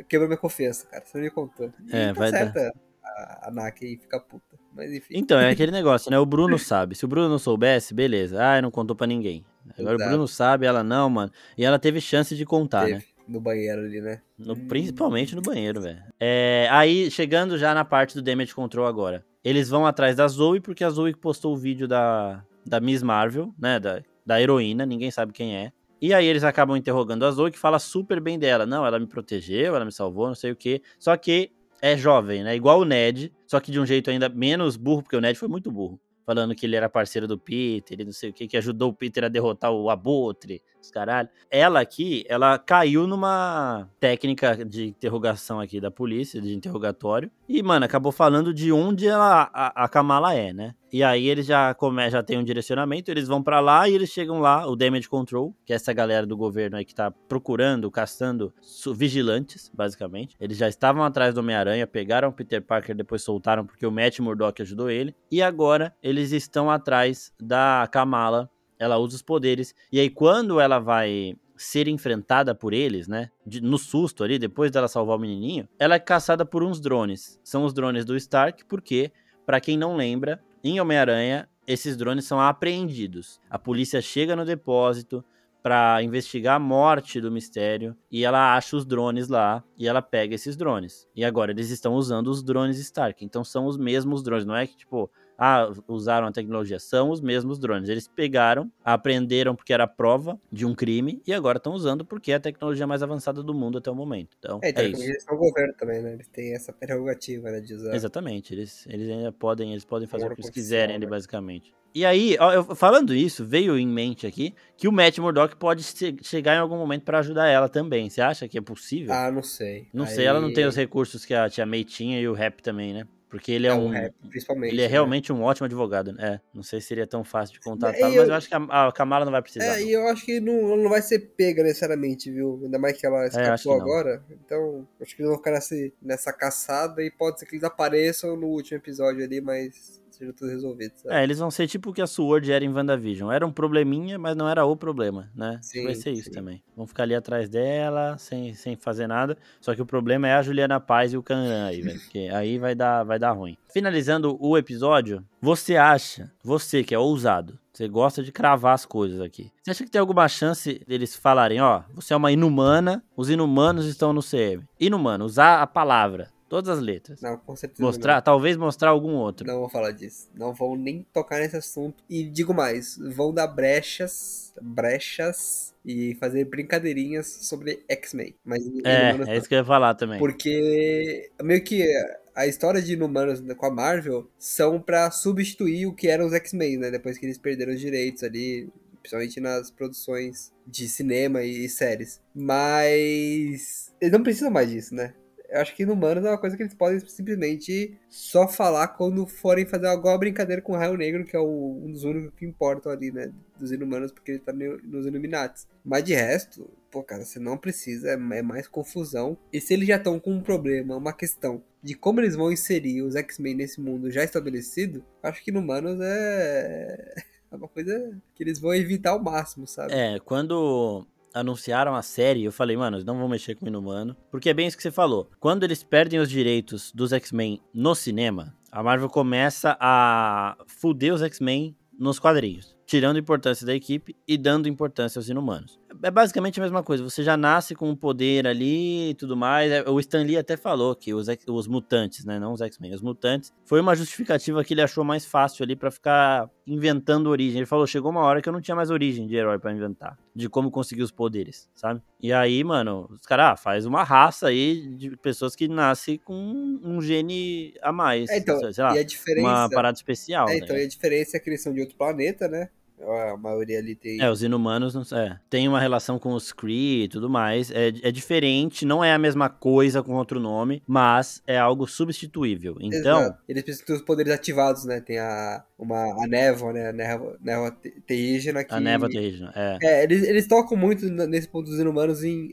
Quebrou 0.08 0.28
minha 0.28 0.36
confiança, 0.38 0.86
cara. 0.88 1.04
Você 1.04 1.18
não 1.18 1.24
me 1.24 1.30
contou. 1.30 1.72
E 1.88 1.96
É, 1.96 2.06
tá 2.08 2.12
vai 2.14 2.32
dar. 2.32 2.38
certa 2.52 2.72
a, 3.04 3.48
a 3.48 3.50
Naki 3.52 3.86
aí 3.86 3.96
fica 3.96 4.18
puta. 4.18 4.58
Mas 4.74 4.92
enfim. 4.92 5.14
Então, 5.16 5.38
é 5.38 5.50
aquele 5.50 5.70
negócio, 5.72 6.10
né? 6.10 6.18
O 6.18 6.26
Bruno 6.26 6.58
sabe. 6.58 6.96
Se 6.96 7.04
o 7.04 7.08
Bruno 7.08 7.28
não 7.28 7.38
soubesse, 7.38 7.94
beleza. 7.94 8.42
Ah, 8.42 8.60
não 8.60 8.72
contou 8.72 8.96
pra 8.96 9.06
ninguém. 9.06 9.44
Agora 9.78 9.94
Exato. 9.94 10.04
o 10.04 10.08
Bruno 10.12 10.26
sabe, 10.28 10.66
ela 10.66 10.82
não, 10.82 11.08
mano. 11.08 11.30
E 11.56 11.64
ela 11.64 11.78
teve 11.78 12.00
chance 12.00 12.34
de 12.34 12.44
contar, 12.44 12.88
né? 12.88 13.02
No 13.26 13.40
banheiro 13.40 13.80
ali, 13.82 14.00
né? 14.00 14.20
No- 14.38 14.56
principalmente 14.56 15.34
no 15.34 15.40
banheiro, 15.42 15.80
velho. 15.80 16.02
É, 16.20 16.68
aí, 16.70 17.10
chegando 17.10 17.56
já 17.58 17.72
na 17.74 17.84
parte 17.84 18.14
do 18.14 18.22
Damage 18.22 18.54
Control 18.54 18.86
agora. 18.86 19.24
Eles 19.42 19.68
vão 19.68 19.86
atrás 19.86 20.16
da 20.16 20.26
Zoe, 20.28 20.60
porque 20.60 20.84
a 20.84 20.90
Zoe 20.90 21.14
postou 21.14 21.54
o 21.54 21.56
vídeo 21.56 21.86
da, 21.88 22.44
da 22.66 22.80
Miss 22.80 23.02
Marvel, 23.02 23.54
né? 23.58 23.78
Da, 23.80 24.02
da 24.24 24.40
heroína, 24.40 24.84
ninguém 24.86 25.10
sabe 25.10 25.32
quem 25.32 25.56
é. 25.56 25.72
E 26.00 26.12
aí 26.12 26.26
eles 26.26 26.44
acabam 26.44 26.76
interrogando 26.76 27.24
a 27.24 27.30
Zoe, 27.30 27.50
que 27.50 27.58
fala 27.58 27.78
super 27.78 28.20
bem 28.20 28.38
dela. 28.38 28.66
Não, 28.66 28.84
ela 28.84 28.98
me 28.98 29.06
protegeu, 29.06 29.74
ela 29.74 29.84
me 29.84 29.92
salvou, 29.92 30.26
não 30.28 30.34
sei 30.34 30.50
o 30.52 30.56
quê. 30.56 30.82
Só 30.98 31.16
que 31.16 31.50
é 31.80 31.96
jovem, 31.96 32.42
né? 32.42 32.54
Igual 32.54 32.80
o 32.80 32.84
Ned, 32.84 33.32
só 33.46 33.58
que 33.60 33.70
de 33.70 33.80
um 33.80 33.86
jeito 33.86 34.10
ainda 34.10 34.28
menos 34.28 34.76
burro, 34.76 35.02
porque 35.02 35.16
o 35.16 35.20
Ned 35.20 35.38
foi 35.38 35.48
muito 35.48 35.70
burro. 35.70 35.98
Falando 36.26 36.54
que 36.54 36.64
ele 36.64 36.76
era 36.76 36.88
parceiro 36.88 37.28
do 37.28 37.38
Peter 37.38 38.00
e 38.00 38.04
não 38.04 38.12
sei 38.12 38.30
o 38.30 38.32
que, 38.32 38.48
que 38.48 38.56
ajudou 38.56 38.90
o 38.90 38.94
Peter 38.94 39.24
a 39.24 39.28
derrotar 39.28 39.70
o 39.70 39.90
Abutre, 39.90 40.62
os 40.80 40.90
caralho. 40.90 41.28
Ela 41.50 41.80
aqui, 41.80 42.24
ela 42.28 42.58
caiu 42.58 43.06
numa 43.06 43.88
técnica 44.00 44.64
de 44.64 44.86
interrogação 44.88 45.60
aqui 45.60 45.80
da 45.80 45.90
polícia, 45.90 46.40
de 46.40 46.54
interrogatório. 46.54 47.30
E, 47.48 47.62
mano, 47.62 47.84
acabou 47.84 48.12
falando 48.12 48.54
de 48.54 48.72
onde 48.72 49.06
ela, 49.06 49.50
a, 49.52 49.84
a 49.84 49.88
Kamala 49.88 50.34
é, 50.34 50.52
né? 50.52 50.74
E 50.94 51.02
aí 51.02 51.28
eles 51.28 51.44
já 51.44 51.74
come, 51.74 52.08
já 52.08 52.22
tem 52.22 52.38
um 52.38 52.44
direcionamento, 52.44 53.10
eles 53.10 53.26
vão 53.26 53.42
para 53.42 53.58
lá 53.58 53.88
e 53.88 53.94
eles 53.96 54.10
chegam 54.10 54.38
lá, 54.38 54.64
o 54.64 54.76
Damage 54.76 55.08
Control, 55.08 55.52
que 55.66 55.72
é 55.72 55.76
essa 55.76 55.92
galera 55.92 56.24
do 56.24 56.36
governo 56.36 56.76
aí 56.76 56.84
que 56.84 56.94
tá 56.94 57.10
procurando, 57.10 57.90
caçando 57.90 58.54
vigilantes, 58.94 59.68
basicamente. 59.74 60.36
Eles 60.38 60.56
já 60.56 60.68
estavam 60.68 61.02
atrás 61.02 61.34
do 61.34 61.40
Homem-Aranha, 61.40 61.84
pegaram 61.84 62.28
o 62.28 62.32
Peter 62.32 62.62
Parker, 62.62 62.94
depois 62.94 63.24
soltaram 63.24 63.66
porque 63.66 63.84
o 63.84 63.90
Matt 63.90 64.20
Murdock 64.20 64.62
ajudou 64.62 64.88
ele. 64.88 65.16
E 65.32 65.42
agora 65.42 65.92
eles 66.00 66.30
estão 66.30 66.70
atrás 66.70 67.32
da 67.42 67.88
Kamala. 67.90 68.48
Ela 68.78 68.96
usa 68.96 69.16
os 69.16 69.22
poderes. 69.22 69.74
E 69.90 69.98
aí 69.98 70.08
quando 70.08 70.60
ela 70.60 70.78
vai 70.78 71.36
ser 71.56 71.88
enfrentada 71.88 72.54
por 72.54 72.72
eles, 72.72 73.08
né? 73.08 73.30
De, 73.44 73.60
no 73.60 73.78
susto 73.78 74.22
ali, 74.22 74.38
depois 74.38 74.70
dela 74.70 74.86
salvar 74.86 75.16
o 75.16 75.20
menininho, 75.20 75.68
ela 75.76 75.96
é 75.96 75.98
caçada 75.98 76.46
por 76.46 76.62
uns 76.62 76.80
drones. 76.80 77.40
São 77.42 77.64
os 77.64 77.74
drones 77.74 78.04
do 78.04 78.14
Stark, 78.14 78.64
porque, 78.66 79.10
para 79.44 79.60
quem 79.60 79.76
não 79.76 79.96
lembra, 79.96 80.40
em 80.64 80.80
Homem-Aranha, 80.80 81.46
esses 81.66 81.94
drones 81.94 82.24
são 82.24 82.40
apreendidos. 82.40 83.38
A 83.50 83.58
polícia 83.58 84.00
chega 84.00 84.34
no 84.34 84.46
depósito 84.46 85.22
para 85.62 86.02
investigar 86.02 86.56
a 86.56 86.58
morte 86.58 87.20
do 87.20 87.30
mistério 87.30 87.96
e 88.10 88.24
ela 88.24 88.56
acha 88.56 88.76
os 88.76 88.84
drones 88.84 89.28
lá 89.28 89.62
e 89.78 89.86
ela 89.86 90.00
pega 90.00 90.34
esses 90.34 90.56
drones. 90.56 91.06
E 91.14 91.24
agora 91.24 91.52
eles 91.52 91.70
estão 91.70 91.94
usando 91.94 92.28
os 92.28 92.42
drones 92.42 92.78
Stark. 92.78 93.24
Então 93.24 93.44
são 93.44 93.66
os 93.66 93.76
mesmos 93.76 94.22
drones, 94.22 94.46
não 94.46 94.56
é 94.56 94.66
que 94.66 94.76
tipo, 94.76 95.10
ah, 95.38 95.70
usaram 95.88 96.26
a 96.26 96.32
tecnologia. 96.32 96.78
São 96.78 97.10
os 97.10 97.20
mesmos 97.20 97.58
drones. 97.58 97.88
Eles 97.88 98.06
pegaram, 98.06 98.70
aprenderam 98.84 99.54
porque 99.54 99.72
era 99.72 99.86
prova 99.86 100.38
de 100.50 100.64
um 100.64 100.74
crime 100.74 101.20
e 101.26 101.32
agora 101.32 101.58
estão 101.58 101.72
usando 101.72 102.04
porque 102.04 102.32
é 102.32 102.36
a 102.36 102.40
tecnologia 102.40 102.86
mais 102.86 103.02
avançada 103.02 103.42
do 103.42 103.54
mundo 103.54 103.78
até 103.78 103.90
o 103.90 103.94
momento. 103.94 104.36
Então, 104.38 104.60
é, 104.62 104.70
então, 104.70 104.84
é 104.84 104.88
isso. 104.88 105.02
Eles 105.02 105.22
são 105.22 105.34
o 105.34 105.38
governo 105.38 105.74
também, 105.74 106.02
né? 106.02 106.14
Eles 106.14 106.28
têm 106.28 106.54
essa 106.54 106.72
prerrogativa 106.72 107.50
né, 107.50 107.60
de 107.60 107.74
usar. 107.74 107.94
Exatamente. 107.94 108.54
Eles, 108.54 108.86
eles 108.88 109.08
ainda 109.08 109.32
podem, 109.32 109.72
eles 109.72 109.84
podem 109.84 110.06
fazer 110.06 110.26
o 110.26 110.34
que 110.34 110.40
eles 110.40 110.50
quiserem 110.50 110.96
ali, 110.96 111.06
basicamente. 111.06 111.74
E 111.94 112.04
aí, 112.04 112.36
ó, 112.40 112.52
eu, 112.52 112.64
falando 112.74 113.14
isso, 113.14 113.44
veio 113.44 113.78
em 113.78 113.86
mente 113.86 114.26
aqui 114.26 114.52
que 114.76 114.88
o 114.88 114.92
Matt 114.92 115.16
Murdock 115.18 115.54
pode 115.54 115.84
chegar 116.22 116.56
em 116.56 116.58
algum 116.58 116.76
momento 116.76 117.04
para 117.04 117.20
ajudar 117.20 117.46
ela 117.46 117.68
também. 117.68 118.10
Você 118.10 118.20
acha 118.20 118.48
que 118.48 118.58
é 118.58 118.60
possível? 118.60 119.14
Ah, 119.14 119.30
não 119.30 119.44
sei. 119.44 119.86
Não 119.92 120.04
aí... 120.04 120.10
sei, 120.10 120.24
ela 120.26 120.40
não 120.40 120.52
tem 120.52 120.66
os 120.66 120.74
recursos 120.74 121.24
que 121.24 121.32
a 121.32 121.48
tia 121.48 121.64
May 121.64 121.84
tinha 121.84 122.20
e 122.20 122.26
o 122.26 122.32
Rap 122.32 122.60
também, 122.62 122.92
né? 122.92 123.06
Porque 123.34 123.50
ele 123.50 123.66
é, 123.66 123.70
é 123.70 123.74
um. 123.74 123.88
Rap, 123.88 124.14
principalmente, 124.30 124.72
ele 124.72 124.80
é 124.80 124.84
né? 124.84 124.90
realmente 124.92 125.32
um 125.32 125.42
ótimo 125.42 125.64
advogado. 125.64 126.12
Né? 126.12 126.34
É, 126.34 126.40
não 126.54 126.62
sei 126.62 126.80
se 126.80 126.86
seria 126.86 127.04
tão 127.04 127.24
fácil 127.24 127.54
de 127.54 127.60
contatar, 127.60 128.00
mas 128.00 128.14
eu, 128.14 128.32
acho 128.32 128.48
que 128.48 128.54
a, 128.54 128.86
a 128.86 128.92
Kamala 128.92 129.24
não 129.24 129.32
vai 129.32 129.42
precisar. 129.42 129.80
É, 129.80 129.82
e 129.82 129.90
eu 129.90 130.06
acho 130.06 130.24
que 130.24 130.38
não, 130.38 130.76
não 130.76 130.88
vai 130.88 131.02
ser 131.02 131.18
pega 131.36 131.64
necessariamente, 131.64 132.30
viu? 132.30 132.60
Ainda 132.62 132.78
mais 132.78 132.96
que 132.96 133.04
ela 133.04 133.24
é, 133.24 133.26
escapou 133.26 133.76
é, 133.76 133.80
agora. 133.80 134.22
Então, 134.30 134.86
acho 135.02 135.16
que 135.16 135.22
eles 135.22 135.30
vão 135.30 135.38
ficar 135.38 135.50
nessa, 135.50 135.74
nessa 136.00 136.32
caçada 136.32 137.02
e 137.02 137.10
pode 137.10 137.40
ser 137.40 137.46
que 137.46 137.56
eles 137.56 137.64
apareçam 137.64 138.36
no 138.36 138.46
último 138.46 138.78
episódio 138.78 139.24
ali, 139.24 139.40
mas 139.40 140.00
seja 140.14 140.32
tudo 140.32 140.50
resolvido. 140.50 140.92
Sabe? 140.96 141.14
É, 141.14 141.22
eles 141.22 141.38
vão 141.38 141.50
ser 141.50 141.66
tipo 141.66 141.90
o 141.90 141.92
que 141.92 142.02
a 142.02 142.06
Sword 142.06 142.50
era 142.50 142.64
em 142.64 142.72
WandaVision. 142.72 143.30
Era 143.30 143.46
um 143.46 143.52
probleminha, 143.52 144.18
mas 144.18 144.36
não 144.36 144.48
era 144.48 144.64
o 144.64 144.76
problema, 144.76 145.30
né? 145.34 145.58
Sim, 145.62 145.84
Vai 145.84 145.94
ser 145.94 146.12
isso 146.12 146.24
sim. 146.24 146.32
também. 146.32 146.62
Vão 146.76 146.86
ficar 146.86 147.04
ali 147.04 147.14
atrás 147.14 147.48
dela, 147.48 148.16
sem, 148.18 148.54
sem 148.54 148.76
fazer 148.76 149.06
nada. 149.06 149.36
Só 149.60 149.74
que 149.74 149.82
o 149.82 149.86
problema 149.86 150.28
é 150.28 150.34
a 150.34 150.42
Juliana 150.42 150.80
Paz 150.80 151.12
e 151.12 151.16
o 151.16 151.22
Kanran 151.22 151.66
aí, 151.66 151.82
velho. 151.82 152.00
Porque 152.00 152.30
aí 152.32 152.58
vai 152.58 152.74
dar, 152.74 153.04
vai 153.04 153.18
dar 153.18 153.32
ruim. 153.32 153.56
Finalizando 153.72 154.36
o 154.40 154.56
episódio, 154.56 155.24
você 155.40 155.76
acha, 155.76 156.30
você 156.42 156.82
que 156.84 156.94
é 156.94 156.98
ousado, 156.98 157.58
você 157.72 157.88
gosta 157.88 158.22
de 158.22 158.30
cravar 158.30 158.72
as 158.72 158.86
coisas 158.86 159.20
aqui. 159.20 159.50
Você 159.60 159.72
acha 159.72 159.84
que 159.84 159.90
tem 159.90 160.00
alguma 160.00 160.28
chance 160.28 160.80
deles 160.86 161.16
falarem, 161.16 161.60
ó, 161.60 161.82
você 161.92 162.14
é 162.14 162.16
uma 162.16 162.30
inumana, 162.30 163.02
os 163.16 163.28
inumanos 163.28 163.86
estão 163.86 164.12
no 164.12 164.22
CM? 164.22 164.62
Inumano, 164.78 165.24
usar 165.24 165.60
a 165.60 165.66
palavra. 165.66 166.28
Todas 166.54 166.78
as 166.78 166.84
letras. 166.84 167.20
Não, 167.20 167.36
com 167.36 167.56
certeza. 167.56 167.82
Mostrar, 167.82 168.14
não. 168.14 168.22
talvez 168.22 168.56
mostrar 168.56 168.90
algum 168.90 169.14
outro. 169.14 169.44
Não 169.44 169.58
vou 169.58 169.68
falar 169.68 169.90
disso. 169.90 170.30
Não 170.36 170.54
vão 170.54 170.76
nem 170.76 171.04
tocar 171.12 171.40
nesse 171.40 171.56
assunto. 171.56 172.04
E 172.08 172.22
digo 172.22 172.54
mais, 172.54 172.96
vão 172.96 173.34
dar 173.34 173.48
brechas, 173.48 174.54
brechas 174.62 175.74
e 175.84 176.14
fazer 176.14 176.44
brincadeirinhas 176.44 177.26
sobre 177.26 177.82
X-Men. 177.88 178.36
Mas 178.44 178.62
é, 178.84 179.32
é 179.32 179.36
isso 179.36 179.48
que 179.48 179.56
eu 179.56 179.58
ia 179.58 179.64
falar 179.64 179.96
também. 179.96 180.20
Porque 180.20 181.28
meio 181.42 181.64
que 181.64 181.92
a 182.36 182.46
história 182.46 182.80
de 182.80 182.92
Inumanos 182.92 183.42
com 183.56 183.66
a 183.66 183.70
Marvel 183.72 184.30
são 184.38 184.80
para 184.80 185.10
substituir 185.10 185.86
o 185.86 185.92
que 185.92 186.06
eram 186.06 186.24
os 186.24 186.32
X-Men, 186.34 186.78
né? 186.78 186.88
Depois 186.92 187.18
que 187.18 187.26
eles 187.26 187.36
perderam 187.36 187.72
os 187.72 187.80
direitos 187.80 188.22
ali, 188.22 188.72
principalmente 189.02 189.40
nas 189.40 189.72
produções 189.72 190.52
de 190.64 190.88
cinema 190.88 191.42
e 191.42 191.68
séries. 191.68 192.20
Mas 192.32 193.92
eles 194.00 194.12
não 194.12 194.22
precisam 194.22 194.52
mais 194.52 194.70
disso, 194.70 194.94
né? 194.94 195.14
Eu 195.54 195.60
acho 195.60 195.76
que 195.76 195.84
Inumanos 195.84 196.24
é 196.24 196.30
uma 196.30 196.38
coisa 196.38 196.56
que 196.56 196.64
eles 196.64 196.74
podem 196.74 196.98
simplesmente 196.98 197.96
só 198.10 198.48
falar 198.48 198.88
quando 198.88 199.24
forem 199.24 199.64
fazer 199.64 199.86
alguma 199.86 200.18
brincadeira 200.18 200.60
com 200.60 200.72
o 200.72 200.76
Raio 200.76 200.96
Negro, 200.96 201.24
que 201.24 201.36
é 201.36 201.38
o, 201.38 201.80
um 201.80 201.92
dos 201.92 202.02
únicos 202.02 202.32
que 202.36 202.44
importam 202.44 202.90
ali, 202.90 203.12
né? 203.12 203.30
Dos 203.56 203.70
Inumanos, 203.70 204.10
porque 204.10 204.32
ele 204.32 204.40
tá 204.40 204.52
nos 204.52 205.06
Illuminati. 205.06 205.64
Mas 205.84 206.02
de 206.02 206.12
resto, 206.12 206.68
pô, 206.90 207.04
cara, 207.04 207.24
você 207.24 207.38
não 207.38 207.56
precisa, 207.56 208.10
é, 208.10 208.14
é 208.14 208.42
mais 208.42 208.66
confusão. 208.66 209.38
E 209.52 209.60
se 209.60 209.72
eles 209.74 209.86
já 209.86 209.94
estão 209.94 210.18
com 210.18 210.32
um 210.32 210.42
problema, 210.42 210.96
uma 210.96 211.12
questão 211.12 211.62
de 211.80 211.94
como 211.94 212.20
eles 212.20 212.34
vão 212.34 212.50
inserir 212.50 213.02
os 213.02 213.14
X-Men 213.14 213.54
nesse 213.54 213.80
mundo 213.80 214.10
já 214.10 214.24
estabelecido, 214.24 215.04
acho 215.22 215.40
que 215.44 215.52
Inumanos 215.52 216.00
é. 216.02 217.14
É 217.52 217.56
uma 217.56 217.68
coisa 217.68 218.20
que 218.34 218.42
eles 218.42 218.58
vão 218.58 218.74
evitar 218.74 219.10
ao 219.10 219.22
máximo, 219.22 219.64
sabe? 219.64 219.92
É, 219.92 220.18
quando 220.18 221.06
anunciaram 221.34 221.94
a 221.94 222.02
série, 222.02 222.44
eu 222.44 222.52
falei, 222.52 222.76
mano, 222.76 223.02
não 223.04 223.18
vão 223.18 223.28
mexer 223.28 223.54
com 223.54 223.64
o 223.64 223.68
Inumano. 223.68 224.16
Porque 224.30 224.48
é 224.48 224.54
bem 224.54 224.66
isso 224.66 224.76
que 224.76 224.82
você 224.82 224.90
falou. 224.90 225.28
Quando 225.40 225.64
eles 225.64 225.82
perdem 225.82 226.20
os 226.20 226.30
direitos 226.30 226.92
dos 226.92 227.12
X-Men 227.12 227.60
no 227.74 227.94
cinema, 227.94 228.54
a 228.70 228.82
Marvel 228.82 229.08
começa 229.08 229.76
a 229.80 230.56
fuder 230.66 231.12
os 231.12 231.22
X-Men 231.22 231.76
nos 231.98 232.18
quadrinhos, 232.18 232.76
tirando 232.86 233.18
importância 233.18 233.66
da 233.66 233.74
equipe 233.74 234.16
e 234.26 234.36
dando 234.36 234.68
importância 234.68 235.18
aos 235.18 235.28
inumanos 235.28 235.78
é 236.02 236.10
basicamente 236.10 236.60
a 236.60 236.62
mesma 236.62 236.82
coisa. 236.82 237.02
Você 237.02 237.22
já 237.22 237.36
nasce 237.36 237.74
com 237.74 237.88
um 237.88 237.96
poder 237.96 238.46
ali 238.46 239.10
e 239.10 239.14
tudo 239.14 239.36
mais. 239.36 239.72
É, 239.72 239.88
o 239.88 239.98
Stan 240.00 240.22
Lee 240.22 240.36
até 240.36 240.56
falou 240.56 240.94
que 240.94 241.14
os, 241.14 241.26
os 241.48 241.66
mutantes, 241.66 242.24
né? 242.24 242.38
Não 242.38 242.52
os 242.52 242.60
X-Men, 242.60 242.94
os 242.94 243.00
mutantes. 243.00 243.52
Foi 243.64 243.80
uma 243.80 243.94
justificativa 243.94 244.62
que 244.62 244.74
ele 244.74 244.82
achou 244.82 245.02
mais 245.02 245.24
fácil 245.24 245.64
ali 245.64 245.74
para 245.74 245.90
ficar 245.90 246.50
inventando 246.66 247.28
origem. 247.28 247.58
Ele 247.58 247.66
falou: 247.66 247.86
chegou 247.86 248.10
uma 248.10 248.20
hora 248.20 248.42
que 248.42 248.48
eu 248.48 248.52
não 248.52 248.60
tinha 248.60 248.74
mais 248.74 248.90
origem 248.90 249.26
de 249.26 249.34
herói 249.34 249.58
para 249.58 249.72
inventar. 249.72 250.18
De 250.34 250.48
como 250.48 250.70
conseguir 250.70 251.02
os 251.02 251.12
poderes, 251.12 251.70
sabe? 251.76 252.02
E 252.20 252.32
aí, 252.32 252.64
mano, 252.64 253.08
os 253.08 253.24
caras 253.24 253.52
ah, 253.52 253.56
faz 253.56 253.86
uma 253.86 254.02
raça 254.02 254.48
aí 254.48 254.94
de 254.96 255.16
pessoas 255.16 255.54
que 255.54 255.68
nascem 255.68 256.18
com 256.18 256.34
um 256.82 257.00
gene 257.00 257.72
a 257.80 257.92
mais. 257.92 258.28
É, 258.28 258.38
então, 258.38 258.72
sei 258.72 258.82
lá, 258.82 258.96
e 258.96 258.98
a 258.98 259.04
diferença... 259.04 259.46
uma 259.46 259.70
parada 259.70 259.96
especial. 259.96 260.48
É, 260.48 260.56
então, 260.56 260.74
né? 260.74 260.82
e 260.82 260.84
a 260.86 260.88
diferença 260.88 261.36
é 261.36 261.40
que 261.40 261.48
eles 261.48 261.62
são 261.62 261.72
de 261.72 261.80
outro 261.80 261.96
planeta, 261.96 262.48
né? 262.48 262.68
A 263.06 263.36
maioria 263.36 263.78
ali 263.78 263.94
tem. 263.94 264.20
É, 264.20 264.30
os 264.30 264.42
inumanos 264.42 264.94
não, 264.94 265.18
é, 265.18 265.38
tem 265.48 265.68
uma 265.68 265.80
relação 265.80 266.18
com 266.18 266.32
os 266.32 266.52
Kree 266.52 267.04
e 267.04 267.08
tudo 267.08 267.28
mais. 267.28 267.70
É, 267.70 267.88
é 268.02 268.10
diferente, 268.10 268.84
não 268.84 269.04
é 269.04 269.12
a 269.12 269.18
mesma 269.18 269.48
coisa 269.48 270.02
com 270.02 270.14
outro 270.14 270.40
nome, 270.40 270.82
mas 270.86 271.42
é 271.46 271.58
algo 271.58 271.86
substituível. 271.86 272.76
Então. 272.80 273.20
Exato. 273.20 273.38
Eles 273.48 273.62
precisam 273.62 273.86
ter 273.86 273.92
os 273.94 274.02
poderes 274.02 274.32
ativados, 274.32 274.84
né? 274.84 275.00
Tem 275.00 275.18
a, 275.18 275.64
uma, 275.78 276.24
a 276.24 276.26
névoa, 276.26 276.72
né? 276.72 276.88
A 276.88 276.92
névoa, 276.92 277.38
névoa 277.40 277.76
terrígena. 278.06 278.64
Que, 278.64 278.74
a 278.74 278.80
névoa 278.80 279.08
terrígena, 279.08 279.52
é. 279.54 279.78
É, 279.82 280.04
eles, 280.04 280.22
eles 280.22 280.46
tocam 280.46 280.76
muito 280.76 281.08
nesse 281.08 281.48
ponto 281.48 281.70
dos 281.70 281.78
inumanos 281.78 282.24
em 282.24 282.50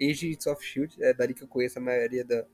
Agents 0.00 0.46
of 0.46 0.64
Shield. 0.64 0.94
É 1.02 1.12
dali 1.12 1.34
que 1.34 1.42
eu 1.42 1.48
conheço 1.48 1.78
a 1.78 1.82
maioria 1.82 2.24
da, 2.24 2.44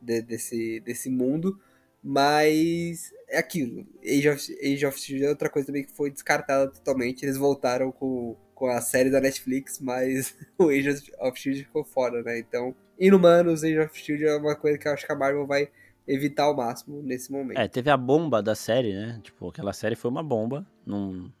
de, 0.00 0.22
desse, 0.22 0.80
desse 0.80 1.10
mundo. 1.10 1.58
Mas 2.02 3.12
é 3.28 3.38
aquilo. 3.38 3.86
Age 4.02 4.28
of, 4.28 4.58
Age 4.60 4.86
of 4.86 4.98
Shield 4.98 5.24
é 5.24 5.28
outra 5.28 5.48
coisa 5.48 5.66
também 5.66 5.84
que 5.84 5.92
foi 5.92 6.10
descartada 6.10 6.70
totalmente. 6.70 7.22
Eles 7.22 7.36
voltaram 7.36 7.92
com, 7.92 8.36
com 8.54 8.66
a 8.66 8.80
série 8.80 9.10
da 9.10 9.20
Netflix, 9.20 9.78
mas 9.80 10.36
o 10.58 10.68
Age 10.68 10.90
of 11.20 11.40
Shield 11.40 11.64
ficou 11.64 11.84
fora, 11.84 12.22
né? 12.22 12.38
Então, 12.38 12.74
Inumanos, 12.98 13.62
Age 13.62 13.78
of 13.78 13.98
Shield 13.98 14.24
é 14.24 14.36
uma 14.36 14.56
coisa 14.56 14.76
que 14.76 14.88
eu 14.88 14.92
acho 14.92 15.06
que 15.06 15.12
a 15.12 15.16
Marvel 15.16 15.46
vai 15.46 15.68
evitar 16.06 16.44
ao 16.44 16.56
máximo 16.56 17.00
nesse 17.02 17.30
momento. 17.30 17.58
É, 17.58 17.68
teve 17.68 17.90
a 17.90 17.96
bomba 17.96 18.42
da 18.42 18.54
série, 18.54 18.92
né? 18.92 19.20
Tipo, 19.22 19.48
aquela 19.48 19.72
série 19.72 19.94
foi 19.94 20.10
uma 20.10 20.22
bomba. 20.22 20.66
Não, 20.84 21.32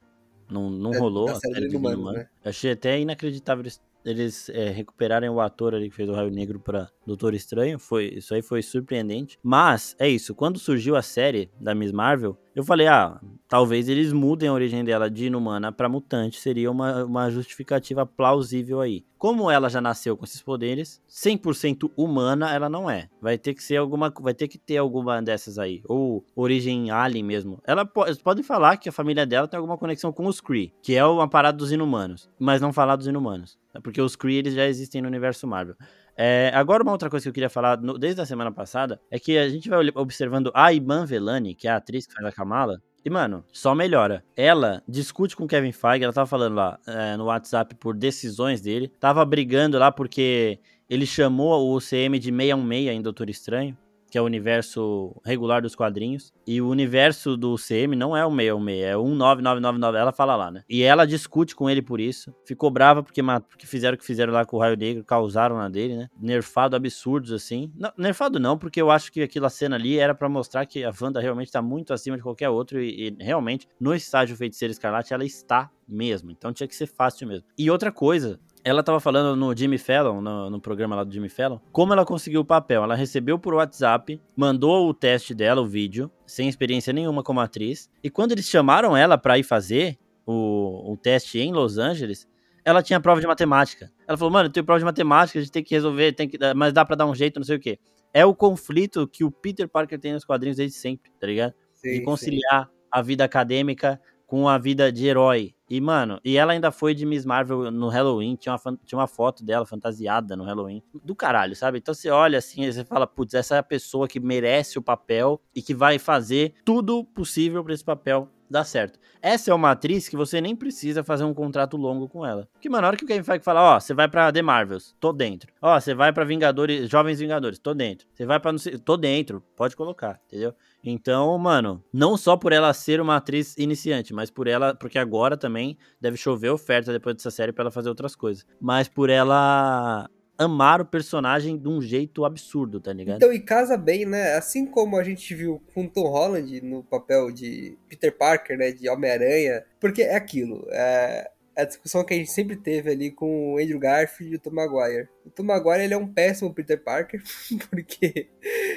não, 0.48 0.70
não 0.70 0.94
é, 0.94 0.98
rolou. 0.98 1.28
a 1.28 1.34
série, 1.34 1.60
do 1.60 1.66
Inumano, 1.66 2.12
né? 2.12 2.28
Eu 2.44 2.50
achei 2.50 2.70
até 2.70 3.00
inacreditável 3.00 3.62
eles 3.64 3.80
eles 4.04 4.48
é, 4.48 4.68
recuperarem 4.70 5.30
o 5.30 5.40
ator 5.40 5.74
ali 5.74 5.88
que 5.88 5.94
fez 5.94 6.08
o 6.08 6.12
Raio 6.12 6.30
Negro 6.30 6.58
pra 6.58 6.90
Doutor 7.06 7.34
Estranho. 7.34 7.78
Foi, 7.78 8.06
isso 8.06 8.34
aí 8.34 8.42
foi 8.42 8.62
surpreendente. 8.62 9.38
Mas, 9.42 9.96
é 9.98 10.08
isso. 10.08 10.34
Quando 10.34 10.58
surgiu 10.58 10.96
a 10.96 11.02
série 11.02 11.50
da 11.60 11.74
Miss 11.74 11.92
Marvel, 11.92 12.36
eu 12.54 12.62
falei, 12.62 12.86
ah, 12.86 13.18
talvez 13.48 13.88
eles 13.88 14.12
mudem 14.12 14.48
a 14.48 14.52
origem 14.52 14.84
dela 14.84 15.10
de 15.10 15.26
inumana 15.26 15.72
para 15.72 15.88
mutante. 15.88 16.38
Seria 16.38 16.70
uma, 16.70 17.04
uma 17.04 17.30
justificativa 17.30 18.04
plausível 18.04 18.80
aí. 18.80 19.04
Como 19.16 19.50
ela 19.50 19.70
já 19.70 19.80
nasceu 19.80 20.16
com 20.16 20.24
esses 20.24 20.42
poderes, 20.42 21.00
100% 21.08 21.90
humana 21.96 22.52
ela 22.52 22.68
não 22.68 22.90
é. 22.90 23.08
Vai 23.20 23.38
ter 23.38 23.54
que 23.54 23.62
ser 23.62 23.76
alguma, 23.76 24.12
vai 24.20 24.34
ter 24.34 24.48
que 24.48 24.58
ter 24.58 24.78
alguma 24.78 25.22
dessas 25.22 25.58
aí, 25.58 25.80
ou 25.88 26.24
origem 26.34 26.90
alien 26.90 27.24
mesmo. 27.24 27.62
Ela 27.64 27.88
eles 28.06 28.20
podem 28.20 28.42
falar 28.42 28.76
que 28.78 28.88
a 28.88 28.92
família 28.92 29.24
dela 29.24 29.46
tem 29.46 29.58
alguma 29.58 29.78
conexão 29.78 30.12
com 30.12 30.26
os 30.26 30.40
Kree, 30.40 30.74
que 30.82 30.96
é 30.96 31.06
uma 31.06 31.28
parada 31.28 31.56
dos 31.56 31.70
inumanos, 31.70 32.28
mas 32.36 32.60
não 32.60 32.72
falar 32.72 32.96
dos 32.96 33.06
inumanos, 33.06 33.56
né? 33.72 33.80
porque 33.80 34.02
os 34.02 34.16
Kree 34.16 34.38
eles 34.38 34.54
já 34.54 34.66
existem 34.66 35.00
no 35.00 35.08
universo 35.08 35.46
Marvel. 35.46 35.76
É, 36.16 36.50
agora, 36.54 36.82
uma 36.82 36.92
outra 36.92 37.08
coisa 37.08 37.24
que 37.24 37.28
eu 37.28 37.32
queria 37.32 37.48
falar 37.48 37.80
no, 37.80 37.98
desde 37.98 38.20
a 38.20 38.26
semana 38.26 38.52
passada 38.52 39.00
é 39.10 39.18
que 39.18 39.38
a 39.38 39.48
gente 39.48 39.68
vai 39.68 39.86
observando 39.94 40.50
a 40.54 40.72
Iman 40.72 41.06
Velani, 41.06 41.54
que 41.54 41.66
é 41.66 41.70
a 41.70 41.76
atriz 41.76 42.06
que 42.06 42.12
faz 42.12 42.26
a 42.26 42.32
Kamala, 42.32 42.80
e, 43.04 43.10
mano, 43.10 43.44
só 43.52 43.74
melhora. 43.74 44.24
Ela 44.36 44.82
discute 44.86 45.34
com 45.34 45.44
o 45.44 45.48
Kevin 45.48 45.72
Feige, 45.72 46.04
ela 46.04 46.12
tava 46.12 46.26
falando 46.26 46.54
lá 46.54 46.78
é, 46.86 47.16
no 47.16 47.24
WhatsApp 47.24 47.74
por 47.74 47.96
decisões 47.96 48.60
dele, 48.60 48.92
tava 49.00 49.24
brigando 49.24 49.78
lá 49.78 49.90
porque 49.90 50.60
ele 50.88 51.06
chamou 51.06 51.66
o 51.66 51.76
UCM 51.76 52.18
de 52.18 52.30
616 52.30 52.88
em 52.88 53.02
Doutor 53.02 53.28
Estranho 53.28 53.76
que 54.12 54.18
é 54.18 54.20
o 54.20 54.26
universo 54.26 55.16
regular 55.24 55.62
dos 55.62 55.74
quadrinhos. 55.74 56.34
E 56.46 56.60
o 56.60 56.68
universo 56.68 57.34
do 57.34 57.56
CM 57.56 57.96
não 57.96 58.14
é 58.14 58.26
o 58.26 58.28
616, 58.28 58.84
é 58.84 58.94
o 58.94 59.04
19999, 59.04 59.98
ela 59.98 60.12
fala 60.12 60.36
lá, 60.36 60.50
né? 60.50 60.62
E 60.68 60.82
ela 60.82 61.06
discute 61.06 61.56
com 61.56 61.70
ele 61.70 61.80
por 61.80 61.98
isso. 61.98 62.30
Ficou 62.44 62.70
brava 62.70 63.02
porque, 63.02 63.22
porque 63.48 63.66
fizeram 63.66 63.94
o 63.94 63.98
que 63.98 64.04
fizeram 64.04 64.30
lá 64.30 64.44
com 64.44 64.58
o 64.58 64.60
Raio 64.60 64.76
Negro, 64.76 65.02
causaram 65.02 65.56
na 65.56 65.66
dele, 65.70 65.96
né? 65.96 66.10
Nerfado 66.20 66.76
absurdos, 66.76 67.32
assim. 67.32 67.72
Não, 67.74 67.90
nerfado 67.96 68.38
não, 68.38 68.58
porque 68.58 68.82
eu 68.82 68.90
acho 68.90 69.10
que 69.10 69.22
aquela 69.22 69.48
cena 69.48 69.76
ali 69.76 69.96
era 69.96 70.14
para 70.14 70.28
mostrar 70.28 70.66
que 70.66 70.84
a 70.84 70.92
Wanda 71.00 71.18
realmente 71.18 71.50
tá 71.50 71.62
muito 71.62 71.94
acima 71.94 72.18
de 72.18 72.22
qualquer 72.22 72.50
outro. 72.50 72.82
E, 72.82 73.08
e 73.08 73.24
realmente, 73.24 73.66
no 73.80 73.94
estágio 73.94 74.36
Feiticeiro 74.36 74.72
Escarlate, 74.72 75.14
ela 75.14 75.24
está 75.24 75.70
mesmo. 75.88 76.30
Então 76.30 76.52
tinha 76.52 76.68
que 76.68 76.76
ser 76.76 76.86
fácil 76.86 77.26
mesmo. 77.26 77.46
E 77.56 77.70
outra 77.70 77.90
coisa, 77.90 78.38
ela 78.64 78.82
tava 78.82 79.00
falando 79.00 79.36
no 79.36 79.56
Jimmy 79.56 79.78
Fallon, 79.78 80.20
no, 80.20 80.50
no, 80.50 80.60
programa 80.60 80.94
lá 80.94 81.04
do 81.04 81.12
Jimmy 81.12 81.28
Fallon, 81.28 81.58
como 81.72 81.92
ela 81.92 82.04
conseguiu 82.04 82.40
o 82.42 82.44
papel. 82.44 82.84
Ela 82.84 82.94
recebeu 82.94 83.38
por 83.38 83.54
WhatsApp, 83.54 84.20
mandou 84.36 84.88
o 84.88 84.94
teste 84.94 85.34
dela, 85.34 85.60
o 85.60 85.66
vídeo, 85.66 86.10
sem 86.26 86.48
experiência 86.48 86.92
nenhuma 86.92 87.22
como 87.22 87.40
atriz. 87.40 87.90
E 88.02 88.10
quando 88.10 88.32
eles 88.32 88.46
chamaram 88.48 88.96
ela 88.96 89.18
pra 89.18 89.38
ir 89.38 89.42
fazer 89.42 89.98
o, 90.24 90.92
o 90.92 90.96
teste 90.96 91.40
em 91.40 91.52
Los 91.52 91.78
Angeles, 91.78 92.28
ela 92.64 92.82
tinha 92.82 93.00
prova 93.00 93.20
de 93.20 93.26
matemática. 93.26 93.90
Ela 94.06 94.16
falou, 94.16 94.32
mano, 94.32 94.48
eu 94.48 94.52
tenho 94.52 94.64
prova 94.64 94.78
de 94.78 94.84
matemática, 94.84 95.38
a 95.38 95.42
gente 95.42 95.52
tem 95.52 95.64
que 95.64 95.74
resolver, 95.74 96.12
tem 96.12 96.28
que, 96.28 96.38
mas 96.54 96.72
dá 96.72 96.84
pra 96.84 96.94
dar 96.94 97.06
um 97.06 97.14
jeito, 97.14 97.40
não 97.40 97.44
sei 97.44 97.56
o 97.56 97.60
quê. 97.60 97.78
É 98.14 98.24
o 98.24 98.34
conflito 98.34 99.08
que 99.08 99.24
o 99.24 99.30
Peter 99.30 99.68
Parker 99.68 99.98
tem 99.98 100.12
nos 100.12 100.24
quadrinhos 100.24 100.58
desde 100.58 100.76
sempre, 100.76 101.10
tá 101.18 101.26
ligado? 101.26 101.54
Sim, 101.72 101.92
de 101.92 102.02
conciliar 102.02 102.66
sim. 102.66 102.72
a 102.90 103.02
vida 103.02 103.24
acadêmica 103.24 104.00
com 104.32 104.48
a 104.48 104.56
vida 104.56 104.90
de 104.90 105.06
herói. 105.06 105.54
E, 105.68 105.78
mano, 105.78 106.18
e 106.24 106.38
ela 106.38 106.54
ainda 106.54 106.70
foi 106.70 106.94
de 106.94 107.04
Miss 107.04 107.26
Marvel 107.26 107.70
no 107.70 107.88
Halloween, 107.88 108.34
tinha 108.34 108.54
uma, 108.54 108.78
tinha 108.82 108.98
uma 108.98 109.06
foto 109.06 109.44
dela 109.44 109.66
fantasiada 109.66 110.34
no 110.34 110.42
Halloween. 110.42 110.82
Do 111.04 111.14
caralho, 111.14 111.54
sabe? 111.54 111.76
Então 111.76 111.92
você 111.92 112.08
olha 112.08 112.38
assim 112.38 112.62
e 112.62 112.72
você 112.72 112.82
fala, 112.82 113.06
putz, 113.06 113.34
essa 113.34 113.56
é 113.56 113.58
a 113.58 113.62
pessoa 113.62 114.08
que 114.08 114.18
merece 114.18 114.78
o 114.78 114.82
papel 114.82 115.38
e 115.54 115.60
que 115.60 115.74
vai 115.74 115.98
fazer 115.98 116.54
tudo 116.64 117.04
possível 117.04 117.62
para 117.62 117.74
esse 117.74 117.84
papel 117.84 118.26
dar 118.52 118.64
certo. 118.64 119.00
Essa 119.20 119.50
é 119.50 119.54
uma 119.54 119.70
atriz 119.70 120.08
que 120.08 120.16
você 120.16 120.40
nem 120.40 120.54
precisa 120.54 121.02
fazer 121.02 121.24
um 121.24 121.34
contrato 121.34 121.76
longo 121.76 122.08
com 122.08 122.24
ela. 122.26 122.48
Porque, 122.52 122.68
mano, 122.68 122.82
na 122.82 122.88
hora 122.88 122.96
que 122.96 123.04
o 123.04 123.06
Kevin 123.06 123.22
Feige 123.22 123.44
fala, 123.44 123.76
ó, 123.76 123.80
você 123.80 123.94
vai 123.94 124.08
pra 124.08 124.32
The 124.32 124.42
Marvels, 124.42 124.94
tô 125.00 125.12
dentro. 125.12 125.52
Ó, 125.60 125.80
você 125.80 125.94
vai 125.94 126.12
pra 126.12 126.24
Vingadores, 126.24 126.88
Jovens 126.88 127.18
Vingadores, 127.18 127.58
tô 127.58 127.72
dentro. 127.72 128.06
Você 128.12 128.26
vai 128.26 128.38
pra, 128.38 128.52
não 128.52 128.58
sei, 128.58 128.78
tô 128.78 128.96
dentro, 128.96 129.42
pode 129.56 129.74
colocar, 129.74 130.20
entendeu? 130.26 130.54
Então, 130.84 131.36
mano, 131.38 131.82
não 131.92 132.16
só 132.16 132.36
por 132.36 132.52
ela 132.52 132.72
ser 132.74 133.00
uma 133.00 133.16
atriz 133.16 133.56
iniciante, 133.56 134.12
mas 134.12 134.30
por 134.30 134.48
ela, 134.48 134.74
porque 134.74 134.98
agora 134.98 135.36
também 135.36 135.78
deve 136.00 136.16
chover 136.16 136.50
oferta 136.50 136.92
depois 136.92 137.16
dessa 137.16 137.30
série 137.30 137.52
para 137.52 137.62
ela 137.62 137.70
fazer 137.70 137.88
outras 137.88 138.16
coisas. 138.16 138.44
Mas 138.60 138.88
por 138.88 139.08
ela 139.08 140.10
amar 140.36 140.80
o 140.80 140.86
personagem 140.86 141.58
de 141.58 141.68
um 141.68 141.80
jeito 141.80 142.24
absurdo, 142.24 142.80
tá 142.80 142.92
ligado? 142.92 143.16
Então, 143.16 143.32
e 143.32 143.40
casa 143.40 143.76
bem, 143.76 144.04
né? 144.04 144.34
Assim 144.34 144.66
como 144.66 144.96
a 144.96 145.04
gente 145.04 145.34
viu 145.34 145.62
com 145.74 145.86
Tom 145.86 146.08
Holland 146.08 146.60
no 146.62 146.82
papel 146.82 147.30
de 147.30 147.76
Peter 147.88 148.16
Parker, 148.16 148.58
né? 148.58 148.72
De 148.72 148.88
Homem-Aranha. 148.88 149.64
Porque 149.80 150.02
é 150.02 150.16
aquilo. 150.16 150.66
É, 150.70 151.30
a 151.56 151.64
discussão 151.64 152.04
que 152.04 152.14
a 152.14 152.16
gente 152.16 152.30
sempre 152.30 152.56
teve 152.56 152.90
ali 152.90 153.10
com 153.10 153.54
o 153.54 153.58
Andrew 153.58 153.78
Garfield 153.78 154.32
e 154.32 154.36
o 154.36 154.38
Tom 154.38 154.50
Maguire. 154.50 155.08
O 155.24 155.30
Tom 155.30 155.42
Maguire 155.42 155.84
ele 155.84 155.94
é 155.94 155.96
um 155.96 156.06
péssimo 156.06 156.52
Peter 156.52 156.82
Parker, 156.82 157.22
porque. 157.70 158.28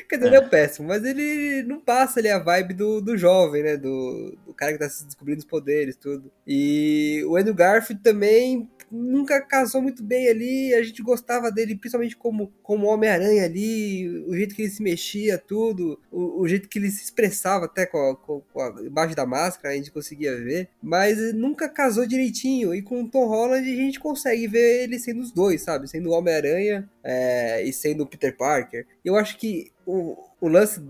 Quer 0.10 0.16
dizer, 0.18 0.26
é. 0.26 0.28
ele 0.28 0.36
é 0.36 0.42
um 0.42 0.50
péssimo, 0.50 0.88
mas 0.88 1.04
ele 1.04 1.64
não 1.64 1.80
passa 1.80 2.20
ali 2.20 2.30
a 2.30 2.40
vibe 2.40 2.74
do, 2.74 3.02
do 3.02 3.18
jovem, 3.18 3.64
né? 3.64 3.78
Do, 3.78 4.38
do 4.46 4.54
cara 4.54 4.74
que 4.74 4.80
tá 4.80 4.90
se 4.90 5.06
descobrindo 5.06 5.40
os 5.40 5.46
poderes, 5.46 5.96
tudo. 5.96 6.32
E 6.46 7.24
o 7.28 7.36
Andrew 7.36 7.56
Garfield 7.56 8.04
também 8.04 8.70
nunca 8.92 9.42
casou 9.42 9.82
muito 9.82 10.04
bem 10.04 10.28
ali. 10.30 10.74
A 10.74 10.84
gente 10.84 11.02
gostava 11.02 11.52
dele, 11.52 11.76
principalmente 11.76 12.16
como, 12.16 12.52
como 12.62 12.88
Homem-Aranha 12.88 13.44
ali, 13.44 14.08
o 14.28 14.36
jeito 14.36 14.56
que 14.56 14.64
ele 14.64 14.72
se 14.72 14.82
mexia, 14.82 15.38
tudo, 15.38 16.00
o, 16.12 16.42
o 16.42 16.48
jeito 16.48 16.70
que 16.70 16.80
ele 16.80 16.90
se 16.90 17.04
expressava 17.04 17.66
até 17.66 17.86
com, 17.86 17.98
a, 17.98 18.16
com, 18.16 18.44
a, 18.60 19.06
da 19.08 19.26
máscara, 19.26 19.74
a 19.74 19.78
gente 19.78 19.92
conseguia 19.92 20.36
ver. 20.36 20.70
Mas 20.82 21.34
nunca 21.34 21.70
casou 21.70 22.06
direitinho. 22.06 22.74
E 22.74 22.82
com 22.82 23.04
o 23.04 23.10
Tom 23.10 23.28
Holland 23.28 23.70
a 23.70 23.76
gente 23.76 24.00
consegue 24.00 24.48
ver 24.48 24.84
ele 24.84 25.00
sendo 25.00 25.22
os 25.22 25.32
dois, 25.32 25.62
sabe? 25.62 25.88
Sendo 25.88 26.10
o 26.10 26.14
Homem-Aranha 26.14 26.90
é, 27.04 27.64
e 27.64 27.72
sendo 27.72 28.04
o 28.04 28.08
Peter 28.08 28.36
Parker. 28.36 28.86
Eu 29.04 29.16
acho 29.16 29.38
que 29.38 29.72
o, 29.86 30.18
o 30.42 30.48
lance 30.48 30.82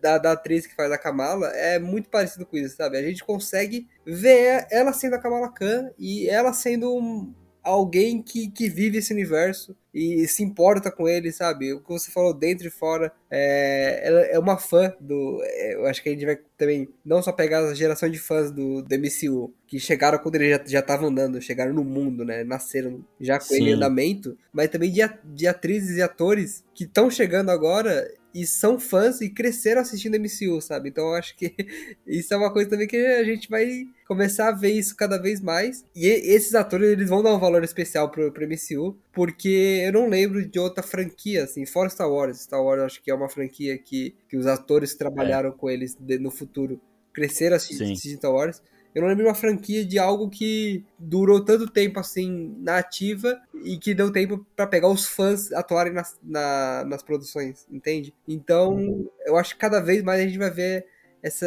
da, 0.00 0.18
da 0.18 0.32
atriz 0.32 0.66
que 0.66 0.74
faz 0.74 0.90
a 0.90 0.98
Kamala 0.98 1.48
é 1.48 1.78
muito 1.78 2.08
parecido 2.08 2.44
com 2.44 2.56
isso, 2.56 2.76
sabe? 2.76 2.96
A 2.96 3.02
gente 3.02 3.24
consegue 3.24 3.86
ver 4.04 4.66
ela 4.70 4.92
sendo 4.92 5.14
a 5.14 5.18
Kamala 5.18 5.52
Khan 5.52 5.90
e 5.98 6.28
ela 6.28 6.52
sendo 6.52 6.94
um, 6.94 7.32
alguém 7.66 8.22
que, 8.22 8.48
que 8.48 8.68
vive 8.68 8.98
esse 8.98 9.12
universo 9.12 9.76
e 9.92 10.26
se 10.28 10.42
importa 10.42 10.90
com 10.90 11.08
ele, 11.08 11.32
sabe? 11.32 11.72
O 11.72 11.80
que 11.80 11.88
você 11.88 12.10
falou 12.10 12.32
dentro 12.32 12.66
e 12.66 12.70
fora. 12.70 13.10
É, 13.30 14.06
ela 14.06 14.20
é 14.20 14.38
uma 14.38 14.56
fã 14.56 14.94
do. 15.00 15.40
É, 15.42 15.74
eu 15.74 15.86
acho 15.86 16.02
que 16.02 16.08
a 16.08 16.12
gente 16.12 16.24
vai 16.24 16.38
também 16.56 16.88
não 17.04 17.20
só 17.22 17.32
pegar 17.32 17.60
a 17.60 17.74
geração 17.74 18.08
de 18.08 18.18
fãs 18.18 18.52
do, 18.52 18.82
do 18.82 18.94
MCU, 18.94 19.52
que 19.66 19.80
chegaram 19.80 20.18
quando 20.18 20.36
ele 20.36 20.50
já 20.66 20.80
estava 20.80 21.06
andando, 21.06 21.40
chegaram 21.40 21.72
no 21.72 21.82
mundo, 21.82 22.24
né? 22.24 22.44
Nasceram 22.44 23.04
já 23.20 23.38
com 23.38 23.46
Sim. 23.46 23.56
ele 23.56 23.70
em 23.70 23.72
andamento, 23.72 24.36
mas 24.52 24.68
também 24.68 24.92
de, 24.92 25.00
de 25.24 25.46
atrizes 25.46 25.96
e 25.96 26.02
atores 26.02 26.62
que 26.74 26.84
estão 26.84 27.10
chegando 27.10 27.50
agora 27.50 28.06
e 28.36 28.46
são 28.46 28.78
fãs 28.78 29.22
e 29.22 29.30
cresceram 29.30 29.80
assistindo 29.80 30.20
MCU, 30.20 30.60
sabe? 30.60 30.90
Então 30.90 31.08
eu 31.08 31.14
acho 31.14 31.34
que 31.34 31.54
isso 32.06 32.34
é 32.34 32.36
uma 32.36 32.52
coisa 32.52 32.68
também 32.68 32.86
que 32.86 32.98
a 32.98 33.24
gente 33.24 33.48
vai 33.48 33.86
começar 34.06 34.48
a 34.48 34.52
ver 34.52 34.72
isso 34.72 34.94
cada 34.94 35.16
vez 35.16 35.40
mais. 35.40 35.86
E 35.94 36.06
esses 36.06 36.54
atores, 36.54 36.90
eles 36.90 37.08
vão 37.08 37.22
dar 37.22 37.34
um 37.34 37.38
valor 37.38 37.64
especial 37.64 38.10
pro, 38.10 38.30
pro 38.30 38.46
MCU, 38.46 38.94
porque 39.10 39.82
eu 39.86 39.92
não 39.92 40.06
lembro 40.06 40.46
de 40.46 40.58
outra 40.58 40.82
franquia, 40.82 41.44
assim, 41.44 41.64
fora 41.64 41.88
Star 41.88 42.10
Wars. 42.10 42.42
Star 42.42 42.62
Wars 42.62 42.82
acho 42.82 43.02
que 43.02 43.10
é 43.10 43.14
uma 43.14 43.30
franquia 43.30 43.78
que, 43.78 44.14
que 44.28 44.36
os 44.36 44.46
atores 44.46 44.92
que 44.92 44.98
trabalharam 44.98 45.48
é. 45.48 45.52
com 45.52 45.70
eles 45.70 45.96
no 46.20 46.30
futuro 46.30 46.78
cresceram 47.14 47.56
assistindo 47.56 48.18
Star 48.18 48.32
Wars. 48.32 48.60
Eu 48.96 49.02
não 49.02 49.10
lembro 49.10 49.26
uma 49.26 49.34
franquia 49.34 49.84
de 49.84 49.98
algo 49.98 50.30
que 50.30 50.82
durou 50.98 51.44
tanto 51.44 51.68
tempo 51.68 52.00
assim 52.00 52.56
na 52.60 52.78
ativa 52.78 53.38
e 53.62 53.76
que 53.76 53.92
deu 53.92 54.10
tempo 54.10 54.46
para 54.56 54.66
pegar 54.66 54.88
os 54.88 55.06
fãs 55.06 55.52
atuarem 55.52 55.92
nas, 55.92 56.18
na, 56.22 56.82
nas 56.86 57.02
produções, 57.02 57.66
entende? 57.70 58.14
Então, 58.26 59.06
eu 59.26 59.36
acho 59.36 59.52
que 59.52 59.60
cada 59.60 59.80
vez 59.80 60.02
mais 60.02 60.22
a 60.22 60.24
gente 60.24 60.38
vai 60.38 60.50
ver 60.50 60.86
essa, 61.22 61.46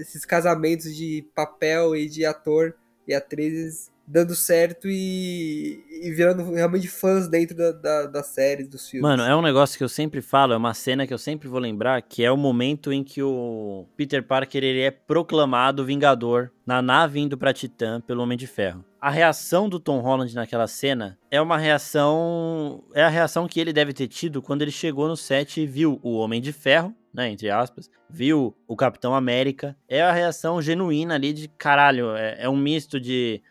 esses 0.00 0.26
casamentos 0.26 0.94
de 0.94 1.26
papel 1.34 1.96
e 1.96 2.06
de 2.06 2.26
ator 2.26 2.76
e 3.08 3.14
atrizes 3.14 3.90
dando 4.12 4.34
certo 4.34 4.88
e, 4.90 5.82
e 6.02 6.10
virando 6.10 6.52
realmente 6.52 6.86
fãs 6.86 7.26
dentro 7.26 7.56
da, 7.56 7.72
da, 7.72 8.06
das 8.06 8.26
séries, 8.26 8.68
dos 8.68 8.86
filmes. 8.86 9.08
Mano, 9.08 9.22
é 9.22 9.34
um 9.34 9.40
negócio 9.40 9.78
que 9.78 9.82
eu 9.82 9.88
sempre 9.88 10.20
falo, 10.20 10.52
é 10.52 10.56
uma 10.56 10.74
cena 10.74 11.06
que 11.06 11.14
eu 11.14 11.18
sempre 11.18 11.48
vou 11.48 11.58
lembrar, 11.58 12.02
que 12.02 12.22
é 12.22 12.30
o 12.30 12.36
momento 12.36 12.92
em 12.92 13.02
que 13.02 13.22
o 13.22 13.86
Peter 13.96 14.22
Parker 14.22 14.62
ele 14.62 14.80
é 14.80 14.90
proclamado 14.90 15.84
Vingador 15.84 16.50
na 16.66 16.82
nave 16.82 17.20
indo 17.20 17.38
pra 17.38 17.54
Titã 17.54 18.02
pelo 18.02 18.22
Homem 18.22 18.36
de 18.36 18.46
Ferro. 18.46 18.84
A 19.00 19.08
reação 19.08 19.66
do 19.66 19.80
Tom 19.80 20.00
Holland 20.00 20.34
naquela 20.34 20.68
cena 20.68 21.18
é 21.30 21.40
uma 21.40 21.56
reação. 21.56 22.84
É 22.94 23.02
a 23.02 23.08
reação 23.08 23.48
que 23.48 23.58
ele 23.58 23.72
deve 23.72 23.92
ter 23.92 24.06
tido 24.06 24.40
quando 24.42 24.62
ele 24.62 24.70
chegou 24.70 25.08
no 25.08 25.16
set 25.16 25.60
e 25.60 25.66
viu 25.66 25.98
o 26.04 26.18
Homem 26.18 26.40
de 26.40 26.52
Ferro, 26.52 26.94
né? 27.12 27.28
Entre 27.28 27.50
aspas, 27.50 27.90
viu 28.08 28.54
o 28.68 28.76
Capitão 28.76 29.12
América. 29.12 29.76
É 29.88 30.02
a 30.02 30.12
reação 30.12 30.62
genuína 30.62 31.14
ali 31.14 31.32
de 31.32 31.48
caralho. 31.48 32.14
É, 32.14 32.44
é 32.44 32.48
um 32.48 32.56
misto 32.56 33.00
de 33.00 33.42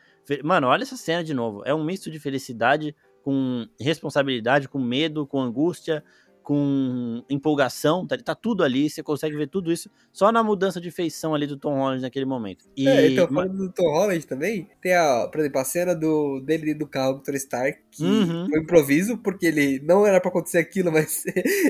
Mano, 0.43 0.67
olha 0.67 0.83
essa 0.83 0.97
cena 0.97 1.23
de 1.23 1.33
novo. 1.33 1.63
É 1.65 1.73
um 1.73 1.83
misto 1.83 2.09
de 2.09 2.19
felicidade 2.19 2.95
com 3.23 3.67
responsabilidade, 3.79 4.67
com 4.67 4.79
medo, 4.79 5.27
com 5.27 5.41
angústia, 5.41 6.03
com 6.51 7.23
empolgação, 7.29 8.05
tá, 8.05 8.17
tá 8.17 8.35
tudo 8.35 8.61
ali, 8.61 8.89
você 8.89 9.01
consegue 9.01 9.37
ver 9.37 9.47
tudo 9.47 9.71
isso 9.71 9.89
só 10.11 10.33
na 10.33 10.43
mudança 10.43 10.81
de 10.81 10.91
feição 10.91 11.33
ali 11.33 11.47
do 11.47 11.55
Tom 11.55 11.75
Holland 11.77 12.01
naquele 12.01 12.25
momento. 12.25 12.65
E... 12.75 12.89
É, 12.89 13.09
então, 13.09 13.25
falando 13.29 13.55
do 13.55 13.71
Tom 13.71 13.89
Holland 13.89 14.27
também, 14.27 14.67
tem 14.81 14.93
a, 14.93 15.29
por 15.31 15.39
exemplo, 15.39 15.61
a 15.61 15.63
cena 15.63 15.95
do, 15.95 16.41
dele 16.41 16.73
do 16.73 16.85
carro 16.85 17.13
do 17.13 17.23
Tony 17.23 17.37
Stark, 17.37 17.79
que 17.89 18.03
uhum. 18.03 18.49
foi 18.49 18.59
improviso, 18.59 19.17
porque 19.19 19.45
ele 19.45 19.79
não 19.79 20.05
era 20.05 20.19
pra 20.19 20.27
acontecer 20.29 20.57
aquilo, 20.57 20.91
mas 20.91 21.23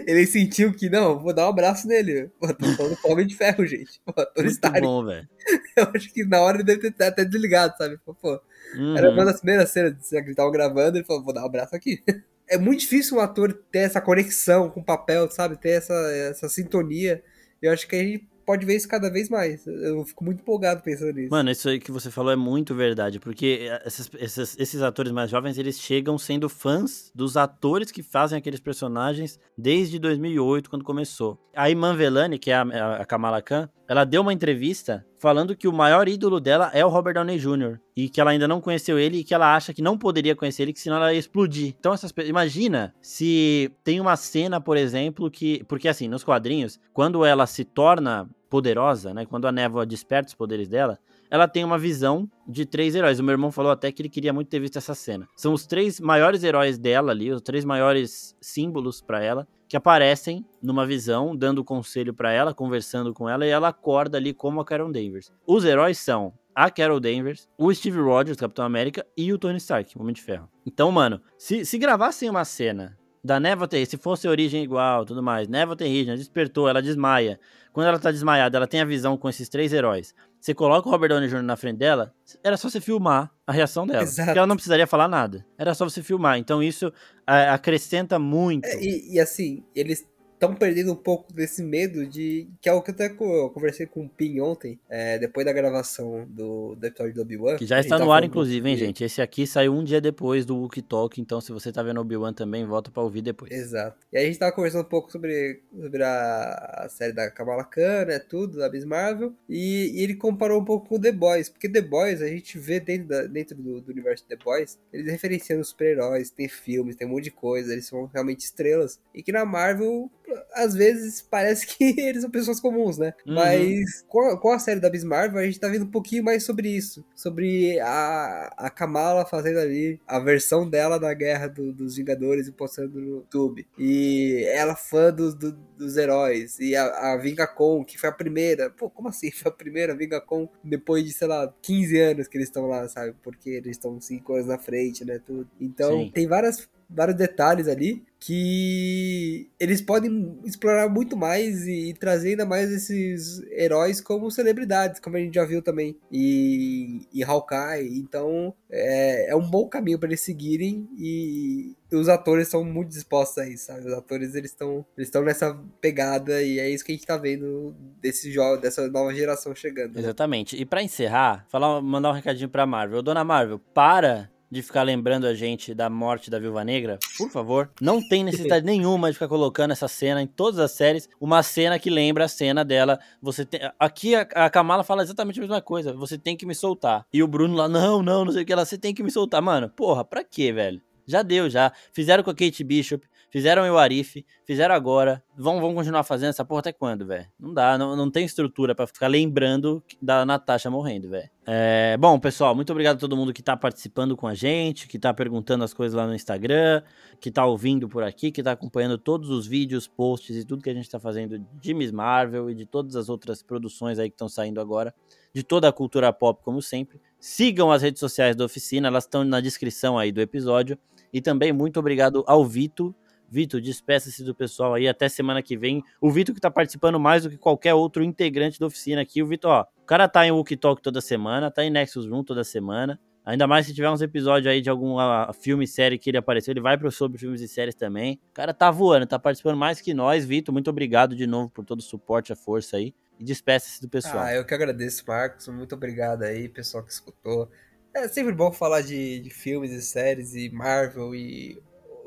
ele 0.07 0.25
sentiu 0.25 0.73
que, 0.73 0.89
não, 0.89 1.19
vou 1.19 1.32
dar 1.32 1.45
um 1.45 1.49
abraço 1.49 1.88
nele. 1.88 2.32
Pô, 2.39 2.51
tô 2.51 2.65
falando 2.75 2.97
com 2.97 3.11
Homem 3.11 3.27
de 3.27 3.36
Ferro, 3.36 3.63
gente. 3.67 4.01
Pô, 4.03 4.13
Tony 4.13 4.47
Muito 4.47 4.51
Stark. 4.53 4.82
bom, 4.82 5.05
velho. 5.05 5.29
Eu 5.77 5.91
acho 5.95 6.11
que 6.11 6.25
na 6.25 6.41
hora 6.41 6.57
ele 6.57 6.63
deve 6.63 6.89
ter 6.89 7.03
até 7.03 7.23
desligado, 7.23 7.75
sabe? 7.77 7.99
Pô, 8.03 8.41
uhum. 8.75 8.97
era 8.97 9.11
uma 9.11 9.25
das 9.25 9.41
primeiras 9.41 9.69
cenas 9.69 10.09
que 10.09 10.15
eles 10.15 10.29
estavam 10.29 10.51
gravando, 10.51 10.97
ele 10.97 11.05
falou, 11.05 11.23
vou 11.23 11.36
dar 11.36 11.43
um 11.43 11.45
abraço 11.45 11.75
aqui. 11.75 12.01
é 12.52 12.58
muito 12.58 12.82
difícil 12.82 13.18
um 13.18 13.22
ator 13.22 13.54
ter 13.72 13.80
essa 13.80 14.02
conexão 14.02 14.70
com 14.70 14.82
o 14.82 14.86
papel, 14.86 15.32
sabe? 15.32 15.56
Ter 15.56 15.70
essa, 15.70 15.93
essa 15.93 16.49
sintonia. 16.49 17.24
Eu 17.62 17.72
acho 17.72 17.88
que 17.88 17.95
a 17.95 17.99
gente 17.99 18.28
pode 18.45 18.66
ver 18.66 18.76
isso 18.76 18.89
cada 18.89 19.10
vez 19.10 19.30
mais. 19.30 19.66
Eu 19.66 20.04
fico 20.04 20.26
muito 20.26 20.41
empolgado 20.41 20.82
pensando 20.82 21.14
nisso. 21.14 21.32
Mano, 21.32 21.49
isso 21.49 21.70
aí 21.70 21.80
que 21.80 21.91
você 21.91 22.12
falou 22.12 22.30
é 22.30 22.36
muito 22.36 22.76
verdade, 22.76 23.20
porque 23.20 23.70
esses, 23.86 24.10
esses, 24.20 24.60
esses, 24.60 24.82
atores 24.82 25.14
mais 25.14 25.32
jovens, 25.32 25.58
eles 25.58 25.80
chegam 25.80 26.18
sendo 26.18 26.49
fãs 26.49 27.10
dos 27.16 27.38
atores 27.38 27.89
que 27.89 28.04
fazem 28.04 28.38
aqueles 28.38 28.60
personagens 28.60 29.39
desde 29.58 29.97
2008, 29.97 30.70
quando 30.70 30.84
começou. 30.84 31.39
A 31.56 31.70
Iman 31.70 31.95
Velani, 31.95 32.38
que 32.38 32.52
é 32.52 32.56
a, 32.56 32.97
a 32.97 33.06
Kamala 33.06 33.41
Khan, 33.41 33.70
ela 33.88 34.04
deu 34.04 34.22
uma 34.22 34.34
entrevista 34.34 35.06
falando 35.22 35.55
que 35.55 35.67
o 35.67 35.72
maior 35.72 36.09
ídolo 36.09 36.39
dela 36.39 36.72
é 36.74 36.84
o 36.84 36.89
Robert 36.89 37.13
Downey 37.13 37.38
Jr. 37.38 37.80
E 37.95 38.09
que 38.09 38.19
ela 38.19 38.32
ainda 38.32 38.47
não 38.47 38.59
conheceu 38.59 38.97
ele 38.97 39.19
e 39.19 39.24
que 39.24 39.36
ela 39.36 39.55
acha 39.55 39.72
que 39.72 39.82
não 39.82 39.95
poderia 39.95 40.36
conhecer 40.36 40.63
ele, 40.63 40.74
que 40.74 40.80
senão 40.80 40.97
ela 40.97 41.13
ia 41.13 41.19
explodir. 41.19 41.76
Então, 41.80 41.93
essas 41.93 42.11
imagina 42.26 42.91
se 42.99 43.72
tem 43.84 44.01
uma 44.01 44.15
cena, 44.15 44.59
por 44.59 44.76
exemplo, 44.76 45.30
que. 45.30 45.63
Porque 45.65 45.88
assim, 45.88 46.07
nos 46.07 46.24
quadrinhos, 46.24 46.80
quando 46.91 47.24
ela 47.24 47.45
se 47.45 47.63
torna 47.63 48.28
poderosa, 48.49 49.13
né? 49.13 49.24
Quando 49.28 49.47
a 49.47 49.51
névoa 49.51 49.86
desperta 49.86 50.30
os 50.30 50.34
poderes 50.34 50.67
dela, 50.67 50.97
ela 51.32 51.47
tem 51.47 51.63
uma 51.63 51.77
visão 51.77 52.29
de 52.45 52.65
três 52.65 52.93
heróis. 52.93 53.19
O 53.19 53.23
meu 53.23 53.32
irmão 53.32 53.51
falou 53.51 53.71
até 53.71 53.89
que 53.89 54.01
ele 54.01 54.09
queria 54.09 54.34
muito 54.34 54.49
ter 54.49 54.59
visto 54.59 54.77
essa 54.77 54.93
cena. 54.93 55.27
São 55.36 55.53
os 55.53 55.65
três 55.65 55.97
maiores 55.97 56.43
heróis 56.43 56.77
dela 56.77 57.13
ali, 57.13 57.32
os 57.32 57.41
três 57.41 57.63
maiores 57.63 58.36
símbolos 58.41 59.01
para 59.01 59.23
ela 59.23 59.47
que 59.69 59.77
aparecem 59.77 60.45
numa 60.61 60.86
visão, 60.86 61.34
dando 61.34 61.63
conselho 61.63 62.13
para 62.13 62.29
ela, 62.34 62.53
conversando 62.53 63.13
com 63.13 63.29
ela, 63.29 63.45
e 63.45 63.49
ela 63.49 63.69
acorda 63.69 64.17
ali 64.17 64.34
como 64.34 64.59
a 64.59 64.65
Carol 64.65 64.91
Danvers. 64.91 65.32
Os 65.47 65.63
heróis 65.63 65.97
são 65.97 66.34
a 66.53 66.69
Carol 66.69 66.99
Danvers, 66.99 67.47
o 67.57 67.73
Steve 67.73 67.97
Rogers, 67.97 68.36
Capitão 68.36 68.65
América, 68.65 69.07
e 69.15 69.32
o 69.32 69.38
Tony 69.38 69.55
Stark, 69.59 69.97
Homem 69.97 70.13
de 70.13 70.21
Ferro. 70.21 70.49
Então, 70.65 70.91
mano, 70.91 71.21
se, 71.38 71.63
se 71.63 71.77
gravassem 71.77 72.29
uma 72.29 72.43
cena 72.43 72.97
da 73.23 73.39
névoa 73.39 73.67
terrígena, 73.67 73.91
se 73.91 73.97
fosse 73.97 74.27
origem 74.27 74.63
igual, 74.63 75.05
tudo 75.05 75.23
mais, 75.23 75.47
névoa 75.47 75.75
terrígena, 75.77 76.17
despertou, 76.17 76.67
ela 76.67 76.82
desmaia. 76.82 77.39
Quando 77.71 77.88
ela 77.88 77.99
tá 77.99 78.11
desmaiada, 78.11 78.57
ela 78.57 78.67
tem 78.67 78.82
a 78.82 78.86
visão 78.86 79.15
com 79.15 79.29
esses 79.29 79.47
três 79.47 79.71
heróis. 79.71 80.13
Você 80.41 80.55
coloca 80.55 80.89
o 80.89 80.91
Robert 80.91 81.09
Downey 81.09 81.29
Jr. 81.29 81.43
na 81.43 81.55
frente 81.55 81.77
dela, 81.77 82.15
era 82.43 82.57
só 82.57 82.67
você 82.67 82.81
filmar 82.81 83.31
a 83.45 83.51
reação 83.51 83.85
dela. 83.85 84.01
Exato. 84.01 84.25
Porque 84.25 84.39
ela 84.39 84.47
não 84.47 84.55
precisaria 84.55 84.87
falar 84.87 85.07
nada. 85.07 85.45
Era 85.55 85.75
só 85.75 85.87
você 85.87 86.01
filmar. 86.01 86.39
Então 86.39 86.63
isso 86.63 86.91
é, 87.27 87.49
acrescenta 87.49 88.17
muito. 88.17 88.65
É, 88.65 88.83
e, 88.83 89.13
e, 89.13 89.19
assim, 89.19 89.63
eles 89.75 90.03
estão 90.41 90.55
perdendo 90.55 90.91
um 90.91 90.95
pouco 90.95 91.31
desse 91.31 91.61
medo 91.61 92.05
de. 92.05 92.47
Que 92.59 92.67
é 92.67 92.73
o 92.73 92.81
que 92.81 92.89
eu 92.89 92.95
até 92.95 93.09
conversei 93.09 93.85
com 93.85 94.05
o 94.05 94.09
Pin 94.09 94.39
ontem, 94.39 94.79
é, 94.89 95.19
depois 95.19 95.45
da 95.45 95.53
gravação 95.53 96.25
do, 96.27 96.75
do 96.75 96.87
episódio 96.87 97.13
do 97.13 97.21
Obi-Wan. 97.21 97.57
Que 97.57 97.67
já 97.67 97.79
está 97.79 97.99
no 97.99 98.11
ar, 98.11 98.23
inclusive, 98.23 98.67
hein, 98.67 98.75
gente? 98.75 99.03
Esse 99.03 99.21
aqui 99.21 99.45
saiu 99.45 99.73
um 99.73 99.83
dia 99.83 100.01
depois 100.01 100.43
do 100.45 100.57
Wookie 100.57 100.81
Talk, 100.81 101.21
então 101.21 101.39
se 101.39 101.51
você 101.51 101.71
tá 101.71 101.83
vendo 101.83 102.01
Obi-Wan 102.01 102.33
também, 102.33 102.65
volta 102.65 102.89
para 102.89 103.03
ouvir 103.03 103.21
depois. 103.21 103.51
Exato. 103.51 103.97
E 104.11 104.17
aí 104.17 104.23
a 104.23 104.27
gente 104.27 104.39
tava 104.39 104.51
conversando 104.51 104.81
um 104.81 104.89
pouco 104.89 105.11
sobre, 105.11 105.61
sobre 105.79 106.03
a, 106.03 106.85
a 106.85 106.89
série 106.89 107.13
da 107.13 107.29
Kamala 107.29 107.63
Khan, 107.63 108.05
né? 108.05 108.17
Tudo, 108.17 108.57
da 108.57 108.69
Miss 108.69 108.85
Marvel. 108.85 109.33
E, 109.47 109.91
e, 109.93 110.03
ele 110.03 110.15
comparou 110.15 110.59
um 110.59 110.65
pouco 110.65 110.89
com 110.89 110.99
The 110.99 111.11
Boys, 111.11 111.49
porque 111.49 111.69
The 111.69 111.81
Boys 111.81 112.21
a 112.21 112.27
gente 112.27 112.57
vê 112.57 112.79
dentro, 112.79 113.07
da, 113.07 113.23
dentro 113.23 113.55
do, 113.55 113.81
do 113.81 113.91
universo 113.91 114.25
The 114.27 114.37
Boys, 114.37 114.79
eles 114.91 115.11
referenciando 115.11 115.61
os 115.61 115.69
super-heróis, 115.69 116.31
tem 116.31 116.47
filmes, 116.47 116.95
tem 116.95 117.07
um 117.07 117.11
monte 117.11 117.25
de 117.25 117.31
coisa, 117.31 117.71
eles 117.71 117.85
são 117.85 118.05
realmente 118.05 118.39
estrelas. 118.39 118.99
E 119.13 119.21
que 119.21 119.31
na 119.31 119.45
Marvel 119.45 120.09
às 120.53 120.73
vezes 120.73 121.21
parece 121.21 121.67
que 121.67 121.84
eles 121.99 122.21
são 122.21 122.32
pessoas 122.32 122.59
comuns, 122.59 122.97
né? 122.97 123.13
Uhum. 123.25 123.36
Mas 123.36 124.05
com 124.07 124.21
a, 124.21 124.38
com 124.38 124.51
a, 124.51 124.59
série 124.59 124.79
da 124.79 124.89
Miss 124.89 125.03
Marvel, 125.03 125.39
a 125.39 125.45
gente 125.45 125.59
tá 125.59 125.67
vendo 125.67 125.86
um 125.86 125.91
pouquinho 125.91 126.23
mais 126.23 126.43
sobre 126.43 126.69
isso. 126.69 127.03
Sobre 127.15 127.79
a, 127.79 128.53
a 128.57 128.69
Kamala 128.69 129.25
fazendo 129.25 129.59
ali 129.59 129.99
a 130.07 130.19
versão 130.19 130.69
dela 130.69 130.99
da 130.99 131.13
guerra 131.13 131.47
do, 131.47 131.71
dos 131.71 131.95
Vingadores 131.95 132.47
e 132.47 132.51
postando 132.51 132.99
no 132.99 133.17
YouTube. 133.17 133.67
E 133.77 134.43
ela 134.49 134.75
fã 134.75 135.11
do, 135.11 135.34
do, 135.36 135.51
dos 135.77 135.97
heróis. 135.97 136.59
E 136.59 136.75
a, 136.75 137.13
a 137.13 137.17
Vingacon, 137.17 137.84
que 137.84 137.97
foi 137.97 138.09
a 138.09 138.13
primeira. 138.13 138.69
Pô, 138.69 138.89
como 138.89 139.09
assim? 139.09 139.32
Foi 139.41 139.51
a 139.51 139.55
primeira 139.55 139.95
Vingacon 139.95 140.47
depois 140.63 141.03
de, 141.03 141.11
sei 141.13 141.27
lá, 141.27 141.51
15 141.61 141.99
anos 141.99 142.27
que 142.27 142.38
eles 142.38 142.47
estão 142.47 142.67
lá, 142.67 142.88
sabe? 142.88 143.15
Porque 143.23 143.49
eles 143.49 143.71
estão 143.71 143.99
5 143.99 144.34
anos 144.34 144.45
na 144.45 144.59
frente, 144.59 145.03
né? 145.03 145.19
Tudo. 145.25 145.49
Então, 145.59 145.91
Sim. 145.91 146.11
tem 146.13 146.27
várias 146.27 146.69
vários 146.91 147.15
detalhes 147.15 147.67
ali 147.67 148.03
que 148.21 149.49
eles 149.59 149.81
podem 149.81 150.37
explorar 150.45 150.87
muito 150.87 151.17
mais 151.17 151.67
e, 151.67 151.91
trazer 151.99 152.29
ainda 152.29 152.45
mais 152.45 152.71
esses 152.71 153.41
heróis 153.51 153.99
como 153.99 154.29
celebridades, 154.29 154.99
como 154.99 155.17
a 155.17 155.19
gente 155.19 155.33
já 155.33 155.43
viu 155.43 155.59
também 155.59 155.97
e, 156.11 157.07
e 157.11 157.23
Hawkeye. 157.23 157.97
Então 157.97 158.53
é, 158.69 159.31
é 159.31 159.35
um 159.35 159.49
bom 159.49 159.67
caminho 159.67 159.97
para 159.97 160.09
eles 160.09 160.21
seguirem 160.21 160.87
e, 160.99 161.75
e 161.91 161.95
os 161.95 162.07
atores 162.07 162.45
estão 162.45 162.63
muito 162.63 162.89
dispostos 162.89 163.39
a 163.39 163.49
isso, 163.49 163.65
sabe? 163.65 163.87
Os 163.87 163.93
atores 163.93 164.35
eles 164.35 164.51
estão 164.51 164.85
eles 164.95 165.07
estão 165.07 165.23
nessa 165.23 165.59
pegada 165.81 166.43
e 166.43 166.59
é 166.59 166.69
isso 166.69 166.85
que 166.85 166.91
a 166.91 166.95
gente 166.95 167.07
tá 167.07 167.17
vendo 167.17 167.73
desse 167.99 168.31
jogo, 168.31 168.61
dessa 168.61 168.87
nova 168.87 169.11
geração 169.15 169.55
chegando. 169.55 169.97
Exatamente. 169.97 170.55
E 170.55 170.63
para 170.63 170.83
encerrar, 170.83 171.47
falar, 171.49 171.81
mandar 171.81 172.11
um 172.11 172.13
recadinho 172.13 172.49
para 172.49 172.67
Marvel. 172.67 173.01
Dona 173.01 173.23
Marvel, 173.23 173.57
para 173.73 174.29
de 174.52 174.62
ficar 174.62 174.84
lembrando 174.84 175.26
a 175.26 175.34
gente 175.34 175.74
da 175.74 175.89
morte 175.89 176.30
da 176.30 176.38
Viúva 176.38 176.64
Negra, 176.66 176.99
por 177.18 177.32
favor. 177.32 177.72
Não 177.80 178.06
tem 178.06 178.22
necessidade 178.24 178.66
nenhuma 178.66 179.08
de 179.08 179.14
ficar 179.14 179.30
colocando 179.30 179.72
essa 179.72 179.88
cena 179.88 180.22
em 180.22 180.28
todas 180.28 180.60
as 180.60 180.72
séries, 180.72 181.08
uma 181.22 181.41
cena 181.41 181.80
que 181.80 181.89
lembra 181.89 182.26
a 182.26 182.28
cena 182.28 182.66
dela. 182.66 182.99
Você 183.22 183.45
tem... 183.45 183.62
Aqui 183.80 184.14
a, 184.14 184.22
a 184.36 184.49
Kamala 184.49 184.84
fala 184.84 185.04
exatamente 185.04 185.39
a 185.39 185.41
mesma 185.41 185.62
coisa. 185.62 185.93
Você 185.93 186.18
tem 186.18 186.36
que 186.36 186.45
me 186.45 186.54
soltar. 186.54 187.06
E 187.14 187.24
o 187.24 187.28
Bruno 187.28 187.56
lá, 187.56 187.70
não, 187.70 188.04
não, 188.04 188.26
não 188.26 188.34
sei 188.34 188.43
o 188.43 188.45
que 188.45 188.52
ela, 188.52 188.66
você 188.66 188.78
tem 188.78 188.93
que 188.93 189.02
me 189.02 189.10
soltar. 189.10 189.41
Mano, 189.41 189.70
porra, 189.70 190.04
pra 190.04 190.24
quê, 190.24 190.52
velho? 190.52 190.82
Já 191.06 191.22
deu, 191.22 191.49
já. 191.49 191.72
Fizeram 191.93 192.24
com 192.24 192.30
a 192.30 192.36
Kate 192.36 192.64
Bishop, 192.64 193.06
fizeram 193.32 193.63
o 193.63 193.77
Arif, 193.77 194.23
fizeram 194.45 194.75
agora. 194.75 195.23
Vão, 195.36 195.59
vão 195.59 195.73
continuar 195.73 196.03
fazendo 196.03 196.29
essa 196.29 196.45
porra 196.45 196.59
até 196.59 196.73
quando, 196.73 197.05
velho? 197.05 197.25
Não 197.39 197.53
dá, 197.53 197.77
não, 197.77 197.95
não 197.95 198.11
tem 198.11 198.25
estrutura 198.25 198.75
para 198.75 198.86
ficar 198.86 199.07
lembrando 199.07 199.84
da 200.01 200.25
Natasha 200.25 200.69
morrendo, 200.69 201.09
velho. 201.09 201.29
É, 201.47 201.97
bom, 201.97 202.19
pessoal, 202.19 202.53
muito 202.53 202.69
obrigado 202.71 202.97
a 202.97 202.99
todo 202.99 203.17
mundo 203.17 203.34
que 203.34 203.41
tá 203.41 203.57
participando 203.57 204.15
com 204.15 204.27
a 204.27 204.36
gente, 204.36 204.88
que 204.88 204.99
tá 204.99 205.11
perguntando 205.11 205.63
as 205.63 205.73
coisas 205.73 205.95
lá 205.95 206.05
no 206.05 206.13
Instagram, 206.13 206.84
que 207.19 207.32
tá 207.32 207.45
ouvindo 207.45 207.89
por 207.89 208.03
aqui, 208.03 208.32
que 208.32 208.43
tá 208.43 208.51
acompanhando 208.51 208.97
todos 208.97 209.29
os 209.29 209.47
vídeos, 209.47 209.88
posts 209.88 210.36
e 210.36 210.45
tudo 210.45 210.61
que 210.61 210.69
a 210.69 210.73
gente 210.73 210.89
tá 210.89 210.99
fazendo 210.99 211.39
de 211.39 211.73
Miss 211.73 211.91
Marvel 211.91 212.49
e 212.49 212.53
de 212.53 212.65
todas 212.65 212.95
as 212.95 213.09
outras 213.09 213.41
produções 213.41 213.97
aí 213.97 214.09
que 214.09 214.13
estão 214.13 214.29
saindo 214.29 214.61
agora, 214.61 214.93
de 215.34 215.41
toda 215.41 215.67
a 215.67 215.71
cultura 215.71 216.13
pop, 216.13 216.43
como 216.43 216.61
sempre. 216.61 217.01
Sigam 217.19 217.71
as 217.71 217.82
redes 217.82 217.99
sociais 217.99 218.36
da 218.36 218.45
oficina, 218.45 218.88
elas 218.88 219.05
estão 219.05 219.23
na 219.23 219.39
descrição 219.39 219.97
aí 219.97 220.11
do 220.11 220.21
episódio. 220.21 220.77
E 221.13 221.21
também 221.21 221.51
muito 221.51 221.79
obrigado 221.79 222.23
ao 222.27 222.45
Vito. 222.45 222.95
Vitor, 223.32 223.61
despeça-se 223.61 224.25
do 224.25 224.36
pessoal 224.36 224.73
aí 224.73 224.89
até 224.89 225.07
semana 225.07 225.41
que 225.41 225.55
vem. 225.55 225.82
O 226.01 226.11
Vitor 226.11 226.36
que 226.36 226.41
tá 226.41 226.51
participando 226.51 226.99
mais 226.99 227.23
do 227.23 227.29
que 227.29 227.38
qualquer 227.38 227.73
outro 227.73 228.03
integrante 228.03 228.59
da 228.59 228.65
oficina 228.65 229.01
aqui. 229.01 229.23
O 229.23 229.25
Vitor, 229.25 229.49
ó, 229.49 229.65
o 229.82 229.86
cara 229.86 230.05
tá 230.09 230.27
em 230.27 230.32
Wookie 230.32 230.57
Talk 230.57 230.82
toda 230.82 230.99
semana, 230.99 231.49
tá 231.49 231.63
em 231.63 231.69
Nexus 231.69 232.05
Room 232.05 232.25
toda 232.25 232.43
semana. 232.43 232.99
Ainda 233.23 233.47
mais 233.47 233.67
se 233.67 233.73
tiver 233.73 233.89
uns 233.89 234.01
episódios 234.01 234.51
aí 234.51 234.59
de 234.61 234.69
algum 234.69 234.97
filme, 235.34 235.65
série 235.65 235.97
que 235.97 236.09
ele 236.09 236.17
apareceu, 236.17 236.51
ele 236.51 236.59
vai 236.59 236.77
pro 236.77 236.91
sobre 236.91 237.17
filmes 237.17 237.39
e 237.39 237.47
séries 237.47 237.75
também. 237.75 238.19
O 238.32 238.34
cara 238.34 238.53
tá 238.53 238.69
voando, 238.69 239.05
tá 239.05 239.17
participando 239.17 239.55
mais 239.55 239.79
que 239.79 239.93
nós, 239.93 240.25
Vitor. 240.25 240.51
Muito 240.51 240.69
obrigado 240.69 241.15
de 241.15 241.25
novo 241.25 241.49
por 241.49 241.63
todo 241.63 241.79
o 241.79 241.84
suporte, 241.84 242.34
a 242.34 242.36
força 242.36 242.75
aí. 242.75 242.93
E 243.17 243.23
despeça-se 243.23 243.79
do 243.79 243.88
pessoal. 243.88 244.23
Ah, 244.25 244.34
eu 244.34 244.43
que 244.43 244.53
agradeço, 244.53 245.05
Marcos. 245.07 245.47
Muito 245.47 245.73
obrigado 245.73 246.23
aí, 246.23 246.49
pessoal 246.49 246.84
que 246.84 246.91
escutou. 246.91 247.49
É 247.93 248.07
sempre 248.09 248.34
bom 248.34 248.51
falar 248.51 248.82
de, 248.82 249.19
de 249.19 249.29
filmes 249.29 249.71
e 249.71 249.82
séries 249.82 250.34
e 250.34 250.49
Marvel 250.49 251.15
e 251.15 251.61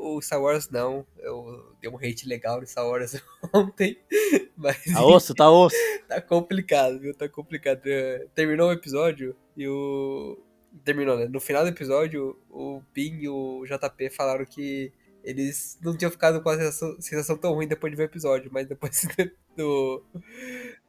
o 0.04 0.20
Star 0.20 0.40
Wars 0.40 0.68
não. 0.68 1.06
Eu 1.18 1.74
dei 1.80 1.90
um 1.90 1.96
hate 1.96 2.28
legal 2.28 2.60
no 2.60 2.66
Star 2.66 2.86
Wars 2.86 3.20
ontem. 3.54 3.98
Mas. 4.56 4.84
Tá 4.84 5.04
osso, 5.04 5.34
tá 5.34 5.50
osso. 5.50 5.76
tá 6.06 6.20
complicado, 6.20 7.00
viu? 7.00 7.14
Tá 7.14 7.28
complicado. 7.28 7.80
Terminou 8.34 8.68
o 8.68 8.72
episódio 8.72 9.34
e 9.56 9.66
o. 9.66 10.38
Terminou, 10.84 11.16
né? 11.16 11.26
No 11.26 11.40
final 11.40 11.62
do 11.62 11.70
episódio, 11.70 12.38
o 12.50 12.82
Pin 12.92 13.18
e 13.20 13.28
o 13.28 13.64
JP 13.64 14.10
falaram 14.10 14.44
que 14.44 14.92
eles 15.22 15.78
não 15.80 15.96
tinham 15.96 16.10
ficado 16.10 16.42
com 16.42 16.48
a 16.50 16.56
sensação, 16.56 17.00
sensação 17.00 17.36
tão 17.38 17.54
ruim 17.54 17.66
depois 17.66 17.90
de 17.90 17.96
ver 17.96 18.02
o 18.02 18.06
episódio, 18.06 18.50
mas 18.52 18.66
depois 18.66 19.06
do, 19.56 20.04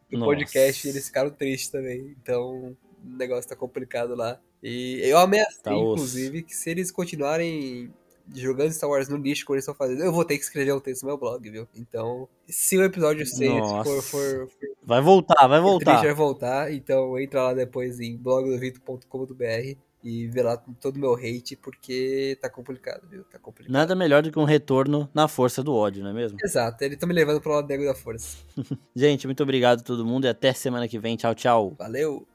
do 0.09 0.19
podcast 0.19 0.87
eles 0.87 1.05
ficaram 1.05 1.29
tristes 1.29 1.69
também. 1.69 2.15
Então 2.21 2.75
o 3.03 3.17
negócio 3.17 3.49
tá 3.49 3.55
complicado 3.55 4.15
lá. 4.15 4.41
E 4.61 4.99
eu 5.03 5.19
ameacei, 5.19 5.61
tá 5.61 5.73
inclusive, 5.73 6.41
que 6.41 6.55
se 6.55 6.71
eles 6.71 6.91
continuarem 6.91 7.93
jogando 8.33 8.71
Star 8.71 8.89
Wars 8.89 9.09
no 9.09 9.17
lixo 9.17 9.45
como 9.45 9.55
eles 9.55 9.63
estão 9.63 9.75
fazendo, 9.75 10.03
eu 10.03 10.11
vou 10.11 10.25
ter 10.25 10.37
que 10.37 10.43
escrever 10.43 10.73
um 10.73 10.79
texto 10.79 11.03
no 11.03 11.09
meu 11.09 11.17
blog, 11.17 11.49
viu? 11.49 11.67
Então, 11.75 12.27
se 12.47 12.77
o 12.77 12.83
episódio 12.83 13.25
100 13.25 13.59
for, 13.59 13.83
for, 13.83 14.01
for, 14.03 14.49
Vai 14.83 15.01
voltar, 15.01 15.47
vai 15.47 15.59
voltar. 15.59 16.01
vai 16.01 16.13
voltar, 16.13 16.71
então 16.71 17.17
entra 17.19 17.43
lá 17.43 17.53
depois 17.53 17.99
em 17.99 18.17
blogdovito.com.br 18.17 19.77
e 20.03 20.27
ver 20.27 20.43
lá 20.43 20.55
todo 20.79 20.97
o 20.97 20.99
meu 20.99 21.15
hate, 21.15 21.55
porque 21.55 22.37
tá 22.39 22.47
complicado, 22.47 23.07
viu? 23.09 23.23
Tá 23.23 23.39
complicado. 23.39 23.73
Nada 23.73 23.95
melhor 23.95 24.21
do 24.21 24.31
que 24.31 24.37
um 24.37 24.43
retorno 24.43 25.09
na 25.11 25.27
força 25.27 25.63
do 25.63 25.73
ódio, 25.73 26.03
não 26.03 26.11
é 26.11 26.13
mesmo? 26.13 26.37
Exato, 26.43 26.83
ele 26.83 26.95
tá 26.95 27.07
me 27.07 27.13
levando 27.13 27.41
pro 27.41 27.51
lado 27.53 27.67
negro 27.67 27.85
da 27.85 27.95
força. 27.95 28.37
Gente, 28.95 29.25
muito 29.25 29.41
obrigado 29.41 29.79
a 29.79 29.83
todo 29.83 30.05
mundo 30.05 30.25
e 30.25 30.27
até 30.27 30.53
semana 30.53 30.87
que 30.87 30.99
vem. 30.99 31.17
Tchau, 31.17 31.33
tchau. 31.33 31.75
Valeu! 31.79 32.27